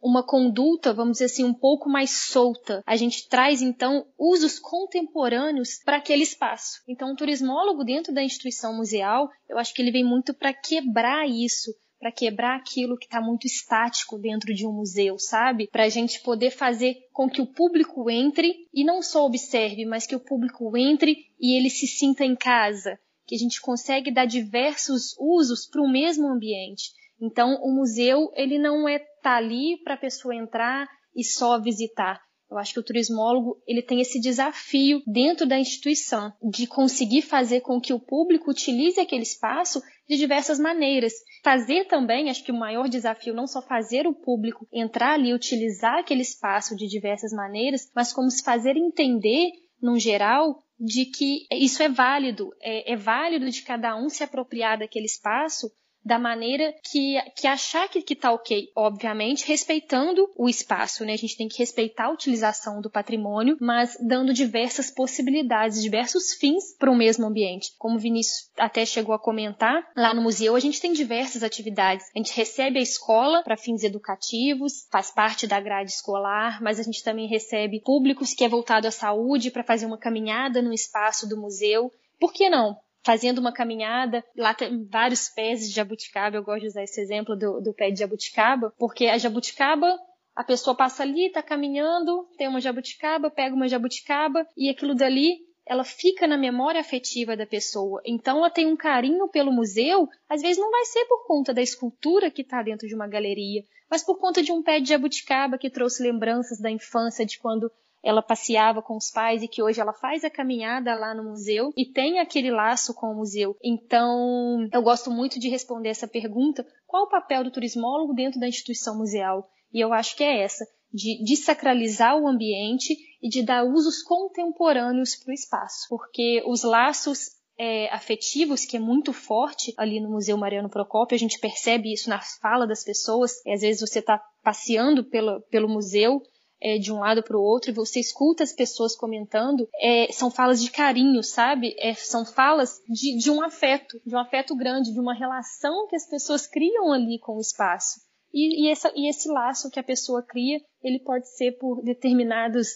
uma 0.00 0.22
conduta, 0.22 0.92
vamos 0.92 1.12
dizer 1.12 1.26
assim, 1.26 1.44
um 1.44 1.54
pouco 1.54 1.88
mais 1.88 2.10
solta. 2.28 2.82
A 2.86 2.96
gente 2.96 3.28
traz 3.28 3.60
então 3.60 4.06
usos 4.18 4.58
contemporâneos 4.58 5.80
para 5.84 5.96
aquele 5.96 6.22
espaço. 6.22 6.80
Então, 6.88 7.12
o 7.12 7.16
turismólogo 7.16 7.84
dentro 7.84 8.12
da 8.12 8.22
instituição 8.22 8.76
museal, 8.76 9.28
eu 9.48 9.58
acho 9.58 9.74
que 9.74 9.82
ele 9.82 9.92
vem 9.92 10.04
muito 10.04 10.32
para 10.32 10.52
quebrar 10.52 11.28
isso, 11.28 11.72
para 11.98 12.12
quebrar 12.12 12.56
aquilo 12.56 12.96
que 12.96 13.06
está 13.06 13.20
muito 13.20 13.46
estático 13.46 14.18
dentro 14.18 14.54
de 14.54 14.66
um 14.66 14.72
museu, 14.72 15.18
sabe? 15.18 15.68
Para 15.70 15.84
a 15.84 15.88
gente 15.88 16.20
poder 16.22 16.50
fazer 16.50 16.96
com 17.12 17.28
que 17.28 17.40
o 17.40 17.46
público 17.46 18.08
entre 18.08 18.54
e 18.72 18.84
não 18.84 19.02
só 19.02 19.26
observe, 19.26 19.84
mas 19.84 20.06
que 20.06 20.14
o 20.14 20.20
público 20.20 20.76
entre 20.76 21.26
e 21.40 21.56
ele 21.56 21.68
se 21.68 21.86
sinta 21.86 22.24
em 22.24 22.36
casa, 22.36 22.98
que 23.26 23.34
a 23.34 23.38
gente 23.38 23.60
consegue 23.60 24.12
dar 24.12 24.26
diversos 24.26 25.16
usos 25.18 25.66
para 25.66 25.82
o 25.82 25.90
mesmo 25.90 26.28
ambiente. 26.28 26.92
Então, 27.20 27.54
o 27.62 27.74
museu 27.74 28.30
ele 28.34 28.58
não 28.58 28.88
é 28.88 28.98
tá 29.22 29.36
ali 29.36 29.76
para 29.82 29.94
a 29.94 29.98
pessoa 29.98 30.34
entrar 30.34 30.88
e 31.14 31.24
só 31.24 31.60
visitar. 31.60 32.20
Eu 32.50 32.56
acho 32.56 32.72
que 32.72 32.80
o 32.80 32.82
turismólogo 32.82 33.62
ele 33.66 33.82
tem 33.82 34.00
esse 34.00 34.18
desafio 34.18 35.02
dentro 35.06 35.46
da 35.46 35.58
instituição 35.58 36.32
de 36.50 36.66
conseguir 36.66 37.20
fazer 37.20 37.60
com 37.60 37.78
que 37.78 37.92
o 37.92 38.00
público 38.00 38.50
utilize 38.50 38.98
aquele 38.98 39.22
espaço 39.22 39.82
de 40.08 40.16
diversas 40.16 40.58
maneiras. 40.58 41.12
Fazer 41.44 41.84
também, 41.84 42.30
acho 42.30 42.42
que 42.42 42.52
o 42.52 42.58
maior 42.58 42.88
desafio 42.88 43.34
não 43.34 43.46
só 43.46 43.60
fazer 43.60 44.06
o 44.06 44.14
público 44.14 44.66
entrar 44.72 45.12
ali 45.12 45.28
e 45.28 45.34
utilizar 45.34 45.98
aquele 45.98 46.22
espaço 46.22 46.74
de 46.74 46.88
diversas 46.88 47.32
maneiras, 47.32 47.90
mas 47.94 48.14
como 48.14 48.30
se 48.30 48.42
fazer 48.42 48.76
entender, 48.76 49.50
num 49.82 49.98
geral, 49.98 50.64
de 50.80 51.04
que 51.04 51.46
isso 51.52 51.82
é 51.82 51.88
válido, 51.88 52.48
é, 52.62 52.92
é 52.92 52.96
válido 52.96 53.50
de 53.50 53.62
cada 53.62 53.94
um 53.94 54.08
se 54.08 54.24
apropriar 54.24 54.78
daquele 54.78 55.06
espaço 55.06 55.70
da 56.08 56.18
maneira 56.18 56.74
que, 56.90 57.20
que 57.36 57.46
achar 57.46 57.86
que, 57.86 58.00
que 58.00 58.16
tá 58.16 58.32
ok, 58.32 58.72
obviamente, 58.74 59.46
respeitando 59.46 60.26
o 60.34 60.48
espaço, 60.48 61.04
né? 61.04 61.12
A 61.12 61.18
gente 61.18 61.36
tem 61.36 61.46
que 61.46 61.58
respeitar 61.58 62.06
a 62.06 62.10
utilização 62.10 62.80
do 62.80 62.90
patrimônio, 62.90 63.58
mas 63.60 63.94
dando 64.00 64.32
diversas 64.32 64.90
possibilidades, 64.90 65.82
diversos 65.82 66.32
fins 66.32 66.74
para 66.78 66.90
o 66.90 66.96
mesmo 66.96 67.26
ambiente. 67.26 67.72
Como 67.76 67.96
o 67.96 67.98
Vinícius 67.98 68.48
até 68.56 68.86
chegou 68.86 69.14
a 69.14 69.18
comentar, 69.18 69.86
lá 69.94 70.14
no 70.14 70.22
museu 70.22 70.56
a 70.56 70.60
gente 70.60 70.80
tem 70.80 70.94
diversas 70.94 71.42
atividades. 71.42 72.06
A 72.16 72.18
gente 72.18 72.34
recebe 72.34 72.78
a 72.78 72.82
escola 72.82 73.42
para 73.42 73.58
fins 73.58 73.84
educativos, 73.84 74.88
faz 74.90 75.10
parte 75.10 75.46
da 75.46 75.60
grade 75.60 75.90
escolar, 75.90 76.62
mas 76.62 76.80
a 76.80 76.82
gente 76.82 77.04
também 77.04 77.28
recebe 77.28 77.82
públicos 77.82 78.32
que 78.32 78.44
é 78.44 78.48
voltado 78.48 78.88
à 78.88 78.90
saúde 78.90 79.50
para 79.50 79.62
fazer 79.62 79.84
uma 79.84 79.98
caminhada 79.98 80.62
no 80.62 80.72
espaço 80.72 81.28
do 81.28 81.38
museu. 81.38 81.92
Por 82.18 82.32
que 82.32 82.48
não? 82.48 82.78
Fazendo 83.08 83.38
uma 83.38 83.54
caminhada, 83.54 84.22
lá 84.36 84.52
tem 84.52 84.84
vários 84.84 85.30
pés 85.30 85.66
de 85.66 85.74
jabuticaba, 85.74 86.36
eu 86.36 86.42
gosto 86.42 86.60
de 86.60 86.66
usar 86.66 86.82
esse 86.82 87.00
exemplo 87.00 87.34
do, 87.34 87.58
do 87.58 87.72
pé 87.72 87.90
de 87.90 88.00
jabuticaba, 88.00 88.70
porque 88.76 89.06
a 89.06 89.16
jabuticaba 89.16 89.98
a 90.36 90.44
pessoa 90.44 90.76
passa 90.76 91.04
ali, 91.04 91.28
está 91.28 91.42
caminhando, 91.42 92.28
tem 92.36 92.46
uma 92.46 92.60
jabuticaba, 92.60 93.30
pega 93.30 93.56
uma 93.56 93.66
jabuticaba 93.66 94.46
e 94.54 94.68
aquilo 94.68 94.94
dali 94.94 95.38
ela 95.64 95.84
fica 95.84 96.26
na 96.26 96.36
memória 96.36 96.82
afetiva 96.82 97.34
da 97.34 97.46
pessoa. 97.46 98.02
Então 98.04 98.36
ela 98.36 98.50
tem 98.50 98.66
um 98.66 98.76
carinho 98.76 99.26
pelo 99.28 99.50
museu, 99.50 100.06
às 100.28 100.42
vezes 100.42 100.58
não 100.58 100.70
vai 100.70 100.84
ser 100.84 101.06
por 101.06 101.26
conta 101.26 101.54
da 101.54 101.62
escultura 101.62 102.30
que 102.30 102.42
está 102.42 102.62
dentro 102.62 102.86
de 102.86 102.94
uma 102.94 103.08
galeria, 103.08 103.64
mas 103.90 104.04
por 104.04 104.18
conta 104.18 104.42
de 104.42 104.52
um 104.52 104.62
pé 104.62 104.80
de 104.80 104.90
jabuticaba 104.90 105.56
que 105.56 105.70
trouxe 105.70 106.02
lembranças 106.02 106.60
da 106.60 106.70
infância, 106.70 107.24
de 107.24 107.38
quando 107.38 107.72
ela 108.08 108.22
passeava 108.22 108.80
com 108.80 108.96
os 108.96 109.10
pais 109.10 109.42
e 109.42 109.48
que 109.48 109.62
hoje 109.62 109.82
ela 109.82 109.92
faz 109.92 110.24
a 110.24 110.30
caminhada 110.30 110.94
lá 110.94 111.14
no 111.14 111.24
museu 111.24 111.70
e 111.76 111.84
tem 111.84 112.18
aquele 112.18 112.50
laço 112.50 112.94
com 112.94 113.08
o 113.08 113.14
museu. 113.14 113.54
Então, 113.62 114.66
eu 114.72 114.80
gosto 114.80 115.10
muito 115.10 115.38
de 115.38 115.50
responder 115.50 115.90
essa 115.90 116.08
pergunta: 116.08 116.66
qual 116.86 117.04
o 117.04 117.10
papel 117.10 117.44
do 117.44 117.50
turismólogo 117.50 118.14
dentro 118.14 118.40
da 118.40 118.48
instituição 118.48 118.96
museal? 118.96 119.46
E 119.70 119.78
eu 119.78 119.92
acho 119.92 120.16
que 120.16 120.24
é 120.24 120.42
essa, 120.42 120.64
de 120.90 121.22
desacralizar 121.22 122.18
o 122.18 122.26
ambiente 122.26 122.96
e 123.22 123.28
de 123.28 123.42
dar 123.42 123.64
usos 123.64 124.02
contemporâneos 124.02 125.14
para 125.16 125.30
o 125.30 125.34
espaço, 125.34 125.86
porque 125.90 126.42
os 126.46 126.62
laços 126.62 127.36
é, 127.58 127.92
afetivos 127.92 128.64
que 128.64 128.78
é 128.78 128.80
muito 128.80 129.12
forte 129.12 129.74
ali 129.76 130.00
no 130.00 130.08
Museu 130.08 130.38
Mariano 130.38 130.70
Procópio. 130.70 131.14
A 131.14 131.18
gente 131.18 131.38
percebe 131.38 131.92
isso 131.92 132.08
na 132.08 132.20
fala 132.40 132.66
das 132.66 132.84
pessoas. 132.84 133.32
Às 133.46 133.60
vezes 133.60 133.82
você 133.82 133.98
está 133.98 134.18
passeando 134.42 135.04
pelo, 135.04 135.42
pelo 135.50 135.68
museu 135.68 136.22
é, 136.60 136.78
de 136.78 136.92
um 136.92 136.98
lado 136.98 137.22
para 137.22 137.36
o 137.36 137.42
outro 137.42 137.70
e 137.70 137.74
você 137.74 138.00
escuta 138.00 138.42
as 138.42 138.52
pessoas 138.52 138.96
comentando, 138.96 139.68
é, 139.80 140.10
são 140.12 140.30
falas 140.30 140.62
de 140.62 140.70
carinho, 140.70 141.22
sabe? 141.22 141.74
É, 141.78 141.94
são 141.94 142.24
falas 142.24 142.80
de, 142.88 143.16
de 143.16 143.30
um 143.30 143.42
afeto, 143.42 144.00
de 144.04 144.14
um 144.14 144.18
afeto 144.18 144.56
grande, 144.56 144.92
de 144.92 145.00
uma 145.00 145.14
relação 145.14 145.86
que 145.88 145.96
as 145.96 146.08
pessoas 146.08 146.46
criam 146.46 146.92
ali 146.92 147.18
com 147.18 147.36
o 147.36 147.40
espaço. 147.40 148.00
E, 148.32 148.66
e, 148.66 148.70
essa, 148.70 148.92
e 148.94 149.08
esse 149.08 149.28
laço 149.28 149.70
que 149.70 149.80
a 149.80 149.84
pessoa 149.84 150.22
cria, 150.22 150.60
ele 150.82 150.98
pode 151.00 151.28
ser 151.34 151.52
por 151.52 151.82
determinados, 151.82 152.68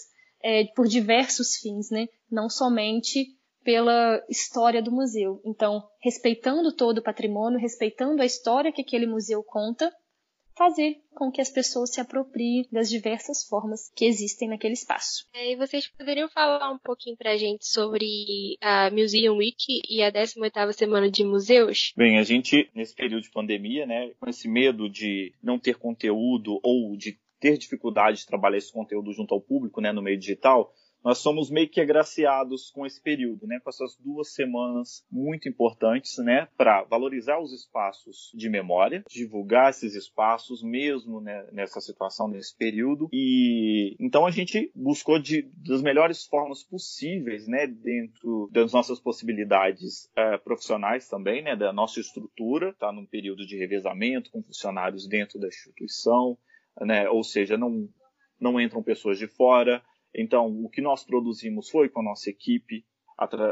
é, 0.42 0.64
por 0.74 0.88
diversos 0.88 1.56
fins, 1.56 1.90
né? 1.90 2.06
Não 2.30 2.48
somente 2.48 3.26
pela 3.62 4.22
história 4.28 4.82
do 4.82 4.90
museu. 4.90 5.40
Então, 5.44 5.82
respeitando 6.00 6.74
todo 6.74 6.98
o 6.98 7.02
patrimônio, 7.02 7.60
respeitando 7.60 8.22
a 8.22 8.26
história 8.26 8.72
que 8.72 8.82
aquele 8.82 9.06
museu 9.06 9.42
conta, 9.42 9.92
fazer 10.56 11.00
com 11.14 11.30
que 11.30 11.40
as 11.40 11.50
pessoas 11.50 11.92
se 11.92 12.00
apropriem 12.00 12.66
das 12.70 12.88
diversas 12.88 13.44
formas 13.44 13.90
que 13.94 14.04
existem 14.04 14.48
naquele 14.48 14.74
espaço. 14.74 15.26
É, 15.34 15.52
e 15.52 15.56
vocês 15.56 15.88
poderiam 15.88 16.28
falar 16.28 16.70
um 16.70 16.78
pouquinho 16.78 17.16
pra 17.16 17.36
gente 17.36 17.66
sobre 17.66 18.56
a 18.60 18.90
Museum 18.90 19.36
Week 19.36 19.82
e 19.88 20.02
a 20.02 20.10
18ª 20.10 20.72
Semana 20.72 21.10
de 21.10 21.24
Museus? 21.24 21.92
Bem, 21.96 22.18
a 22.18 22.22
gente, 22.22 22.70
nesse 22.74 22.94
período 22.94 23.22
de 23.22 23.30
pandemia, 23.30 23.86
né, 23.86 24.12
com 24.18 24.28
esse 24.28 24.48
medo 24.48 24.88
de 24.88 25.34
não 25.42 25.58
ter 25.58 25.76
conteúdo 25.76 26.60
ou 26.62 26.96
de 26.96 27.18
ter 27.40 27.58
dificuldade 27.58 28.18
de 28.18 28.26
trabalhar 28.26 28.58
esse 28.58 28.72
conteúdo 28.72 29.12
junto 29.12 29.34
ao 29.34 29.40
público, 29.40 29.80
né, 29.80 29.92
no 29.92 30.00
meio 30.00 30.18
digital, 30.18 30.72
nós 31.04 31.18
somos 31.18 31.50
meio 31.50 31.68
que 31.68 31.80
agraciados 31.80 32.70
com 32.70 32.86
esse 32.86 33.00
período, 33.00 33.46
né, 33.46 33.58
com 33.60 33.70
essas 33.70 33.96
duas 33.96 34.32
semanas 34.32 35.04
muito 35.10 35.48
importantes, 35.48 36.16
né, 36.18 36.48
para 36.56 36.82
valorizar 36.84 37.38
os 37.40 37.52
espaços 37.52 38.30
de 38.34 38.48
memória, 38.48 39.04
divulgar 39.08 39.70
esses 39.70 39.94
espaços 39.94 40.62
mesmo 40.62 41.20
né, 41.20 41.46
nessa 41.52 41.80
situação, 41.80 42.28
nesse 42.28 42.56
período. 42.56 43.08
E 43.12 43.96
então 43.98 44.26
a 44.26 44.30
gente 44.30 44.70
buscou 44.74 45.18
de, 45.18 45.42
das 45.56 45.82
melhores 45.82 46.24
formas 46.24 46.62
possíveis, 46.62 47.46
né, 47.48 47.66
dentro 47.66 48.48
das 48.52 48.72
nossas 48.72 49.00
possibilidades 49.00 50.10
é, 50.16 50.38
profissionais 50.38 51.08
também, 51.08 51.42
né, 51.42 51.56
da 51.56 51.72
nossa 51.72 52.00
estrutura, 52.00 52.74
tá 52.74 52.92
num 52.92 53.06
período 53.06 53.46
de 53.46 53.58
revezamento 53.58 54.30
com 54.30 54.42
funcionários 54.42 55.08
dentro 55.08 55.38
da 55.38 55.48
instituição, 55.48 56.38
né, 56.80 57.08
ou 57.08 57.24
seja, 57.24 57.56
não 57.56 57.88
não 58.40 58.60
entram 58.60 58.82
pessoas 58.82 59.18
de 59.18 59.28
fora, 59.28 59.80
então, 60.14 60.46
o 60.46 60.68
que 60.68 60.80
nós 60.80 61.04
produzimos 61.04 61.68
foi 61.68 61.88
com 61.88 62.00
a 62.00 62.04
nossa 62.04 62.30
equipe, 62.30 62.84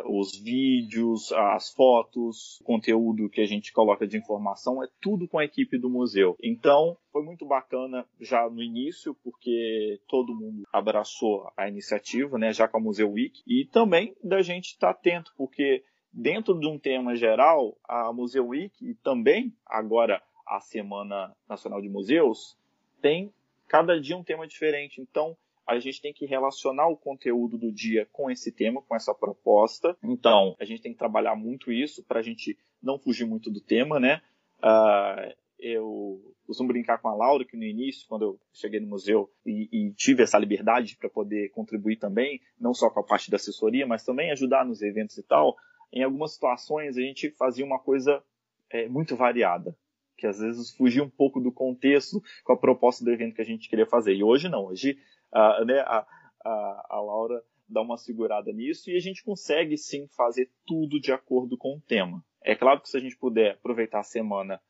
os 0.07 0.37
vídeos, 0.37 1.33
as 1.33 1.71
fotos, 1.73 2.61
o 2.61 2.65
conteúdo 2.65 3.29
que 3.29 3.41
a 3.41 3.47
gente 3.47 3.73
coloca 3.73 4.07
de 4.07 4.17
informação, 4.17 4.83
é 4.83 4.89
tudo 5.01 5.29
com 5.29 5.39
a 5.39 5.45
equipe 5.45 5.79
do 5.79 5.89
museu. 5.89 6.37
Então, 6.43 6.97
foi 7.13 7.23
muito 7.23 7.47
bacana 7.47 8.05
já 8.21 8.49
no 8.49 8.63
início, 8.63 9.15
porque 9.23 10.01
todo 10.09 10.35
mundo 10.35 10.65
abraçou 10.73 11.51
a 11.57 11.69
iniciativa, 11.69 12.39
né, 12.39 12.53
já 12.53 12.67
com 12.67 12.79
a 12.79 12.81
Museu 12.81 13.13
Week, 13.13 13.41
e 13.47 13.65
também 13.67 14.17
da 14.23 14.43
gente 14.43 14.71
estar 14.71 14.93
tá 14.93 14.99
atento, 14.99 15.33
porque 15.37 15.85
dentro 16.13 16.59
de 16.59 16.67
um 16.67 16.79
tema 16.79 17.15
geral, 17.15 17.77
a 17.85 18.13
Museu 18.13 18.49
Week 18.49 18.75
e 18.85 18.95
também 18.95 19.55
agora 19.65 20.21
a 20.47 20.61
Semana 20.61 21.35
Nacional 21.49 21.81
de 21.81 21.89
Museus 21.89 22.59
tem 23.01 23.33
cada 23.69 24.01
dia 24.01 24.17
um 24.17 24.25
tema 24.25 24.47
diferente. 24.49 25.01
Então, 25.01 25.37
a 25.71 25.79
gente 25.79 26.01
tem 26.03 26.13
que 26.13 26.27
relacionar 26.27 26.89
o 26.89 26.97
conteúdo 26.97 27.57
do 27.57 27.73
dia 27.73 28.07
com 28.13 28.31
esse 28.31 28.51
tema, 28.51 28.83
com 28.83 28.95
essa 28.95 29.15
proposta. 29.15 29.97
Então, 30.03 30.57
a 30.59 30.65
gente 30.65 30.83
tem 30.83 30.93
que 30.93 30.99
trabalhar 30.99 31.37
muito 31.37 31.71
isso 31.71 32.05
para 32.05 32.19
a 32.19 32.23
gente 32.23 32.59
não 32.83 32.99
fugir 32.99 33.25
muito 33.25 33.51
do 33.51 33.61
tema, 33.61 34.01
né? 34.01 34.21
Uh, 34.59 35.33
eu 35.61 36.35
costumo 36.47 36.69
brincar 36.69 36.99
com 36.99 37.09
a 37.09 37.15
Laura 37.15 37.45
que 37.45 37.57
no 37.57 37.63
início, 37.63 38.09
quando 38.09 38.23
eu 38.23 38.41
cheguei 38.53 38.81
no 38.81 38.89
museu 38.89 39.31
e, 39.47 39.69
e 39.71 39.93
tive 39.93 40.23
essa 40.23 40.39
liberdade 40.39 40.97
para 40.97 41.09
poder 41.09 41.51
contribuir 41.51 41.97
também, 41.97 42.41
não 42.59 42.75
só 42.75 42.91
com 42.91 43.01
a 43.01 43.05
parte 43.05 43.31
da 43.31 43.37
assessoria, 43.37 43.87
mas 43.87 44.05
também 44.05 44.33
ajudar 44.33 44.65
nos 44.65 44.83
eventos 44.83 45.17
e 45.19 45.23
tal, 45.23 45.57
em 45.93 46.03
algumas 46.03 46.33
situações 46.33 46.97
a 46.97 47.01
gente 47.01 47.31
fazia 47.33 47.65
uma 47.65 47.79
coisa 47.79 48.23
é, 48.71 48.89
muito 48.89 49.15
variada, 49.15 49.77
que 50.17 50.27
às 50.27 50.41
vezes 50.41 50.75
fugia 50.75 51.05
um 51.05 51.11
pouco 51.11 51.41
do 51.41 51.53
contexto 51.53 52.21
com 52.43 52.53
a 52.53 52.59
proposta 52.59 53.05
do 53.05 53.11
evento 53.13 53.35
que 53.35 53.43
a 53.43 53.47
gente 53.47 53.69
queria 53.69 53.87
fazer. 53.87 54.15
E 54.15 54.25
hoje 54.25 54.49
não, 54.49 54.67
hoje 54.67 54.99
a, 55.33 55.65
né, 55.65 55.81
a, 55.81 56.07
a, 56.45 56.87
a 56.91 57.01
Laura 57.01 57.43
dá 57.69 57.81
uma 57.83 57.97
segurada 57.97 58.53
nisso 58.53 58.91
e 58.91 58.97
a 58.97 59.01
gente 59.01 59.23
consegue 59.23 59.77
sim 59.77 60.09
fazer 60.09 60.51
tudo 60.67 61.01
de 61.01 61.13
acordo 61.13 61.57
com 61.57 61.77
o 61.77 61.81
tema. 61.81 62.25
É 62.43 62.55
claro 62.55 62.81
que 62.81 62.89
se 62.89 62.97
a 62.97 63.01
gente 63.01 63.17
puder 63.17 63.53
aproveitar 63.53 64.01
a 64.01 64.05
semana 64.05 64.61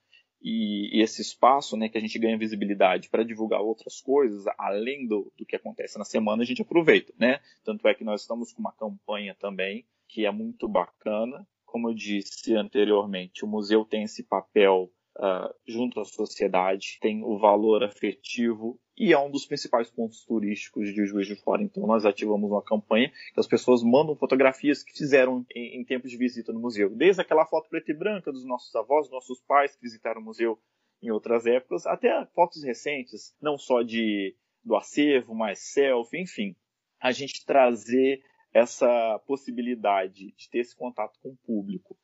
e, 0.43 0.99
e 0.99 1.03
esse 1.03 1.21
espaço, 1.21 1.77
né, 1.77 1.89
que 1.89 1.99
a 1.99 2.01
gente 2.01 2.19
ganha 2.19 2.39
visibilidade 2.39 3.09
para 3.09 3.25
divulgar 3.25 3.61
outras 3.61 4.01
coisas, 4.01 4.45
além 4.59 5.07
do, 5.07 5.33
do 5.37 5.45
que 5.45 5.57
acontece 5.57 5.99
na 5.99 6.05
semana, 6.05 6.43
a 6.43 6.47
gente 6.47 6.63
aproveita, 6.63 7.13
né? 7.19 7.41
Tanto 7.65 7.87
é 7.87 7.95
que 7.95 8.05
nós 8.05 8.23
estamos 8.23 8.53
com 8.53 8.61
uma 8.61 8.73
campanha 8.73 9.35
também 9.39 9.85
que 10.09 10.27
é 10.27 10.31
muito 10.31 10.69
bacana. 10.69 11.47
Como 11.65 11.89
eu 11.89 11.95
disse 11.95 12.55
anteriormente, 12.55 13.45
o 13.45 13.49
museu 13.49 13.85
tem 13.85 14.03
esse 14.03 14.25
papel 14.25 14.91
uh, 15.19 15.55
junto 15.67 16.01
à 16.01 16.05
sociedade, 16.05 16.99
tem 17.01 17.23
o 17.25 17.39
valor 17.39 17.83
afetivo 17.83 18.79
e 18.97 19.13
é 19.13 19.19
um 19.19 19.31
dos 19.31 19.47
principais 19.47 19.91
pontos 19.91 20.25
turísticos 20.25 20.93
de 20.93 21.07
Juiz 21.07 21.27
de 21.27 21.37
Fora. 21.37 21.63
Então 21.63 21.87
nós 21.87 22.05
ativamos 22.05 22.51
uma 22.51 22.63
campanha 22.63 23.11
que 23.33 23.41
as 23.41 23.47
pessoas 23.47 23.83
mandam 23.83 24.15
fotografias 24.17 24.83
que 24.83 24.93
fizeram 24.93 25.45
em, 25.55 25.81
em 25.81 25.85
tempos 25.85 26.11
de 26.11 26.17
visita 26.17 26.53
no 26.53 26.61
museu. 26.61 26.91
Desde 26.91 27.23
aquela 27.23 27.47
foto 27.47 27.69
preta 27.69 27.91
e 27.91 27.95
branca 27.95 28.31
dos 28.31 28.45
nossos 28.45 28.75
avós, 28.75 29.11
nossos 29.11 29.41
pais 29.41 29.75
que 29.75 29.83
visitaram 29.83 30.21
o 30.21 30.25
museu 30.25 30.59
em 31.03 31.11
outras 31.11 31.47
épocas, 31.47 31.87
até 31.87 32.27
fotos 32.35 32.63
recentes, 32.63 33.35
não 33.41 33.57
só 33.57 33.83
de 33.83 34.37
do 34.63 34.77
acervo, 34.77 35.35
mas 35.35 35.59
selfie, 35.73 36.21
enfim. 36.21 36.55
A 37.01 37.13
gente 37.13 37.47
trazer 37.47 38.23
essa 38.53 39.19
possibilidade 39.27 40.33
de 40.37 40.51
ter 40.51 40.59
esse 40.59 40.77
contato 40.77 41.19
com 41.23 41.31
o 41.31 41.37
público. 41.37 41.97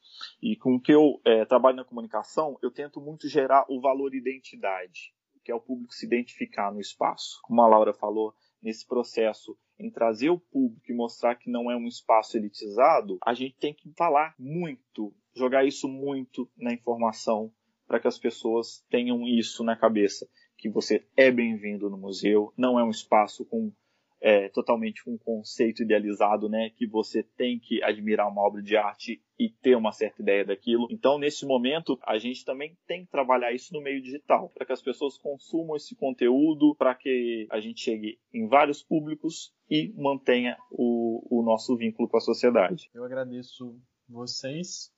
E 0.42 0.56
com 0.56 0.76
o 0.76 0.80
que 0.80 0.92
eu 0.92 1.20
é, 1.24 1.44
trabalho 1.44 1.76
na 1.76 1.84
comunicação, 1.84 2.58
eu 2.62 2.70
tento 2.70 3.00
muito 3.00 3.28
gerar 3.28 3.64
o 3.68 3.80
valor 3.80 4.14
identidade, 4.14 5.14
que 5.44 5.50
é 5.50 5.54
o 5.54 5.60
público 5.60 5.92
se 5.92 6.06
identificar 6.06 6.72
no 6.72 6.80
espaço. 6.80 7.40
Como 7.42 7.60
a 7.62 7.68
Laura 7.68 7.92
falou, 7.92 8.34
nesse 8.62 8.86
processo 8.86 9.56
em 9.78 9.90
trazer 9.90 10.30
o 10.30 10.40
público 10.40 10.90
e 10.90 10.94
mostrar 10.94 11.36
que 11.36 11.50
não 11.50 11.70
é 11.70 11.76
um 11.76 11.86
espaço 11.86 12.36
elitizado, 12.36 13.18
a 13.24 13.34
gente 13.34 13.56
tem 13.56 13.74
que 13.74 13.92
falar 13.96 14.34
muito, 14.38 15.14
jogar 15.34 15.64
isso 15.64 15.86
muito 15.86 16.50
na 16.56 16.72
informação 16.72 17.52
para 17.86 18.00
que 18.00 18.08
as 18.08 18.18
pessoas 18.18 18.84
tenham 18.90 19.26
isso 19.26 19.62
na 19.62 19.76
cabeça, 19.76 20.28
que 20.56 20.68
você 20.68 21.06
é 21.16 21.30
bem-vindo 21.30 21.88
no 21.90 21.98
museu, 21.98 22.52
não 22.56 22.78
é 22.78 22.84
um 22.84 22.90
espaço 22.90 23.44
com 23.44 23.72
é, 24.26 24.48
totalmente 24.48 25.08
um 25.08 25.16
conceito 25.16 25.84
idealizado, 25.84 26.48
né, 26.48 26.70
que 26.70 26.84
você 26.84 27.22
tem 27.22 27.60
que 27.60 27.80
admirar 27.80 28.28
uma 28.28 28.42
obra 28.42 28.60
de 28.60 28.76
arte 28.76 29.22
e 29.38 29.48
ter 29.48 29.76
uma 29.76 29.92
certa 29.92 30.20
ideia 30.20 30.44
daquilo. 30.44 30.88
Então, 30.90 31.16
nesse 31.16 31.46
momento, 31.46 31.96
a 32.02 32.18
gente 32.18 32.44
também 32.44 32.76
tem 32.88 33.04
que 33.04 33.10
trabalhar 33.12 33.52
isso 33.52 33.72
no 33.72 33.80
meio 33.80 34.02
digital, 34.02 34.48
para 34.48 34.66
que 34.66 34.72
as 34.72 34.82
pessoas 34.82 35.16
consumam 35.16 35.76
esse 35.76 35.94
conteúdo, 35.94 36.74
para 36.74 36.92
que 36.92 37.46
a 37.52 37.60
gente 37.60 37.80
chegue 37.80 38.18
em 38.34 38.48
vários 38.48 38.82
públicos 38.82 39.54
e 39.70 39.94
mantenha 39.96 40.56
o, 40.72 41.22
o 41.30 41.44
nosso 41.44 41.76
vínculo 41.76 42.08
com 42.08 42.16
a 42.16 42.20
sociedade. 42.20 42.90
Eu 42.92 43.04
agradeço 43.04 43.80
vocês 44.08 44.90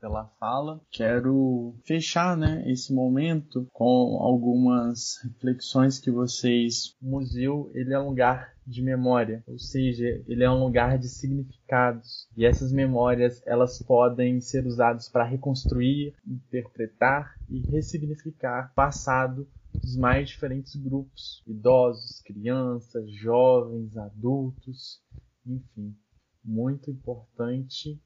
pela 0.00 0.26
fala. 0.40 0.80
Quero 0.90 1.74
fechar 1.84 2.36
né, 2.36 2.64
esse 2.66 2.92
momento 2.92 3.66
com 3.72 4.18
algumas 4.20 5.18
reflexões 5.22 5.98
que 5.98 6.10
vocês. 6.10 6.96
O 7.02 7.10
museu 7.10 7.70
ele 7.74 7.92
é 7.92 7.98
um 7.98 8.08
lugar 8.08 8.54
de 8.66 8.82
memória, 8.82 9.42
ou 9.46 9.58
seja, 9.58 10.22
ele 10.26 10.44
é 10.44 10.50
um 10.50 10.62
lugar 10.62 10.98
de 10.98 11.08
significados. 11.08 12.28
E 12.36 12.44
essas 12.44 12.72
memórias 12.72 13.42
elas 13.46 13.82
podem 13.82 14.40
ser 14.40 14.66
usadas 14.66 15.08
para 15.08 15.24
reconstruir, 15.24 16.14
interpretar 16.26 17.34
e 17.48 17.60
ressignificar 17.70 18.70
o 18.70 18.74
passado 18.74 19.48
dos 19.72 19.96
mais 19.96 20.28
diferentes 20.28 20.76
grupos: 20.76 21.42
idosos, 21.46 22.20
crianças, 22.22 23.10
jovens, 23.12 23.96
adultos, 23.96 25.02
enfim. 25.46 25.96
Muito 26.44 26.90
importante 26.90 28.00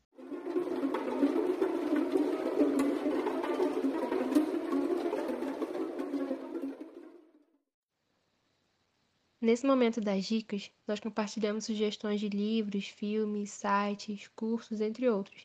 Nesse 9.43 9.67
momento 9.67 10.01
das 10.01 10.25
dicas, 10.25 10.71
nós 10.87 11.01
compartilhamos 11.01 11.65
sugestões 11.65 12.21
de 12.21 12.29
livros, 12.29 12.87
filmes, 12.87 13.51
sites, 13.51 14.29
cursos, 14.37 14.81
entre 14.81 15.09
outros. 15.09 15.45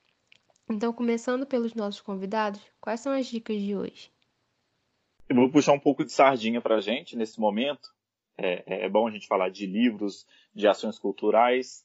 Então, 0.70 0.94
começando 0.94 1.48
pelos 1.48 1.74
nossos 1.74 2.00
convidados, 2.00 2.62
quais 2.80 3.00
são 3.00 3.12
as 3.12 3.26
dicas 3.26 3.60
de 3.60 3.76
hoje? 3.76 4.12
Eu 5.28 5.36
vou 5.36 5.50
puxar 5.50 5.74
um 5.74 5.80
pouco 5.80 6.06
de 6.06 6.12
sardinha 6.12 6.62
para 6.62 6.76
a 6.76 6.80
gente 6.80 7.16
nesse 7.16 7.40
momento. 7.40 7.90
É, 8.38 8.86
é, 8.86 8.90
bom 8.90 9.08
a 9.08 9.12
gente 9.12 9.26
falar 9.26 9.50
de 9.50 9.66
livros, 9.66 10.28
de 10.54 10.68
ações 10.68 11.00
culturais. 11.00 11.84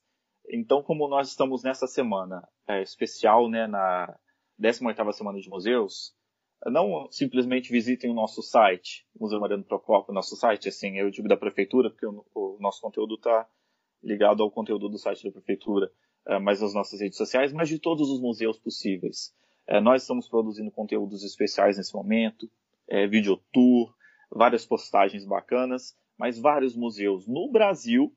Então, 0.50 0.82
como 0.82 1.08
nós 1.08 1.30
estamos 1.30 1.62
nessa 1.62 1.86
semana 1.86 2.46
é, 2.68 2.82
especial, 2.82 3.48
né, 3.48 3.66
na 3.66 4.14
18ª 4.60 5.12
Semana 5.14 5.40
de 5.40 5.48
Museus, 5.48 6.14
não 6.66 7.10
simplesmente 7.10 7.72
visitem 7.72 8.10
o 8.10 8.14
nosso 8.14 8.42
site, 8.42 9.06
Museu 9.18 9.40
Mariano 9.40 9.64
Procópio, 9.64 10.14
nosso 10.14 10.36
site, 10.36 10.68
assim, 10.68 10.98
eu 10.98 11.10
digo 11.10 11.28
da 11.28 11.36
prefeitura, 11.36 11.90
porque 11.90 12.06
o, 12.06 12.24
o 12.34 12.56
nosso 12.60 12.80
conteúdo 12.80 13.14
está 13.14 13.48
ligado 14.02 14.42
ao 14.42 14.50
conteúdo 14.50 14.88
do 14.88 14.98
site 14.98 15.24
da 15.24 15.32
prefeitura, 15.32 15.90
uh, 16.28 16.40
mas 16.40 16.62
as 16.62 16.74
nossas 16.74 17.00
redes 17.00 17.16
sociais, 17.16 17.52
mas 17.52 17.68
de 17.68 17.78
todos 17.78 18.10
os 18.10 18.20
museus 18.20 18.58
possíveis. 18.58 19.34
Uh, 19.68 19.80
nós 19.80 20.02
estamos 20.02 20.28
produzindo 20.28 20.70
conteúdos 20.70 21.24
especiais 21.24 21.76
nesse 21.76 21.94
momento, 21.94 22.44
uh, 22.90 23.08
videotour, 23.08 23.94
várias 24.30 24.64
postagens 24.64 25.24
bacanas, 25.24 25.96
mas 26.16 26.38
vários 26.38 26.76
museus 26.76 27.26
no 27.26 27.50
Brasil 27.50 28.14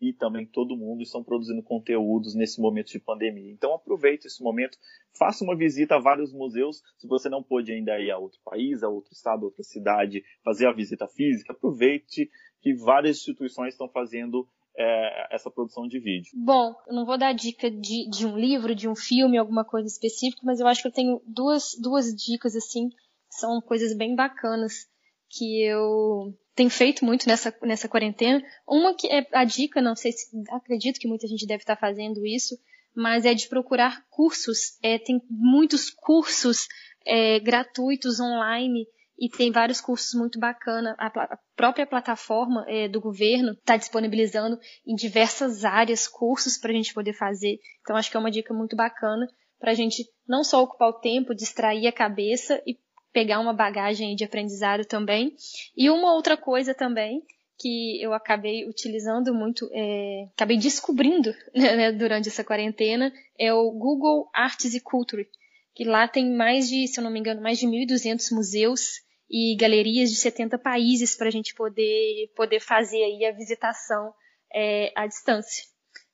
e 0.00 0.12
também 0.12 0.46
todo 0.46 0.76
mundo 0.76 1.02
estão 1.02 1.22
produzindo 1.22 1.62
conteúdos 1.62 2.34
nesse 2.34 2.60
momento 2.60 2.88
de 2.88 3.00
pandemia. 3.00 3.52
Então 3.52 3.74
aproveite 3.74 4.26
esse 4.26 4.42
momento, 4.42 4.78
faça 5.18 5.44
uma 5.44 5.56
visita 5.56 5.96
a 5.96 6.00
vários 6.00 6.32
museus. 6.32 6.82
Se 6.98 7.06
você 7.06 7.28
não 7.28 7.42
pôde 7.42 7.72
ainda 7.72 7.98
ir 7.98 8.10
a 8.10 8.18
outro 8.18 8.38
país, 8.44 8.82
a 8.82 8.88
outro 8.88 9.12
estado, 9.12 9.42
a 9.42 9.46
outra 9.46 9.62
cidade, 9.62 10.22
fazer 10.44 10.66
a 10.66 10.72
visita 10.72 11.06
física, 11.08 11.52
aproveite 11.52 12.30
que 12.60 12.74
várias 12.74 13.18
instituições 13.18 13.74
estão 13.74 13.88
fazendo 13.88 14.46
é, 14.76 15.34
essa 15.34 15.50
produção 15.50 15.88
de 15.88 15.98
vídeo. 15.98 16.30
Bom, 16.34 16.74
eu 16.86 16.94
não 16.94 17.04
vou 17.04 17.18
dar 17.18 17.32
dica 17.32 17.70
de, 17.70 18.08
de 18.08 18.26
um 18.26 18.36
livro, 18.38 18.74
de 18.74 18.88
um 18.88 18.94
filme, 18.94 19.36
alguma 19.36 19.64
coisa 19.64 19.88
específica, 19.88 20.42
mas 20.44 20.60
eu 20.60 20.66
acho 20.68 20.82
que 20.82 20.88
eu 20.88 20.92
tenho 20.92 21.20
duas, 21.26 21.72
duas 21.80 22.14
dicas 22.14 22.54
assim, 22.54 22.88
que 22.88 22.96
são 23.30 23.60
coisas 23.60 23.96
bem 23.96 24.14
bacanas 24.14 24.86
que 25.30 25.62
eu 25.62 26.34
tenho 26.54 26.70
feito 26.70 27.04
muito 27.04 27.28
nessa, 27.28 27.54
nessa 27.62 27.88
quarentena. 27.88 28.42
Uma 28.66 28.94
que 28.94 29.06
é 29.06 29.26
a 29.32 29.44
dica, 29.44 29.80
não 29.80 29.94
sei 29.94 30.12
se 30.12 30.28
acredito 30.50 30.98
que 30.98 31.08
muita 31.08 31.26
gente 31.26 31.46
deve 31.46 31.62
estar 31.62 31.76
fazendo 31.76 32.26
isso, 32.26 32.58
mas 32.94 33.24
é 33.24 33.34
de 33.34 33.48
procurar 33.48 34.04
cursos. 34.10 34.78
É, 34.82 34.98
tem 34.98 35.22
muitos 35.30 35.90
cursos 35.90 36.66
é, 37.06 37.38
gratuitos 37.38 38.18
online 38.18 38.86
e 39.18 39.28
tem 39.28 39.50
vários 39.50 39.80
cursos 39.80 40.14
muito 40.14 40.38
bacanas. 40.38 40.94
A, 40.98 41.06
a, 41.06 41.38
própria 41.56 41.86
plataforma 41.86 42.64
é, 42.68 42.88
do 42.88 43.00
governo 43.00 43.52
está 43.52 43.76
disponibilizando 43.76 44.58
em 44.86 44.94
diversas 44.94 45.64
áreas 45.64 46.08
cursos 46.08 46.56
para 46.56 46.70
a 46.70 46.74
gente 46.74 46.94
poder 46.94 47.12
fazer. 47.12 47.58
Então 47.80 47.96
acho 47.96 48.10
que 48.10 48.16
é 48.16 48.20
uma 48.20 48.30
dica 48.30 48.54
muito 48.54 48.76
bacana 48.76 49.26
para 49.58 49.72
a 49.72 49.74
gente 49.74 50.04
não 50.26 50.44
só 50.44 50.62
ocupar 50.62 50.88
o 50.88 51.00
tempo, 51.00 51.34
distrair 51.34 51.86
a 51.86 51.92
cabeça 51.92 52.62
e 52.66 52.78
pegar 53.12 53.40
uma 53.40 53.52
bagagem 53.52 54.14
de 54.14 54.24
aprendizado 54.24 54.84
também. 54.84 55.34
E 55.76 55.90
uma 55.90 56.14
outra 56.14 56.36
coisa 56.36 56.74
também 56.74 57.22
que 57.58 58.00
eu 58.00 58.14
acabei 58.14 58.68
utilizando 58.68 59.34
muito, 59.34 59.68
é, 59.72 60.28
acabei 60.32 60.56
descobrindo 60.56 61.34
né, 61.52 61.76
né, 61.76 61.92
durante 61.92 62.28
essa 62.28 62.44
quarentena, 62.44 63.12
é 63.36 63.52
o 63.52 63.70
Google 63.72 64.30
Arts 64.32 64.74
e 64.74 64.80
Culture, 64.80 65.28
que 65.74 65.84
lá 65.84 66.06
tem 66.06 66.30
mais 66.30 66.68
de, 66.68 66.86
se 66.86 67.00
eu 67.00 67.04
não 67.04 67.10
me 67.10 67.18
engano, 67.18 67.42
mais 67.42 67.58
de 67.58 67.66
1.200 67.66 68.32
museus 68.32 69.00
e 69.28 69.56
galerias 69.56 70.10
de 70.10 70.16
70 70.16 70.58
países 70.58 71.16
para 71.16 71.28
a 71.28 71.30
gente 71.30 71.52
poder, 71.54 72.32
poder 72.34 72.60
fazer 72.60 73.02
aí 73.02 73.24
a 73.24 73.32
visitação 73.32 74.14
é, 74.54 74.92
à 74.96 75.06
distância. 75.06 75.64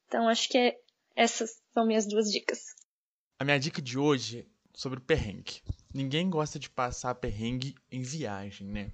Então, 0.09 0.29
acho 0.29 0.49
que 0.49 0.59
é, 0.59 0.77
essas 1.15 1.51
são 1.73 1.87
minhas 1.87 2.07
duas 2.07 2.31
dicas. 2.31 2.61
A 3.39 3.45
minha 3.45 3.59
dica 3.59 3.83
de 3.83 3.99
hoje 3.99 4.49
sobre 4.73 4.99
o 4.99 5.03
perrengue. 5.03 5.63
Ninguém 5.95 6.29
gosta 6.29 6.59
de 6.59 6.69
passar 6.69 7.15
perrengue 7.15 7.77
em 7.89 8.03
viagem, 8.03 8.67
né? 8.67 8.91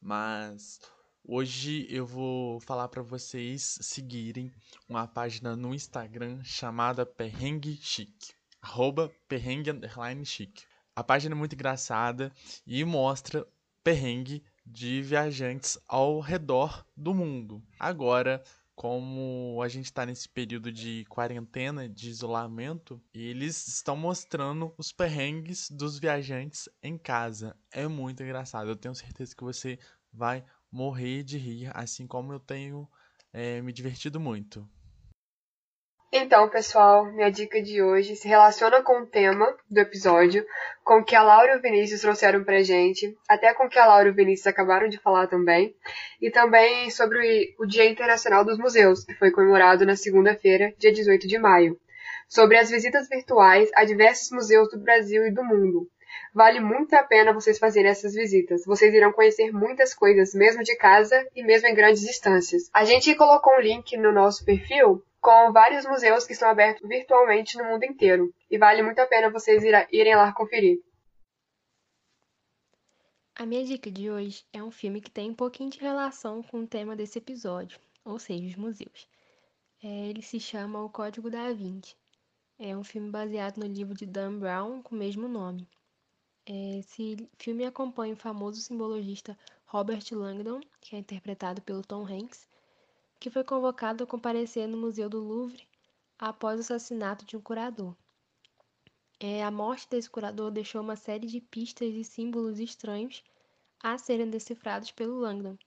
Mas 0.00 0.80
hoje 1.22 1.86
eu 1.88 2.04
vou 2.04 2.58
falar 2.58 2.88
para 2.88 3.02
vocês 3.02 3.78
seguirem 3.80 4.52
uma 4.88 5.06
página 5.06 5.54
no 5.54 5.72
Instagram 5.72 6.42
chamada 6.42 7.06
Perrengue 7.06 7.78
Chique. 7.80 8.32
Arroba 8.60 9.12
perrengue 9.28 9.70
underline 9.70 10.26
chique. 10.26 10.64
A 10.96 11.04
página 11.04 11.36
é 11.36 11.38
muito 11.38 11.54
engraçada 11.54 12.32
e 12.66 12.84
mostra 12.84 13.46
perrengue 13.84 14.42
de 14.66 15.02
viajantes 15.02 15.78
ao 15.86 16.18
redor 16.18 16.84
do 16.96 17.14
mundo. 17.14 17.62
Agora, 17.78 18.42
como 18.74 19.60
a 19.62 19.68
gente 19.68 19.86
está 19.86 20.06
nesse 20.06 20.28
período 20.28 20.72
de 20.72 21.04
quarentena, 21.08 21.88
de 21.88 22.08
isolamento, 22.08 23.02
eles 23.12 23.68
estão 23.68 23.96
mostrando 23.96 24.72
os 24.78 24.92
perrengues 24.92 25.70
dos 25.70 25.98
viajantes 25.98 26.68
em 26.82 26.96
casa. 26.96 27.56
É 27.70 27.86
muito 27.86 28.22
engraçado. 28.22 28.70
Eu 28.70 28.76
tenho 28.76 28.94
certeza 28.94 29.34
que 29.36 29.44
você 29.44 29.78
vai 30.12 30.44
morrer 30.70 31.22
de 31.22 31.36
rir, 31.36 31.70
assim 31.74 32.06
como 32.06 32.32
eu 32.32 32.40
tenho 32.40 32.88
é, 33.32 33.60
me 33.60 33.72
divertido 33.72 34.18
muito. 34.18 34.68
Então, 36.12 36.48
pessoal, 36.48 37.04
minha 37.12 37.30
dica 37.30 37.62
de 37.62 37.80
hoje 37.80 38.16
se 38.16 38.26
relaciona 38.26 38.82
com 38.82 39.02
o 39.02 39.06
tema 39.06 39.56
do 39.70 39.78
episódio, 39.78 40.44
com 40.82 40.98
o 40.98 41.04
que 41.04 41.14
a 41.14 41.22
Laura 41.22 41.54
e 41.54 41.58
o 41.58 41.62
Vinícius 41.62 42.00
trouxeram 42.00 42.42
pra 42.42 42.64
gente, 42.64 43.16
até 43.28 43.54
com 43.54 43.66
o 43.66 43.68
que 43.68 43.78
a 43.78 43.86
Laura 43.86 44.08
e 44.08 44.10
o 44.10 44.14
Vinícius 44.14 44.48
acabaram 44.48 44.88
de 44.88 44.98
falar 44.98 45.28
também, 45.28 45.72
e 46.20 46.28
também 46.28 46.90
sobre 46.90 47.54
o 47.60 47.64
Dia 47.64 47.88
Internacional 47.88 48.44
dos 48.44 48.58
Museus, 48.58 49.04
que 49.04 49.14
foi 49.14 49.30
comemorado 49.30 49.86
na 49.86 49.94
segunda-feira, 49.94 50.74
dia 50.76 50.92
18 50.92 51.28
de 51.28 51.38
maio, 51.38 51.78
sobre 52.28 52.58
as 52.58 52.68
visitas 52.68 53.08
virtuais 53.08 53.70
a 53.76 53.84
diversos 53.84 54.32
museus 54.32 54.68
do 54.68 54.80
Brasil 54.80 55.24
e 55.24 55.30
do 55.30 55.44
mundo. 55.44 55.88
Vale 56.34 56.58
muito 56.58 56.92
a 56.94 57.04
pena 57.04 57.32
vocês 57.32 57.56
fazerem 57.56 57.88
essas 57.88 58.14
visitas. 58.14 58.64
Vocês 58.66 58.92
irão 58.92 59.12
conhecer 59.12 59.52
muitas 59.52 59.94
coisas, 59.94 60.34
mesmo 60.34 60.64
de 60.64 60.76
casa 60.76 61.24
e 61.36 61.44
mesmo 61.44 61.68
em 61.68 61.74
grandes 61.74 62.02
distâncias. 62.02 62.68
A 62.74 62.84
gente 62.84 63.14
colocou 63.14 63.56
um 63.56 63.60
link 63.60 63.96
no 63.96 64.10
nosso 64.10 64.44
perfil 64.44 65.04
com 65.20 65.52
vários 65.52 65.84
museus 65.84 66.26
que 66.26 66.32
estão 66.32 66.48
abertos 66.48 66.88
virtualmente 66.88 67.58
no 67.58 67.64
mundo 67.64 67.84
inteiro, 67.84 68.32
e 68.50 68.56
vale 68.58 68.82
muito 68.82 68.98
a 68.98 69.06
pena 69.06 69.30
vocês 69.30 69.62
irem 69.92 70.16
lá 70.16 70.32
conferir. 70.32 70.80
A 73.34 73.46
minha 73.46 73.64
dica 73.64 73.90
de 73.90 74.10
hoje 74.10 74.44
é 74.52 74.62
um 74.62 74.70
filme 74.70 75.00
que 75.00 75.10
tem 75.10 75.30
um 75.30 75.34
pouquinho 75.34 75.70
de 75.70 75.78
relação 75.78 76.42
com 76.42 76.60
o 76.60 76.66
tema 76.66 76.94
desse 76.94 77.18
episódio, 77.18 77.78
ou 78.04 78.18
seja, 78.18 78.46
os 78.46 78.56
museus. 78.56 79.08
É, 79.82 80.08
ele 80.08 80.20
se 80.20 80.38
chama 80.38 80.82
O 80.82 80.90
Código 80.90 81.30
da 81.30 81.50
Vinci. 81.52 81.96
É 82.58 82.76
um 82.76 82.84
filme 82.84 83.10
baseado 83.10 83.56
no 83.56 83.66
livro 83.66 83.94
de 83.94 84.04
Dan 84.04 84.38
Brown 84.38 84.82
com 84.82 84.94
o 84.94 84.98
mesmo 84.98 85.26
nome. 85.26 85.66
É, 86.44 86.80
esse 86.80 87.16
filme 87.38 87.64
acompanha 87.64 88.12
o 88.12 88.16
famoso 88.16 88.60
simbologista 88.60 89.38
Robert 89.64 90.04
Langdon, 90.12 90.60
que 90.78 90.94
é 90.94 90.98
interpretado 90.98 91.62
pelo 91.62 91.80
Tom 91.82 92.04
Hanks, 92.04 92.46
que 93.20 93.28
foi 93.28 93.44
convocado 93.44 94.02
a 94.02 94.06
comparecer 94.06 94.66
no 94.66 94.78
Museu 94.78 95.08
do 95.08 95.20
Louvre 95.20 95.68
após 96.18 96.58
o 96.58 96.62
assassinato 96.62 97.26
de 97.26 97.36
um 97.36 97.40
curador. 97.40 97.94
É, 99.20 99.44
a 99.44 99.50
morte 99.50 99.86
desse 99.90 100.08
curador 100.08 100.50
deixou 100.50 100.80
uma 100.80 100.96
série 100.96 101.26
de 101.26 101.38
pistas 101.38 101.94
e 101.94 102.02
símbolos 102.02 102.58
estranhos 102.58 103.22
a 103.82 103.98
serem 103.98 104.30
decifrados 104.30 104.90
pelo 104.90 105.18
Langdon, 105.20 105.58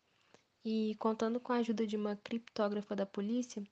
e 0.65 0.95
contando 0.97 1.39
com 1.39 1.53
a 1.53 1.57
ajuda 1.57 1.85
de 1.85 1.95
uma 1.95 2.15
criptógrafa 2.15 2.95
da 2.95 3.05
polícia, 3.05 3.63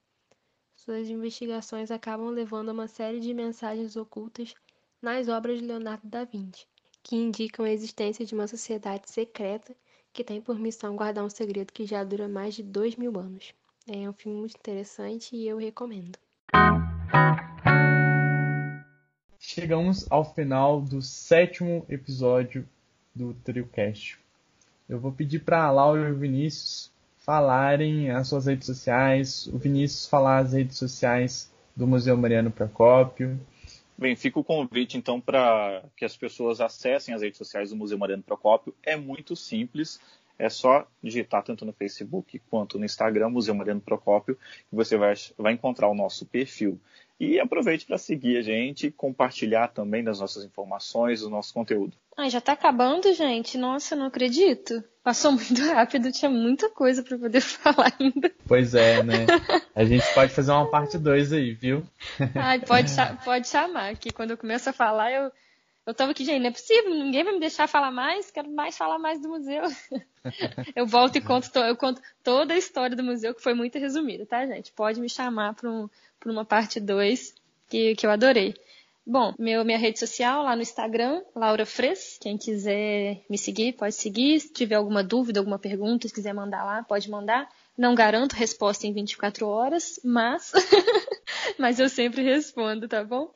suas 0.76 1.10
investigações 1.10 1.90
acabam 1.90 2.30
levando 2.30 2.70
a 2.70 2.74
uma 2.74 2.88
série 2.88 3.20
de 3.20 3.34
mensagens 3.34 3.96
ocultas 3.96 4.54
nas 5.02 5.28
obras 5.28 5.60
de 5.60 5.66
Leonardo 5.66 6.08
da 6.08 6.24
Vinci, 6.24 6.68
que 7.02 7.16
indicam 7.16 7.66
a 7.66 7.72
existência 7.72 8.26
de 8.26 8.36
uma 8.36 8.48
sociedade 8.48 9.10
secreta 9.10 9.76
que 10.14 10.24
tem 10.24 10.40
por 10.40 10.60
missão 10.60 10.96
guardar 10.96 11.24
um 11.24 11.30
segredo 11.30 11.74
que 11.74 11.86
já 11.86 12.04
dura 12.04 12.28
mais 12.28 12.54
de 12.54 12.62
dois 12.62 12.96
mil 12.96 13.18
anos. 13.18 13.54
É 13.88 14.08
um 14.08 14.14
filme 14.14 14.38
muito 14.40 14.56
interessante 14.56 15.36
e 15.36 15.48
eu 15.48 15.58
recomendo. 15.58 16.18
Chegamos 19.40 20.06
ao 20.12 20.24
final 20.24 20.82
do 20.82 21.02
sétimo 21.02 21.84
episódio 21.90 22.68
do 23.14 23.34
TrioCast. 23.34 24.20
Eu 24.88 25.00
vou 25.00 25.12
pedir 25.12 25.40
para 25.40 25.64
a 25.64 25.72
Laura 25.72 26.10
e 26.10 26.12
o 26.12 26.18
Vinícius 26.18 26.92
falarem 27.18 28.12
as 28.12 28.28
suas 28.28 28.46
redes 28.46 28.68
sociais, 28.68 29.48
o 29.48 29.58
Vinícius 29.58 30.06
falar 30.06 30.38
as 30.40 30.54
redes 30.54 30.78
sociais 30.78 31.52
do 31.76 31.88
Museu 31.88 32.16
Mariano 32.16 32.52
Procópio. 32.52 33.40
Bem, 33.98 34.16
fica 34.16 34.40
o 34.40 34.44
convite 34.44 34.98
então 34.98 35.20
para 35.20 35.84
que 35.96 36.06
as 36.06 36.16
pessoas 36.16 36.62
acessem 36.62 37.16
as 37.16 37.22
redes 37.22 37.38
sociais 37.38 37.72
do 37.72 37.76
Museu 37.76 37.98
Mariano 37.98 38.24
Procópio. 38.24 38.76
É 38.84 38.96
muito 38.96 39.36
simples, 39.36 40.00
é 40.42 40.50
só 40.50 40.88
digitar 41.04 41.44
tanto 41.44 41.64
no 41.64 41.72
Facebook 41.72 42.42
quanto 42.50 42.80
no 42.80 42.86
Instagram, 42.86 43.30
Museu 43.30 43.54
Mariano 43.54 43.80
Procópio, 43.80 44.36
que 44.36 44.76
você 44.76 44.98
vai, 44.98 45.14
vai 45.38 45.54
encontrar 45.54 45.88
o 45.88 45.94
nosso 45.94 46.26
perfil. 46.26 46.80
E 47.20 47.40
aproveite 47.40 47.86
para 47.86 48.00
seguir 48.00 48.38
a 48.38 48.42
gente, 48.42 48.90
compartilhar 48.90 49.68
também 49.68 50.04
das 50.04 50.20
nossas 50.20 50.44
informações, 50.44 51.22
do 51.22 51.30
nosso 51.30 51.54
conteúdo. 51.54 51.94
Ai, 52.18 52.32
já 52.32 52.40
está 52.40 52.54
acabando, 52.54 53.14
gente? 53.14 53.60
Nossa, 53.60 53.96
não 53.96 54.08
acredito. 54.08 54.84
Passou 55.04 55.32
muito 55.32 55.62
rápido, 55.62 56.12
tinha 56.12 56.32
muita 56.32 56.68
coisa 56.70 57.04
para 57.04 57.20
poder 57.20 57.42
falar 57.42 57.94
ainda. 58.00 58.32
Pois 58.48 58.74
é, 58.74 59.04
né? 59.04 59.28
A 59.76 59.84
gente 59.84 60.04
pode 60.16 60.34
fazer 60.34 60.52
uma 60.52 60.72
parte 60.72 60.98
2 60.98 61.34
aí, 61.34 61.54
viu? 61.54 61.84
Ai, 62.34 62.60
pode, 62.60 62.92
pode 63.24 63.48
chamar, 63.48 63.96
que 63.96 64.12
quando 64.12 64.32
eu 64.32 64.38
começo 64.38 64.72
a 64.72 64.74
falar, 64.74 65.12
eu, 65.12 65.32
eu 65.86 65.94
tava 65.94 66.12
aqui, 66.12 66.24
gente, 66.24 66.40
não 66.42 66.50
é 66.50 66.52
possível, 66.52 66.94
ninguém 66.94 67.24
vai 67.24 67.34
me 67.34 67.40
deixar 67.40 67.68
falar 67.68 67.92
mais, 67.92 68.30
quero 68.30 68.50
mais 68.52 68.78
falar 68.78 69.00
mais 69.00 69.22
do 69.22 69.30
museu. 69.30 69.64
Eu 70.76 70.86
volto 70.86 71.16
e 71.16 71.22
conto, 71.22 71.58
eu 71.58 71.76
conto 71.76 72.00
toda 72.24 72.54
a 72.54 72.58
história 72.58 72.96
do 72.96 73.04
museu, 73.04 73.34
que 73.34 73.42
foi 73.42 73.56
muito 73.56 73.80
resumida, 73.80 74.24
tá, 74.24 74.46
gente? 74.46 74.72
Pode 74.72 75.02
me 75.02 75.10
chamar 75.10 75.56
para 75.56 75.68
um, 75.68 75.90
uma 76.28 76.46
parte 76.46 76.80
2, 76.80 77.34
que, 77.68 77.96
que 77.96 78.06
eu 78.06 78.12
adorei. 78.12 78.54
Bom, 79.06 79.34
meu, 79.40 79.66
minha 79.66 79.80
rede 79.80 79.98
social 79.98 80.44
lá 80.44 80.56
no 80.56 80.62
Instagram, 80.62 81.24
Laura 81.36 81.66
Fres. 81.66 82.20
Quem 82.22 82.38
quiser 82.38 83.24
me 83.28 83.38
seguir, 83.38 83.74
pode 83.74 83.96
seguir. 83.96 84.40
Se 84.40 84.54
tiver 84.54 84.76
alguma 84.76 85.04
dúvida, 85.04 85.40
alguma 85.40 85.58
pergunta, 85.58 86.08
se 86.08 86.14
quiser 86.14 86.34
mandar 86.34 86.64
lá, 86.64 86.84
pode 86.84 87.10
mandar. 87.10 87.50
Não 87.76 87.96
garanto 87.96 88.34
resposta 88.34 88.86
em 88.86 88.94
24 88.94 89.48
horas, 89.48 90.00
mas, 90.04 90.52
mas 91.58 91.80
eu 91.80 91.90
sempre 91.90 92.22
respondo, 92.22 92.88
tá 92.88 93.04
bom? 93.04 93.32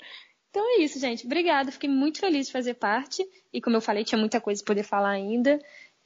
Então 0.55 0.79
é 0.79 0.83
isso, 0.83 0.97
gente. 1.01 1.25
Obrigada. 1.25 1.69
Fiquei 1.69 1.89
muito 1.89 2.17
feliz 2.17 2.47
de 2.47 2.53
fazer 2.53 2.75
parte. 2.75 3.27
E 3.51 3.59
como 3.59 3.75
eu 3.75 3.81
falei, 3.81 4.05
tinha 4.05 4.17
muita 4.17 4.39
coisa 4.39 4.63
para 4.63 4.73
poder 4.73 4.83
falar 4.83 5.09
ainda. 5.09 5.59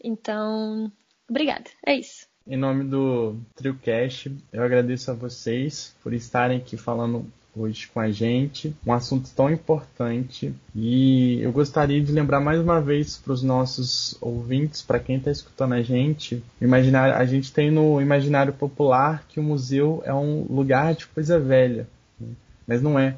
Então, 0.04 0.92
obrigada. 1.30 1.66
É 1.86 1.94
isso. 1.94 2.26
Em 2.48 2.58
nome 2.58 2.84
do 2.84 3.36
TrioCast, 3.56 4.36
eu 4.52 4.64
agradeço 4.64 5.12
a 5.12 5.14
vocês 5.14 5.96
por 6.02 6.14
estarem 6.14 6.58
aqui 6.58 6.78
falando 6.78 7.32
hoje 7.56 7.88
com 7.90 8.00
a 8.00 8.10
gente, 8.10 8.76
um 8.84 8.92
assunto 8.92 9.30
tão 9.36 9.52
importante. 9.52 10.52
E 10.74 11.40
eu 11.44 11.52
gostaria 11.52 12.02
de 12.02 12.12
lembrar 12.12 12.40
mais 12.40 12.60
uma 12.60 12.82
vez 12.82 13.18
para 13.18 13.34
os 13.34 13.44
nossos 13.44 14.18
ouvintes, 14.20 14.82
para 14.82 14.98
quem 14.98 15.18
está 15.18 15.30
escutando 15.30 15.74
a 15.74 15.84
gente, 15.84 16.44
imaginar, 16.60 17.16
a 17.16 17.24
gente 17.24 17.54
tem 17.54 17.70
no 17.70 18.02
imaginário 18.02 18.54
popular 18.54 19.24
que 19.30 19.40
o 19.40 19.44
museu 19.44 20.02
é 20.04 20.14
um 20.14 20.42
lugar 20.50 20.96
de 20.96 21.06
coisa 21.06 21.40
velha, 21.40 21.88
né? 22.20 22.30
mas 22.66 22.82
não 22.82 22.98
é. 22.98 23.16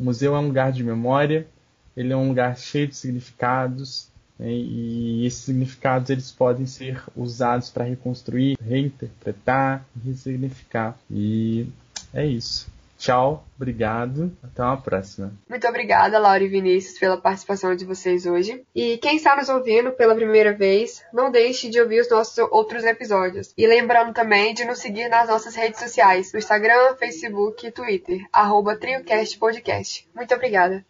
O 0.00 0.02
museu 0.02 0.34
é 0.34 0.38
um 0.38 0.46
lugar 0.46 0.72
de 0.72 0.82
memória, 0.82 1.46
ele 1.94 2.10
é 2.10 2.16
um 2.16 2.28
lugar 2.28 2.56
cheio 2.56 2.88
de 2.88 2.96
significados, 2.96 4.08
né? 4.38 4.50
e 4.50 5.26
esses 5.26 5.40
significados 5.44 6.08
eles 6.08 6.32
podem 6.32 6.64
ser 6.64 7.02
usados 7.14 7.68
para 7.68 7.84
reconstruir, 7.84 8.56
reinterpretar, 8.66 9.84
ressignificar. 10.02 10.98
E 11.10 11.66
é 12.14 12.24
isso. 12.24 12.66
Tchau, 13.00 13.46
obrigado, 13.56 14.36
até 14.42 14.62
uma 14.62 14.76
próxima. 14.76 15.32
Muito 15.48 15.66
obrigada, 15.66 16.18
Laura 16.18 16.44
e 16.44 16.48
Vinícius, 16.48 16.98
pela 16.98 17.16
participação 17.16 17.74
de 17.74 17.86
vocês 17.86 18.26
hoje. 18.26 18.62
E 18.74 18.98
quem 18.98 19.16
está 19.16 19.34
nos 19.34 19.48
ouvindo 19.48 19.90
pela 19.92 20.14
primeira 20.14 20.52
vez, 20.52 21.02
não 21.10 21.30
deixe 21.30 21.70
de 21.70 21.80
ouvir 21.80 22.02
os 22.02 22.10
nossos 22.10 22.36
outros 22.50 22.84
episódios. 22.84 23.54
E 23.56 23.66
lembrando 23.66 24.12
também 24.12 24.52
de 24.52 24.66
nos 24.66 24.80
seguir 24.80 25.08
nas 25.08 25.30
nossas 25.30 25.54
redes 25.54 25.80
sociais, 25.80 26.30
no 26.34 26.38
Instagram, 26.38 26.94
Facebook 26.96 27.66
e 27.66 27.72
Twitter, 27.72 28.28
arroba 28.30 28.76
TrioCast 28.76 29.38
Podcast. 29.38 30.06
Muito 30.14 30.34
obrigada. 30.34 30.84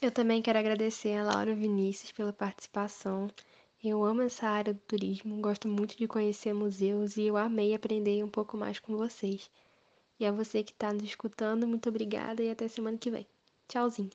Eu 0.00 0.10
também 0.10 0.40
quero 0.40 0.58
agradecer 0.58 1.14
a 1.18 1.24
Laura 1.24 1.50
e 1.50 1.54
Vinícius 1.54 2.10
pela 2.10 2.32
participação. 2.32 3.28
Eu 3.84 4.04
amo 4.04 4.22
essa 4.22 4.46
área 4.46 4.72
do 4.72 4.78
turismo, 4.78 5.40
gosto 5.40 5.66
muito 5.66 5.96
de 5.96 6.06
conhecer 6.06 6.52
museus 6.54 7.16
e 7.16 7.24
eu 7.24 7.36
amei 7.36 7.74
aprender 7.74 8.22
um 8.22 8.28
pouco 8.28 8.56
mais 8.56 8.78
com 8.78 8.96
vocês. 8.96 9.50
E 10.20 10.24
a 10.24 10.30
você 10.30 10.62
que 10.62 10.70
está 10.70 10.92
nos 10.92 11.02
escutando, 11.02 11.66
muito 11.66 11.88
obrigada 11.88 12.44
e 12.44 12.50
até 12.50 12.68
semana 12.68 12.96
que 12.96 13.10
vem. 13.10 13.26
Tchauzinho! 13.66 14.10